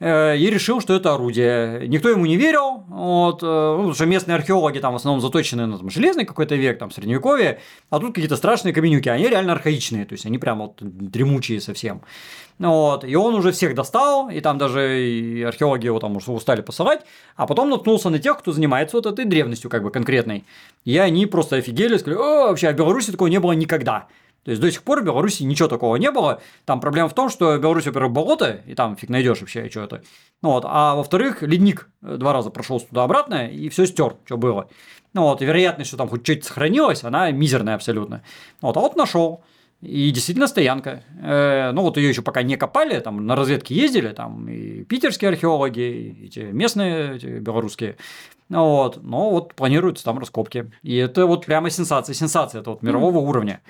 и 0.00 0.48
решил, 0.50 0.80
что 0.80 0.94
это 0.94 1.14
орудие. 1.14 1.88
Никто 1.88 2.08
ему 2.08 2.24
не 2.24 2.36
верил, 2.36 2.84
вот, 2.88 3.42
э, 3.42 3.46
ну, 3.46 3.76
потому 3.78 3.94
что 3.94 4.06
местные 4.06 4.36
археологи 4.36 4.78
там 4.78 4.92
в 4.92 4.96
основном 4.96 5.20
заточены 5.20 5.66
на 5.66 5.76
там, 5.76 5.90
железный 5.90 6.24
какой-то 6.24 6.54
век, 6.54 6.78
там, 6.78 6.92
средневековье, 6.92 7.60
а 7.90 7.98
тут 7.98 8.14
какие-то 8.14 8.36
страшные 8.36 8.72
каменюки, 8.72 9.08
они 9.08 9.26
реально 9.26 9.54
архаичные, 9.54 10.04
то 10.04 10.12
есть 10.12 10.24
они 10.24 10.38
прям 10.38 10.58
вот 10.58 10.76
дремучие 10.80 11.60
совсем. 11.60 12.02
Вот, 12.58 13.04
и 13.04 13.14
он 13.16 13.34
уже 13.34 13.52
всех 13.52 13.74
достал, 13.74 14.30
и 14.30 14.40
там 14.40 14.58
даже 14.58 15.00
и 15.00 15.42
археологи 15.42 15.86
его 15.86 15.98
там 16.00 16.16
уже 16.16 16.30
устали 16.32 16.60
посылать, 16.60 17.02
а 17.36 17.46
потом 17.46 17.70
наткнулся 17.70 18.08
на 18.10 18.18
тех, 18.18 18.38
кто 18.38 18.52
занимается 18.52 18.96
вот 18.96 19.06
этой 19.06 19.24
древностью 19.24 19.70
как 19.70 19.82
бы 19.82 19.90
конкретной. 19.90 20.44
И 20.84 20.96
они 20.98 21.26
просто 21.26 21.56
офигели, 21.56 21.96
сказали, 21.96 22.20
о, 22.20 22.48
вообще, 22.48 22.68
а 22.68 22.72
в 22.72 22.76
Беларуси 22.76 23.12
такого 23.12 23.28
не 23.28 23.38
было 23.38 23.52
никогда. 23.52 24.06
То 24.44 24.50
есть 24.50 24.62
до 24.62 24.70
сих 24.70 24.82
пор 24.82 25.02
в 25.02 25.04
Беларуси 25.04 25.42
ничего 25.42 25.68
такого 25.68 25.96
не 25.96 26.10
было. 26.10 26.40
Там 26.64 26.80
проблема 26.80 27.08
в 27.08 27.14
том, 27.14 27.28
что 27.28 27.56
Беларусь, 27.58 27.86
во-первых, 27.86 28.12
болото, 28.12 28.62
и 28.66 28.74
там 28.74 28.96
фиг 28.96 29.10
найдешь 29.10 29.40
вообще 29.40 29.68
что-то. 29.68 30.02
Ну, 30.42 30.50
вот. 30.50 30.64
А 30.66 30.94
во-вторых, 30.94 31.42
ледник 31.42 31.88
э, 32.02 32.16
два 32.16 32.32
раза 32.32 32.50
прошел 32.50 32.80
туда-обратно, 32.80 33.48
и 33.48 33.68
все 33.68 33.86
стер, 33.86 34.16
что 34.24 34.36
было. 34.36 34.68
Ну 35.12 35.22
вот, 35.22 35.42
и 35.42 35.44
вероятность, 35.44 35.88
что 35.88 35.96
там 35.96 36.08
хоть 36.08 36.24
что-то 36.24 36.46
сохранилось, 36.46 37.04
она 37.04 37.30
мизерная 37.30 37.74
абсолютно. 37.74 38.22
Вот, 38.60 38.76
а 38.76 38.80
вот 38.80 38.96
нашел. 38.96 39.42
И 39.80 40.10
действительно 40.10 40.48
стоянка. 40.48 41.04
Э, 41.22 41.70
ну, 41.72 41.82
вот 41.82 41.96
ее 41.98 42.08
еще 42.08 42.22
пока 42.22 42.42
не 42.42 42.56
копали, 42.56 42.98
там 42.98 43.24
на 43.26 43.36
разведке 43.36 43.74
ездили, 43.74 44.08
там 44.08 44.48
и 44.48 44.82
питерские 44.84 45.28
археологи, 45.28 45.80
и 45.80 46.26
эти 46.26 46.40
местные, 46.40 47.16
эти 47.16 47.26
белорусские. 47.26 47.96
Вот. 48.48 48.98
Но 49.02 49.30
вот 49.30 49.54
планируются 49.54 50.04
там 50.04 50.18
раскопки. 50.18 50.72
И 50.82 50.96
это 50.96 51.26
вот 51.26 51.46
прямо 51.46 51.70
сенсация. 51.70 52.14
Сенсация 52.14 52.60
это 52.60 52.70
вот 52.70 52.82
мирового 52.82 53.18
mm. 53.18 53.28
уровня. 53.28 53.60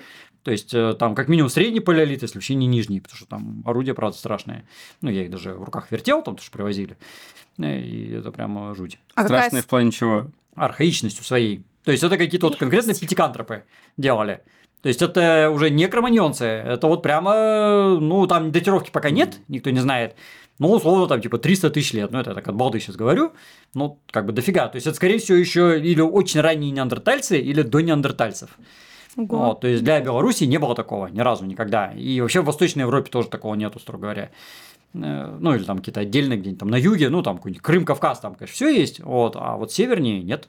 То 0.43 0.51
есть 0.51 0.73
э, 0.73 0.93
там 0.97 1.15
как 1.15 1.27
минимум 1.27 1.49
средний 1.49 1.79
палеолит, 1.79 2.21
если 2.21 2.35
вообще 2.35 2.55
не 2.55 2.67
нижний, 2.67 3.01
потому 3.01 3.17
что 3.17 3.25
там 3.25 3.61
орудия, 3.65 3.93
правда, 3.93 4.17
страшные. 4.17 4.65
Ну, 5.01 5.09
я 5.09 5.23
их 5.23 5.31
даже 5.31 5.53
в 5.53 5.63
руках 5.63 5.91
вертел, 5.91 6.21
там 6.21 6.35
тоже 6.35 6.49
привозили. 6.51 6.97
Э, 7.57 7.79
и 7.79 8.13
это 8.13 8.31
прямо 8.31 8.73
жуть. 8.75 8.99
А 9.15 9.25
Страшные 9.25 9.49
какая... 9.49 9.61
в 9.63 9.67
плане 9.67 9.91
чего? 9.91 10.27
Архаичностью 10.55 11.23
своей. 11.23 11.63
То 11.83 11.91
есть 11.91 12.03
это 12.03 12.17
какие-то 12.17 12.47
вот 12.47 12.57
конкретно 12.57 12.93
пятикантропы 12.93 13.63
делали. 13.97 14.41
То 14.81 14.87
есть 14.87 15.01
это 15.01 15.49
уже 15.51 15.69
не 15.69 15.87
кроманьонцы, 15.87 16.45
это 16.45 16.87
вот 16.87 17.03
прямо, 17.03 17.97
ну, 17.99 18.27
там 18.27 18.51
датировки 18.51 18.91
пока 18.91 19.09
нет, 19.09 19.39
никто 19.49 19.71
не 19.71 19.79
знает. 19.79 20.15
Ну, 20.57 20.71
условно, 20.71 21.07
там, 21.07 21.21
типа, 21.21 21.37
300 21.37 21.69
тысяч 21.69 21.93
лет. 21.93 22.11
Ну, 22.11 22.19
это 22.19 22.33
так 22.33 22.47
от 22.47 22.55
балды 22.55 22.79
сейчас 22.79 22.97
говорю. 22.97 23.33
Ну, 23.73 23.99
как 24.11 24.25
бы 24.25 24.33
дофига. 24.33 24.67
То 24.67 24.75
есть, 24.75 24.87
это, 24.87 24.95
скорее 24.95 25.17
всего, 25.17 25.37
еще 25.37 25.79
или 25.79 26.01
очень 26.01 26.41
ранние 26.41 26.71
неандертальцы, 26.71 27.39
или 27.39 27.61
до 27.61 27.79
неандертальцев. 27.79 28.49
Ого. 29.17 29.37
Вот, 29.37 29.61
то 29.61 29.67
есть, 29.67 29.83
для 29.83 29.99
Беларуси 30.01 30.43
не 30.43 30.57
было 30.57 30.75
такого 30.75 31.07
ни 31.07 31.19
разу 31.19 31.45
никогда. 31.45 31.91
И 31.93 32.21
вообще 32.21 32.41
в 32.41 32.45
Восточной 32.45 32.81
Европе 32.81 33.09
тоже 33.09 33.27
такого 33.27 33.55
нету, 33.55 33.79
строго 33.79 34.03
говоря. 34.03 34.29
Э, 34.93 35.37
ну, 35.39 35.55
или 35.55 35.63
там 35.63 35.79
какие-то 35.79 36.01
отдельные 36.01 36.37
где-нибудь 36.37 36.59
там 36.59 36.69
на 36.69 36.77
юге, 36.77 37.09
ну, 37.09 37.21
там 37.21 37.37
какой-нибудь 37.37 37.63
Крым, 37.63 37.85
Кавказ, 37.85 38.19
там, 38.19 38.35
конечно, 38.35 38.53
все 38.53 38.69
есть. 38.69 38.99
Вот, 38.99 39.35
а 39.35 39.57
вот 39.57 39.71
севернее 39.71 40.21
нет. 40.21 40.47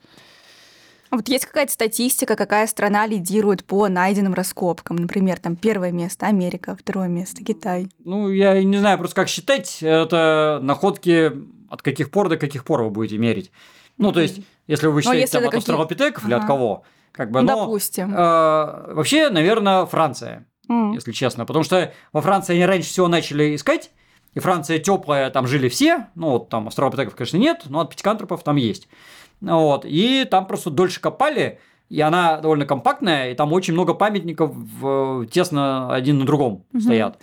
Вот 1.10 1.28
есть 1.28 1.44
какая-то 1.44 1.72
статистика, 1.72 2.36
какая 2.36 2.68
страна 2.68 3.04
лидирует 3.06 3.64
по 3.64 3.88
найденным 3.88 4.32
раскопкам? 4.32 4.96
Например, 4.96 5.40
там 5.40 5.56
первое 5.56 5.90
место 5.90 6.26
Америка, 6.26 6.76
второе 6.78 7.08
место 7.08 7.42
Китай. 7.42 7.88
Ну, 8.04 8.30
я 8.30 8.62
не 8.62 8.78
знаю 8.78 8.96
просто, 8.96 9.16
как 9.16 9.28
считать. 9.28 9.78
Это 9.82 10.60
находки 10.62 11.32
от 11.68 11.82
каких 11.82 12.12
пор 12.12 12.28
до 12.28 12.36
каких 12.36 12.64
пор 12.64 12.82
вы 12.82 12.90
будете 12.90 13.18
мерить. 13.18 13.50
Ну, 13.98 14.12
то 14.12 14.20
есть, 14.20 14.40
если 14.68 14.86
вы 14.86 15.02
считаете 15.02 15.22
если 15.22 15.38
там, 15.38 15.44
от 15.44 15.50
каких... 15.50 15.58
австралопитеков 15.58 16.24
ага. 16.24 16.28
или 16.28 16.40
от 16.40 16.46
кого. 16.46 16.84
Как 17.12 17.30
бы, 17.30 17.42
но, 17.42 17.66
допустим. 17.66 18.14
Э, 18.14 18.94
вообще, 18.94 19.30
наверное, 19.30 19.86
Франция, 19.86 20.46
mm. 20.68 20.94
если 20.94 21.12
честно. 21.12 21.44
Потому 21.44 21.64
что 21.64 21.92
во 22.12 22.20
Франции 22.20 22.54
они 22.54 22.66
раньше 22.66 22.88
всего 22.88 23.08
начали 23.08 23.54
искать, 23.54 23.90
и 24.34 24.40
Франция 24.40 24.78
теплая, 24.78 25.30
там 25.30 25.46
жили 25.46 25.68
все. 25.68 26.08
Ну, 26.14 26.30
вот 26.30 26.48
там 26.48 26.68
австралопитеков, 26.68 27.16
конечно, 27.16 27.36
нет, 27.36 27.62
но 27.66 27.80
от 27.80 27.90
пятикантропов 27.90 28.42
там 28.42 28.56
есть. 28.56 28.88
Вот, 29.40 29.84
и 29.86 30.26
там 30.30 30.46
просто 30.46 30.70
дольше 30.70 31.00
копали, 31.00 31.60
и 31.88 32.00
она 32.00 32.38
довольно 32.38 32.66
компактная, 32.66 33.30
и 33.30 33.34
там 33.34 33.52
очень 33.52 33.72
много 33.72 33.94
памятников 33.94 34.54
тесно 35.30 35.92
один 35.92 36.18
на 36.18 36.26
другом 36.26 36.64
угу. 36.72 36.80
стоят. 36.80 37.18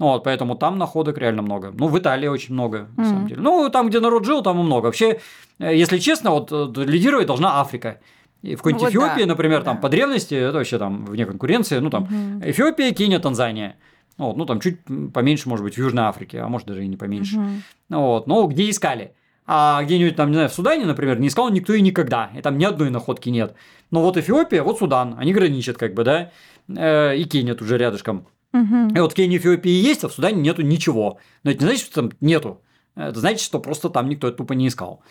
Вот, 0.00 0.24
поэтому 0.24 0.54
там 0.54 0.78
находок 0.78 1.18
реально 1.18 1.42
много. 1.42 1.72
Ну, 1.74 1.88
в 1.88 1.98
Италии 1.98 2.26
очень 2.26 2.54
много, 2.54 2.88
на 2.96 3.02
mm. 3.02 3.04
самом 3.04 3.26
деле. 3.26 3.42
Ну, 3.42 3.68
там, 3.68 3.90
где 3.90 4.00
народ 4.00 4.24
жил, 4.24 4.42
там 4.42 4.58
и 4.58 4.62
много. 4.62 4.86
Вообще, 4.86 5.20
э, 5.58 5.76
если 5.76 5.98
честно, 5.98 6.30
вот 6.30 6.50
э, 6.50 6.72
лидировать 6.86 7.26
должна 7.26 7.60
Африка. 7.60 8.00
И 8.42 8.54
в 8.54 8.58
какой-нибудь 8.58 8.82
вот 8.82 8.90
Эфиопии, 8.90 9.22
да, 9.22 9.26
например, 9.26 9.58
да. 9.60 9.66
там 9.66 9.80
по 9.80 9.88
древности, 9.88 10.34
это 10.34 10.58
вообще 10.58 10.78
там 10.78 11.04
вне 11.04 11.26
конкуренции, 11.26 11.78
ну 11.78 11.90
там 11.90 12.04
угу. 12.04 12.48
Эфиопия, 12.50 12.92
Кения, 12.92 13.18
Танзания. 13.18 13.76
Вот, 14.16 14.36
ну 14.36 14.46
там 14.46 14.60
чуть 14.60 14.78
поменьше, 15.12 15.48
может 15.48 15.64
быть, 15.64 15.74
в 15.74 15.78
Южной 15.78 16.04
Африке, 16.04 16.40
а 16.40 16.48
может 16.48 16.66
даже 16.66 16.84
и 16.84 16.88
не 16.88 16.96
поменьше. 16.96 17.38
Угу. 17.38 17.48
Вот, 17.90 18.26
но 18.26 18.46
где 18.46 18.68
искали? 18.68 19.12
А 19.46 19.82
где-нибудь 19.82 20.14
там, 20.16 20.28
не 20.28 20.34
знаю, 20.34 20.48
в 20.48 20.52
Судане, 20.52 20.84
например, 20.84 21.18
не 21.18 21.28
искал 21.28 21.50
никто 21.50 21.72
и 21.72 21.80
никогда. 21.80 22.30
И 22.36 22.40
там 22.40 22.56
ни 22.56 22.64
одной 22.64 22.90
находки 22.90 23.30
нет. 23.30 23.54
Но 23.90 24.00
вот 24.00 24.16
Эфиопия, 24.16 24.62
вот 24.62 24.78
Судан, 24.78 25.16
они 25.18 25.32
граничат 25.32 25.76
как 25.76 25.94
бы, 25.94 26.04
да, 26.04 26.30
э, 26.68 27.16
и 27.16 27.24
Кения 27.24 27.54
тут 27.54 27.66
же 27.66 27.76
рядышком. 27.76 28.26
Угу. 28.52 28.94
И 28.94 29.00
вот 29.00 29.12
в 29.12 29.14
Кении 29.14 29.36
и 29.36 29.38
Эфиопии 29.38 29.70
есть, 29.70 30.04
а 30.04 30.08
в 30.08 30.12
Судане 30.12 30.40
нету 30.40 30.62
ничего. 30.62 31.18
Но 31.42 31.50
это 31.50 31.60
не 31.60 31.66
значит, 31.66 31.86
что 31.86 32.02
там 32.02 32.12
нету. 32.20 32.62
Это 32.94 33.18
значит, 33.18 33.40
что 33.40 33.58
просто 33.60 33.90
там 33.90 34.08
никто 34.08 34.28
это 34.28 34.38
тупо 34.38 34.52
не 34.52 34.68
искал. 34.68 35.02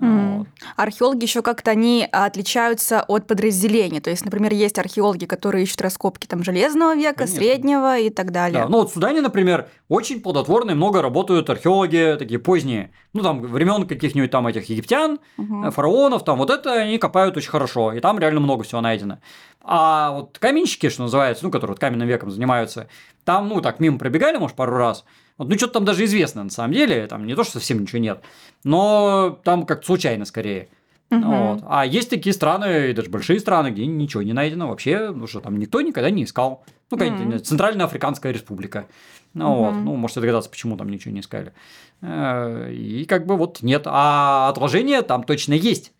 Mm. 0.00 0.38
Вот. 0.38 0.46
Археологи 0.76 1.24
еще 1.24 1.42
как-то 1.42 1.70
они 1.70 2.08
отличаются 2.10 3.02
от 3.02 3.26
подразделений. 3.26 4.00
То 4.00 4.10
есть, 4.10 4.24
например, 4.24 4.52
есть 4.52 4.78
археологи, 4.78 5.26
которые 5.26 5.64
ищут 5.64 5.80
раскопки 5.80 6.26
там 6.26 6.42
железного 6.42 6.94
века, 6.94 7.18
Конечно. 7.18 7.36
среднего 7.36 7.98
и 7.98 8.10
так 8.10 8.32
далее. 8.32 8.62
Да. 8.62 8.68
Ну 8.68 8.78
вот 8.78 8.90
в 8.90 8.94
Судане, 8.94 9.20
например, 9.20 9.68
очень 9.88 10.20
плодотворно 10.20 10.72
и 10.72 10.74
много 10.74 11.02
работают 11.02 11.50
археологи 11.50 12.16
такие 12.18 12.40
поздние. 12.40 12.90
Ну 13.12 13.22
там 13.22 13.42
времен 13.42 13.86
каких-нибудь 13.86 14.30
там 14.30 14.46
этих 14.46 14.68
египтян, 14.68 15.18
угу. 15.36 15.70
фараонов, 15.70 16.24
там 16.24 16.38
вот 16.38 16.50
это 16.50 16.72
они 16.72 16.98
копают 16.98 17.36
очень 17.36 17.50
хорошо. 17.50 17.92
И 17.92 18.00
там 18.00 18.18
реально 18.18 18.40
много 18.40 18.64
всего 18.64 18.80
найдено. 18.80 19.18
А 19.62 20.12
вот 20.12 20.38
каменщики, 20.38 20.88
что 20.88 21.02
называется, 21.02 21.44
ну, 21.44 21.50
которые 21.50 21.72
вот 21.74 21.80
каменным 21.80 22.08
веком 22.08 22.30
занимаются, 22.30 22.88
там, 23.24 23.48
ну, 23.48 23.60
так, 23.60 23.78
мимо 23.78 23.98
пробегали, 23.98 24.38
может, 24.38 24.56
пару 24.56 24.76
раз– 24.76 25.04
вот, 25.40 25.48
ну, 25.48 25.56
что-то 25.56 25.72
там 25.72 25.86
даже 25.86 26.04
известно, 26.04 26.44
на 26.44 26.50
самом 26.50 26.74
деле, 26.74 27.06
там 27.06 27.26
не 27.26 27.34
то, 27.34 27.44
что 27.44 27.54
совсем 27.54 27.80
ничего 27.80 27.98
нет, 27.98 28.20
но 28.62 29.40
там 29.42 29.64
как-то 29.64 29.86
случайно 29.86 30.26
скорее. 30.26 30.68
Угу. 31.10 31.22
Вот. 31.22 31.62
А 31.66 31.86
есть 31.86 32.10
такие 32.10 32.34
страны, 32.34 32.90
и 32.90 32.92
даже 32.92 33.08
большие 33.08 33.40
страны, 33.40 33.68
где 33.68 33.86
ничего 33.86 34.22
не 34.22 34.34
найдено 34.34 34.68
вообще, 34.68 35.06
потому 35.06 35.26
что 35.26 35.40
там 35.40 35.58
никто 35.58 35.80
никогда 35.80 36.10
не 36.10 36.24
искал. 36.24 36.62
Ну, 36.90 36.98
какая-то 36.98 37.22
угу. 37.22 37.38
Центральная 37.38 37.86
Африканская 37.86 38.32
Республика. 38.32 38.86
Ну, 39.32 39.50
угу. 39.50 39.64
вот. 39.64 39.72
ну, 39.76 39.96
можете 39.96 40.20
догадаться, 40.20 40.50
почему 40.50 40.76
там 40.76 40.90
ничего 40.90 41.14
не 41.14 41.20
искали. 41.20 41.54
Э, 42.02 42.70
и 42.70 43.06
как 43.06 43.24
бы 43.24 43.38
вот 43.38 43.62
нет. 43.62 43.84
А 43.86 44.50
отложения 44.50 45.00
там 45.00 45.22
точно 45.22 45.54
есть. 45.54 45.94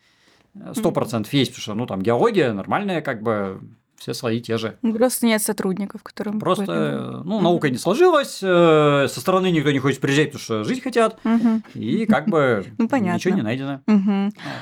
Сто 0.74 0.92
процентов 0.92 1.32
есть, 1.32 1.52
потому 1.52 1.62
что, 1.62 1.74
ну, 1.74 1.86
там 1.86 2.02
геология 2.02 2.52
нормальная, 2.52 3.00
как 3.00 3.22
бы 3.22 3.62
все 4.00 4.14
свои 4.14 4.40
те 4.40 4.56
же. 4.56 4.78
Ну, 4.80 4.94
просто 4.94 5.26
нет 5.26 5.42
сотрудников, 5.42 6.02
которым... 6.02 6.40
Просто, 6.40 6.64
были... 6.64 7.28
ну, 7.28 7.40
наука 7.42 7.68
не 7.68 7.76
сложилась, 7.76 8.38
э, 8.42 9.06
со 9.08 9.20
стороны 9.20 9.50
никто 9.50 9.70
не 9.70 9.78
хочет 9.78 10.00
приезжать, 10.00 10.28
потому 10.32 10.42
что 10.42 10.64
жить 10.64 10.82
хотят, 10.82 11.20
и 11.74 12.06
как 12.06 12.26
бы 12.26 12.64
ну, 12.78 12.88
понятно. 12.88 13.16
ничего 13.16 13.34
не 13.34 13.42
найдено. 13.42 13.80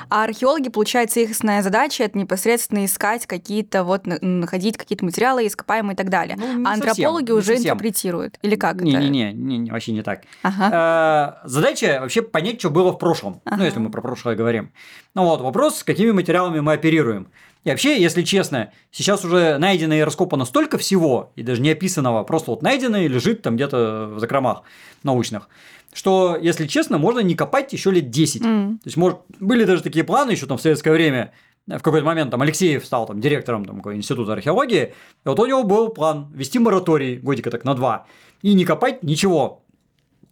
А 0.09 0.25
археологи, 0.25 0.67
получается, 0.67 1.21
их 1.21 1.31
основная 1.31 1.63
задача– 1.63 2.03
это 2.05 2.17
непосредственно 2.17 2.83
искать 2.83 3.27
какие-то, 3.27 3.85
вот, 3.85 4.05
находить 4.05 4.75
какие-то 4.75 5.05
материалы 5.05 5.47
ископаемые 5.47 5.93
и 5.93 5.97
так 5.97 6.09
далее. 6.09 6.35
Ну, 6.37 6.67
а 6.67 6.73
антропологи 6.73 7.31
уже 7.31 7.55
интерпретируют? 7.55 8.37
Или 8.41 8.55
как 8.55 8.81
Не-не-не, 8.81 9.71
вообще 9.71 9.93
не 9.93 10.01
так. 10.01 10.23
Ага. 10.43 11.39
Э, 11.43 11.47
задача 11.47 11.99
вообще 12.01 12.21
понять, 12.23 12.59
что 12.59 12.71
было 12.71 12.91
в 12.91 12.97
прошлом, 12.97 13.41
ну, 13.45 13.63
если 13.63 13.79
мы 13.79 13.89
про 13.89 14.01
прошлое 14.01 14.35
говорим. 14.35 14.73
Ну 15.15 15.23
вот, 15.23 15.41
вопрос, 15.41 15.77
с 15.77 15.83
какими 15.83 16.11
материалами 16.11 16.59
мы 16.59 16.73
оперируем. 16.73 17.29
И 17.63 17.69
вообще, 17.69 18.01
если 18.01 18.23
честно, 18.23 18.71
сейчас 18.91 19.25
уже 19.25 19.57
найдено 19.57 19.93
и 19.93 20.01
раскопано 20.01 20.45
столько 20.45 20.77
всего, 20.77 21.31
и 21.35 21.43
даже 21.43 21.61
не 21.61 21.71
описанного, 21.71 22.23
просто 22.23 22.51
вот 22.51 22.61
найдено 22.61 22.97
и 22.97 23.07
лежит 23.07 23.41
там 23.41 23.55
где-то 23.55 24.11
в 24.15 24.19
закромах 24.19 24.63
научных, 25.03 25.49
что, 25.93 26.37
если 26.39 26.67
честно, 26.67 26.97
можно 26.97 27.19
не 27.19 27.35
копать 27.35 27.73
еще 27.73 27.91
лет 27.91 28.09
10. 28.09 28.41
Mm. 28.41 28.69
То 28.77 28.81
есть, 28.85 28.97
может, 28.97 29.19
были 29.39 29.65
даже 29.65 29.83
такие 29.83 30.05
планы 30.05 30.31
еще 30.31 30.45
там 30.45 30.57
в 30.57 30.61
советское 30.61 30.91
время, 30.91 31.33
в 31.67 31.81
какой-то 31.81 32.05
момент 32.05 32.31
там 32.31 32.41
Алексеев 32.41 32.85
стал 32.85 33.05
там 33.05 33.21
директором 33.21 33.65
там, 33.65 33.81
института 33.95 34.33
археологии, 34.33 34.93
и 35.25 35.27
вот 35.27 35.39
у 35.39 35.45
него 35.45 35.63
был 35.63 35.89
план 35.89 36.31
вести 36.33 36.59
мораторий 36.59 37.17
годика 37.17 37.51
так 37.51 37.63
на 37.63 37.75
два 37.75 38.07
и 38.41 38.53
не 38.53 38.65
копать 38.65 39.03
ничего 39.03 39.63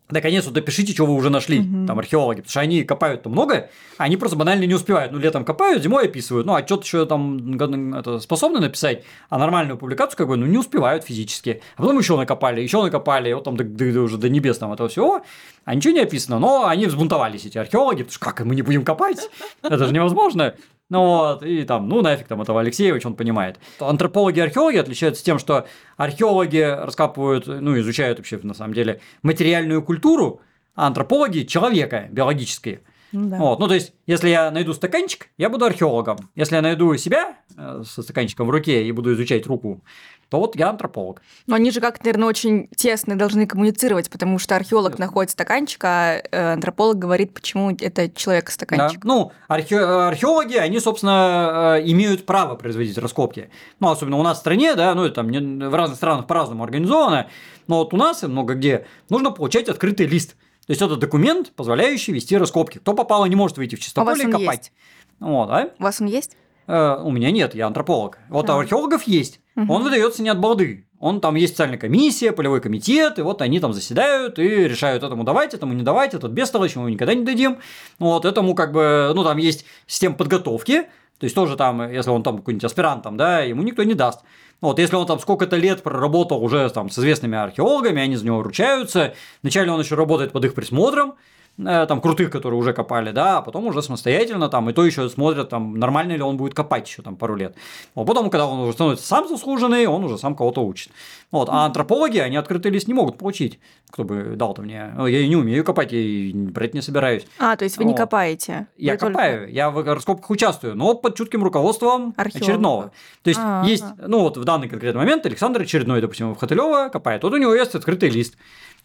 наконец 0.10 0.46
вот 0.46 0.54
допишите, 0.54 0.94
что 0.94 1.06
вы 1.06 1.14
уже 1.14 1.30
нашли, 1.30 1.60
угу. 1.60 1.86
там, 1.86 2.00
археологи, 2.00 2.38
потому 2.38 2.52
что 2.52 2.60
они 2.62 2.84
копают-то 2.84 3.30
много, 3.30 3.70
они 3.98 4.18
просто 4.18 4.38
банально 4.38 4.66
не 4.66 4.74
успевают. 4.74 5.12
Ну, 5.12 5.20
летом 5.20 5.44
копают, 5.44 5.84
зимой 5.84 6.06
описывают, 6.06 6.46
ну, 6.48 6.56
а 6.56 6.66
что-то 6.66 6.84
еще 6.84 7.06
там 7.06 7.56
это, 7.96 8.20
способны 8.20 8.60
написать, 8.60 9.04
а 9.30 9.38
нормальную 9.38 9.78
публикацию, 9.78 10.18
как 10.18 10.28
бы, 10.28 10.38
ну, 10.38 10.46
не 10.46 10.58
успевают 10.58 11.04
физически. 11.04 11.62
А 11.76 11.82
потом 11.82 11.98
еще 11.98 12.16
накопали, 12.16 12.62
еще 12.62 12.82
накопали, 12.82 13.34
вот 13.34 13.44
там 13.44 13.58
до, 13.58 13.64
до, 13.64 14.02
уже 14.02 14.18
до 14.18 14.30
небес 14.30 14.58
там 14.58 14.72
этого 14.72 14.90
всего, 14.90 15.22
а 15.66 15.76
ничего 15.76 15.94
не 15.94 16.02
описано, 16.02 16.40
но 16.40 16.68
они 16.68 16.86
взбунтовались, 16.86 17.46
эти 17.46 17.58
археологи, 17.58 18.04
потому 18.04 18.14
что 18.14 18.26
как 18.26 18.40
мы 18.46 18.56
не 18.56 18.62
будем 18.62 18.86
копать, 18.86 19.30
это 19.62 19.86
же 19.86 19.94
невозможно. 19.94 20.56
Ну 20.90 21.02
вот, 21.02 21.44
и 21.44 21.64
там, 21.66 21.90
ну 21.90 22.02
нафиг 22.02 22.28
там 22.28 22.42
этого 22.42 22.62
Алексеевич, 22.62 23.06
он 23.06 23.16
понимает. 23.16 23.60
Антропологи 23.80 24.40
и 24.40 24.42
археологи 24.42 24.78
отличаются 24.78 25.24
тем, 25.24 25.38
что 25.38 25.68
археологи 25.98 26.60
раскапывают, 26.60 27.46
ну, 27.48 27.78
изучают 27.80 28.20
вообще, 28.20 28.40
на 28.42 28.54
самом 28.54 28.74
деле, 28.74 29.02
материальную 29.22 29.84
культуру, 29.84 30.42
а 30.76 30.88
антропологи– 30.88 31.40
человека 31.48 32.08
биологические. 32.10 32.82
Ну 33.12 33.30
да. 33.30 33.38
Вот, 33.38 33.60
ну, 33.60 33.68
то 33.68 33.74
есть, 33.74 33.94
если 34.06 34.30
я 34.30 34.52
найду 34.52 34.74
стаканчик, 34.74 35.30
я 35.38 35.50
буду 35.50 35.66
археологом. 35.66 36.18
Если 36.36 36.56
я 36.56 36.62
найду 36.62 36.96
себя 36.98 37.38
э, 37.56 37.84
со 37.86 38.02
стаканчиком 38.02 38.48
в 38.48 38.50
руке 38.50 38.86
и 38.86 38.92
буду 38.92 39.14
изучать 39.14 39.46
руку, 39.48 39.82
то 40.30 40.40
вот 40.40 40.56
я 40.58 40.70
антрополог. 40.70 41.22
Но 41.46 41.56
они 41.56 41.72
же 41.72 41.80
как-то, 41.80 42.06
наверное, 42.06 42.28
очень 42.28 42.68
тесно 42.76 43.18
должны 43.18 43.48
коммуницировать, 43.48 44.10
потому 44.10 44.40
что 44.40 44.56
археолог 44.56 45.00
находит 45.00 45.32
стаканчик, 45.32 45.84
а 45.86 46.18
э, 46.18 46.54
антрополог 46.54 46.98
говорит, 46.98 47.34
почему 47.34 47.72
это 47.72 48.10
человек 48.10 48.50
стаканчик. 48.50 49.02
Да. 49.02 49.08
Ну, 49.08 49.32
архе... 49.48 49.80
археологи, 49.80 50.58
они, 50.58 50.80
собственно, 50.80 51.78
э, 51.80 51.90
имеют 51.92 52.26
право 52.26 52.56
производить 52.56 52.98
раскопки. 52.98 53.50
Ну, 53.80 53.90
особенно 53.90 54.18
у 54.18 54.24
нас 54.24 54.38
в 54.38 54.42
стране, 54.42 54.76
да, 54.76 54.94
ну, 54.96 55.06
это 55.06 55.16
там 55.16 55.30
в 55.30 55.74
разных 55.74 55.98
странах 55.98 56.28
по-разному 56.28 56.64
организовано, 56.64 57.30
но 57.68 57.78
вот 57.80 57.94
у 57.94 57.98
нас 57.98 58.24
и 58.24 58.28
много 58.28 58.56
где 58.56 58.86
нужно 59.10 59.32
получать 59.32 59.70
открытый 59.70 60.08
лист. 60.08 60.36
То 60.68 60.72
есть 60.72 60.82
это 60.82 60.98
документ, 60.98 61.54
позволяющий 61.56 62.12
вести 62.12 62.38
раскопки. 62.38 62.80
Кто 62.80 62.94
попало, 62.94 63.26
не 63.26 63.38
может 63.38 63.58
выйти 63.58 63.76
в 63.76 63.80
чистоколе 63.80 64.26
и 64.26 64.32
копать. 64.32 64.58
Есть? 64.58 64.72
Вот, 65.20 65.50
а? 65.50 65.72
У 65.80 65.84
вас 65.84 66.02
он 66.02 66.08
есть? 66.08 66.36
Э, 66.68 67.00
у 67.02 67.10
меня 67.10 67.32
нет, 67.32 67.56
я 67.56 67.68
антрополог. 67.68 68.20
Вот 68.28 68.50
а. 68.50 68.58
у 68.58 68.60
археологов 68.60 69.04
есть. 69.04 69.40
Угу. 69.56 69.74
Он 69.74 69.84
выдается 69.84 70.22
не 70.22 70.30
от 70.30 70.42
балды. 70.42 70.86
Он 71.00 71.22
там 71.22 71.36
есть 71.36 71.54
специальная 71.54 71.78
комиссия, 71.78 72.34
полевой 72.34 72.60
комитет, 72.60 73.18
и 73.18 73.22
вот 73.22 73.42
они 73.42 73.62
там 73.62 73.72
заседают 73.72 74.40
и 74.40 74.44
решают, 74.44 75.04
этому 75.04 75.24
давать, 75.24 75.54
этому 75.54 75.72
не 75.74 75.84
давать, 75.84 76.14
этот 76.14 76.32
бестолочь 76.32 76.76
мы 76.76 76.92
никогда 76.92 77.14
не 77.14 77.24
дадим. 77.24 77.60
Вот, 77.98 78.26
этому 78.26 78.54
как 78.54 78.74
бы, 78.74 79.12
ну, 79.16 79.24
там 79.24 79.38
есть 79.38 79.64
система 79.86 80.16
подготовки, 80.16 80.88
то 81.20 81.24
есть 81.24 81.36
тоже 81.36 81.56
там, 81.56 81.92
если 81.92 82.10
он 82.10 82.24
там 82.24 82.38
какой-нибудь 82.38 82.66
аспирант, 82.66 83.04
там, 83.04 83.18
да, 83.18 83.42
ему 83.42 83.64
никто 83.64 83.84
не 83.84 83.94
даст. 83.94 84.22
Вот, 84.62 84.80
если 84.80 84.96
он 84.96 85.06
там 85.06 85.20
сколько-то 85.20 85.56
лет 85.56 85.84
проработал 85.84 86.44
уже 86.44 86.70
там 86.70 86.90
с 86.90 86.98
известными 86.98 87.38
археологами, 87.38 88.02
они 88.02 88.16
за 88.16 88.26
него 88.26 88.42
ручаются, 88.42 89.14
вначале 89.42 89.72
он 89.72 89.80
еще 89.80 89.96
работает 89.96 90.32
под 90.32 90.46
их 90.46 90.54
присмотром, 90.56 91.16
там 91.58 92.02
крутых, 92.02 92.30
которые 92.30 92.60
уже 92.60 92.74
копали, 92.74 93.12
да, 93.12 93.40
а 93.40 93.42
потом 93.42 93.66
уже 93.66 93.82
самостоятельно 93.82 94.48
там, 94.48 94.70
и 94.70 94.74
то 94.74 94.86
еще 94.86 95.10
смотрят, 95.10 95.50
там, 95.50 95.76
нормально 95.76 96.14
ли 96.14 96.22
он 96.22 96.38
будет 96.38 96.54
копать 96.54 96.88
еще 96.88 97.02
там 97.02 97.16
пару 97.16 97.36
лет. 97.36 97.56
А 97.96 98.04
потом, 98.04 98.30
когда 98.30 98.48
он 98.48 98.60
уже 98.60 98.74
становится 98.74 99.06
сам 99.06 99.28
заслуженный, 99.28 99.88
он 99.88 100.04
уже 100.04 100.18
сам 100.18 100.36
кого-то 100.36 100.64
учит. 100.64 100.92
Вот, 101.32 101.50
а 101.50 101.66
антропологи, 101.66 102.20
они 102.20 102.38
открытый 102.38 102.72
лист 102.72 102.88
не 102.88 102.94
могут 102.94 103.18
получить, 103.18 103.60
кто 103.90 104.04
бы 104.04 104.36
дал-то 104.36 104.62
мне. 104.62 104.94
Ну, 104.96 105.08
я 105.08 105.20
и 105.20 105.28
не 105.28 105.36
умею 105.36 105.64
копать, 105.64 105.92
я 105.92 106.00
и 106.00 106.48
про 106.52 106.66
это 106.66 106.78
не 106.78 106.82
собираюсь. 106.82 107.26
А, 107.40 107.56
то 107.56 107.64
есть 107.64 107.78
вы 107.78 107.84
вот. 107.84 107.92
не 107.92 107.98
копаете? 107.98 108.68
Я 108.78 108.94
вы 108.94 109.00
копаю, 109.00 109.40
только... 109.40 109.52
я 109.52 109.70
в 109.72 109.94
раскопках 109.94 110.30
участвую, 110.30 110.76
но 110.76 110.94
под 110.94 111.16
чутким 111.16 111.44
руководством 111.44 112.14
Археолога. 112.18 112.46
очередного. 112.46 112.92
То 113.24 113.30
есть 113.30 113.40
А-а-а. 113.40 113.66
есть, 113.66 113.86
ну 113.98 114.20
вот 114.20 114.38
в 114.38 114.44
данный 114.44 114.70
конкретный 114.70 115.00
момент 115.00 115.26
Александр 115.26 115.62
очередной, 115.62 116.02
допустим, 116.02 116.34
в 116.34 116.38
Хотылева 116.38 116.90
копает, 116.90 117.24
вот 117.24 117.34
у 117.34 117.38
него 117.38 117.54
есть 117.56 117.76
открытый 117.76 118.10
лист. 118.10 118.36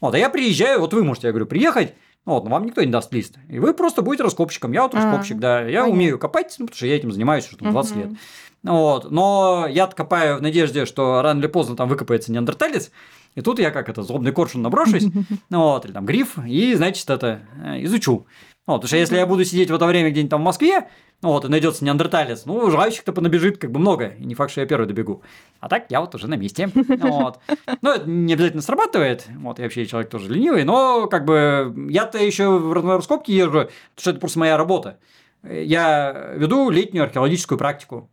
Вот, 0.01 0.15
а 0.15 0.19
я 0.19 0.31
приезжаю, 0.31 0.81
вот 0.81 0.95
вы 0.95 1.05
можете, 1.05 1.29
я 1.29 1.33
говорю, 1.33 1.47
приехать, 1.47 1.95
вот, 2.25 2.45
но 2.45 2.51
вам 2.51 2.67
никто 2.67 2.83
не 2.83 2.91
даст 2.91 3.13
лист. 3.13 3.37
И 3.49 3.59
вы 3.59 3.75
просто 3.75 4.03
будете 4.03 4.23
раскопщиком. 4.23 4.73
Я 4.73 4.83
вот 4.83 4.95
раскопщик, 4.95 5.39
а, 5.39 5.41
да. 5.41 5.61
Я 5.63 5.81
понятно. 5.81 5.93
умею 5.93 6.19
копать, 6.19 6.55
ну, 6.59 6.67
потому 6.67 6.77
что 6.77 6.87
я 6.87 6.97
этим 6.97 7.11
занимаюсь 7.11 7.49
уже 7.49 7.57
20 7.57 7.93
угу. 7.93 8.01
лет. 8.01 8.11
Вот. 8.63 9.11
Но 9.11 9.67
я 9.69 9.89
копаю 9.89 10.39
в 10.39 10.43
надежде, 10.43 10.87
что 10.87 11.21
рано 11.23 11.41
или 11.41 11.49
поздно 11.49 11.75
там 11.75 11.89
выкопается 11.89 12.31
неандерталец. 12.31 12.93
И 13.35 13.41
тут 13.41 13.59
я 13.59 13.71
как 13.71 13.89
это, 13.89 14.03
злобный 14.03 14.31
коршун 14.31 14.63
наброшусь, 14.63 15.05
вот, 15.51 15.85
или 15.85 15.93
там 15.93 16.05
гриф, 16.05 16.39
и, 16.47 16.75
значит, 16.75 17.09
это 17.09 17.41
э, 17.65 17.83
изучу. 17.85 18.27
Вот, 18.67 18.77
потому 18.77 18.89
что 18.89 18.97
если 18.97 19.17
я 19.17 19.27
буду 19.27 19.45
сидеть 19.45 19.71
в 19.71 19.75
это 19.75 19.87
время 19.87 20.11
где-нибудь 20.11 20.31
там 20.31 20.41
в 20.41 20.45
Москве, 20.45 20.89
ну 21.21 21.31
вот, 21.31 21.45
и 21.45 21.49
найдется 21.49 21.85
неандерталец, 21.85 22.47
ну, 22.47 22.71
желающих-то 22.71 23.13
понабежит 23.13 23.59
как 23.59 23.73
бы 23.73 23.81
много, 23.81 24.09
и 24.19 24.25
не 24.25 24.35
факт, 24.35 24.53
что 24.53 24.61
я 24.61 24.67
первый 24.67 24.87
добегу. 24.87 25.23
А 25.61 25.69
так 25.69 25.87
я 25.89 26.01
вот 26.01 26.15
уже 26.15 26.29
на 26.29 26.35
месте. 26.35 26.69
Вот. 27.03 27.41
Ну, 27.81 27.91
это 27.91 28.09
не 28.09 28.35
обязательно 28.35 28.63
срабатывает, 28.63 29.27
вот, 29.37 29.59
я 29.59 29.65
вообще 29.65 29.87
человек 29.87 30.11
тоже 30.11 30.33
ленивый, 30.33 30.65
но 30.65 31.09
как 31.09 31.25
бы 31.25 31.75
я-то 31.91 32.19
еще 32.19 32.51
в 32.51 32.73
раскопки 32.73 33.33
езжу, 33.33 33.51
потому 33.51 33.71
что 33.97 34.11
это 34.11 34.21
просто 34.21 34.39
моя 34.39 34.57
работа. 34.57 34.99
Я 35.43 36.33
веду 36.37 36.71
летнюю 36.71 37.05
археологическую 37.05 37.59
практику. 37.59 38.09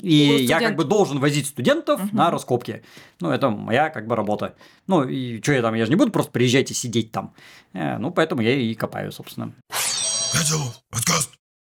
И 0.00 0.44
я 0.44 0.58
как 0.58 0.76
бы 0.76 0.84
должен 0.84 1.20
возить 1.20 1.46
студентов 1.46 2.00
угу. 2.00 2.16
на 2.16 2.30
раскопки. 2.30 2.82
Ну, 3.20 3.30
это 3.30 3.50
моя 3.50 3.90
как 3.90 4.06
бы 4.06 4.16
работа. 4.16 4.54
Ну, 4.86 5.04
и 5.04 5.40
что 5.40 5.52
я 5.52 5.62
там, 5.62 5.74
я 5.74 5.84
же 5.84 5.90
не 5.90 5.96
буду 5.96 6.10
просто 6.10 6.32
приезжать 6.32 6.70
и 6.70 6.74
сидеть 6.74 7.12
там. 7.12 7.34
Э, 7.72 7.98
ну, 7.98 8.10
поэтому 8.10 8.42
я 8.42 8.54
и 8.54 8.74
копаю, 8.74 9.12
собственно. 9.12 9.52
Подкаст. 10.90 11.34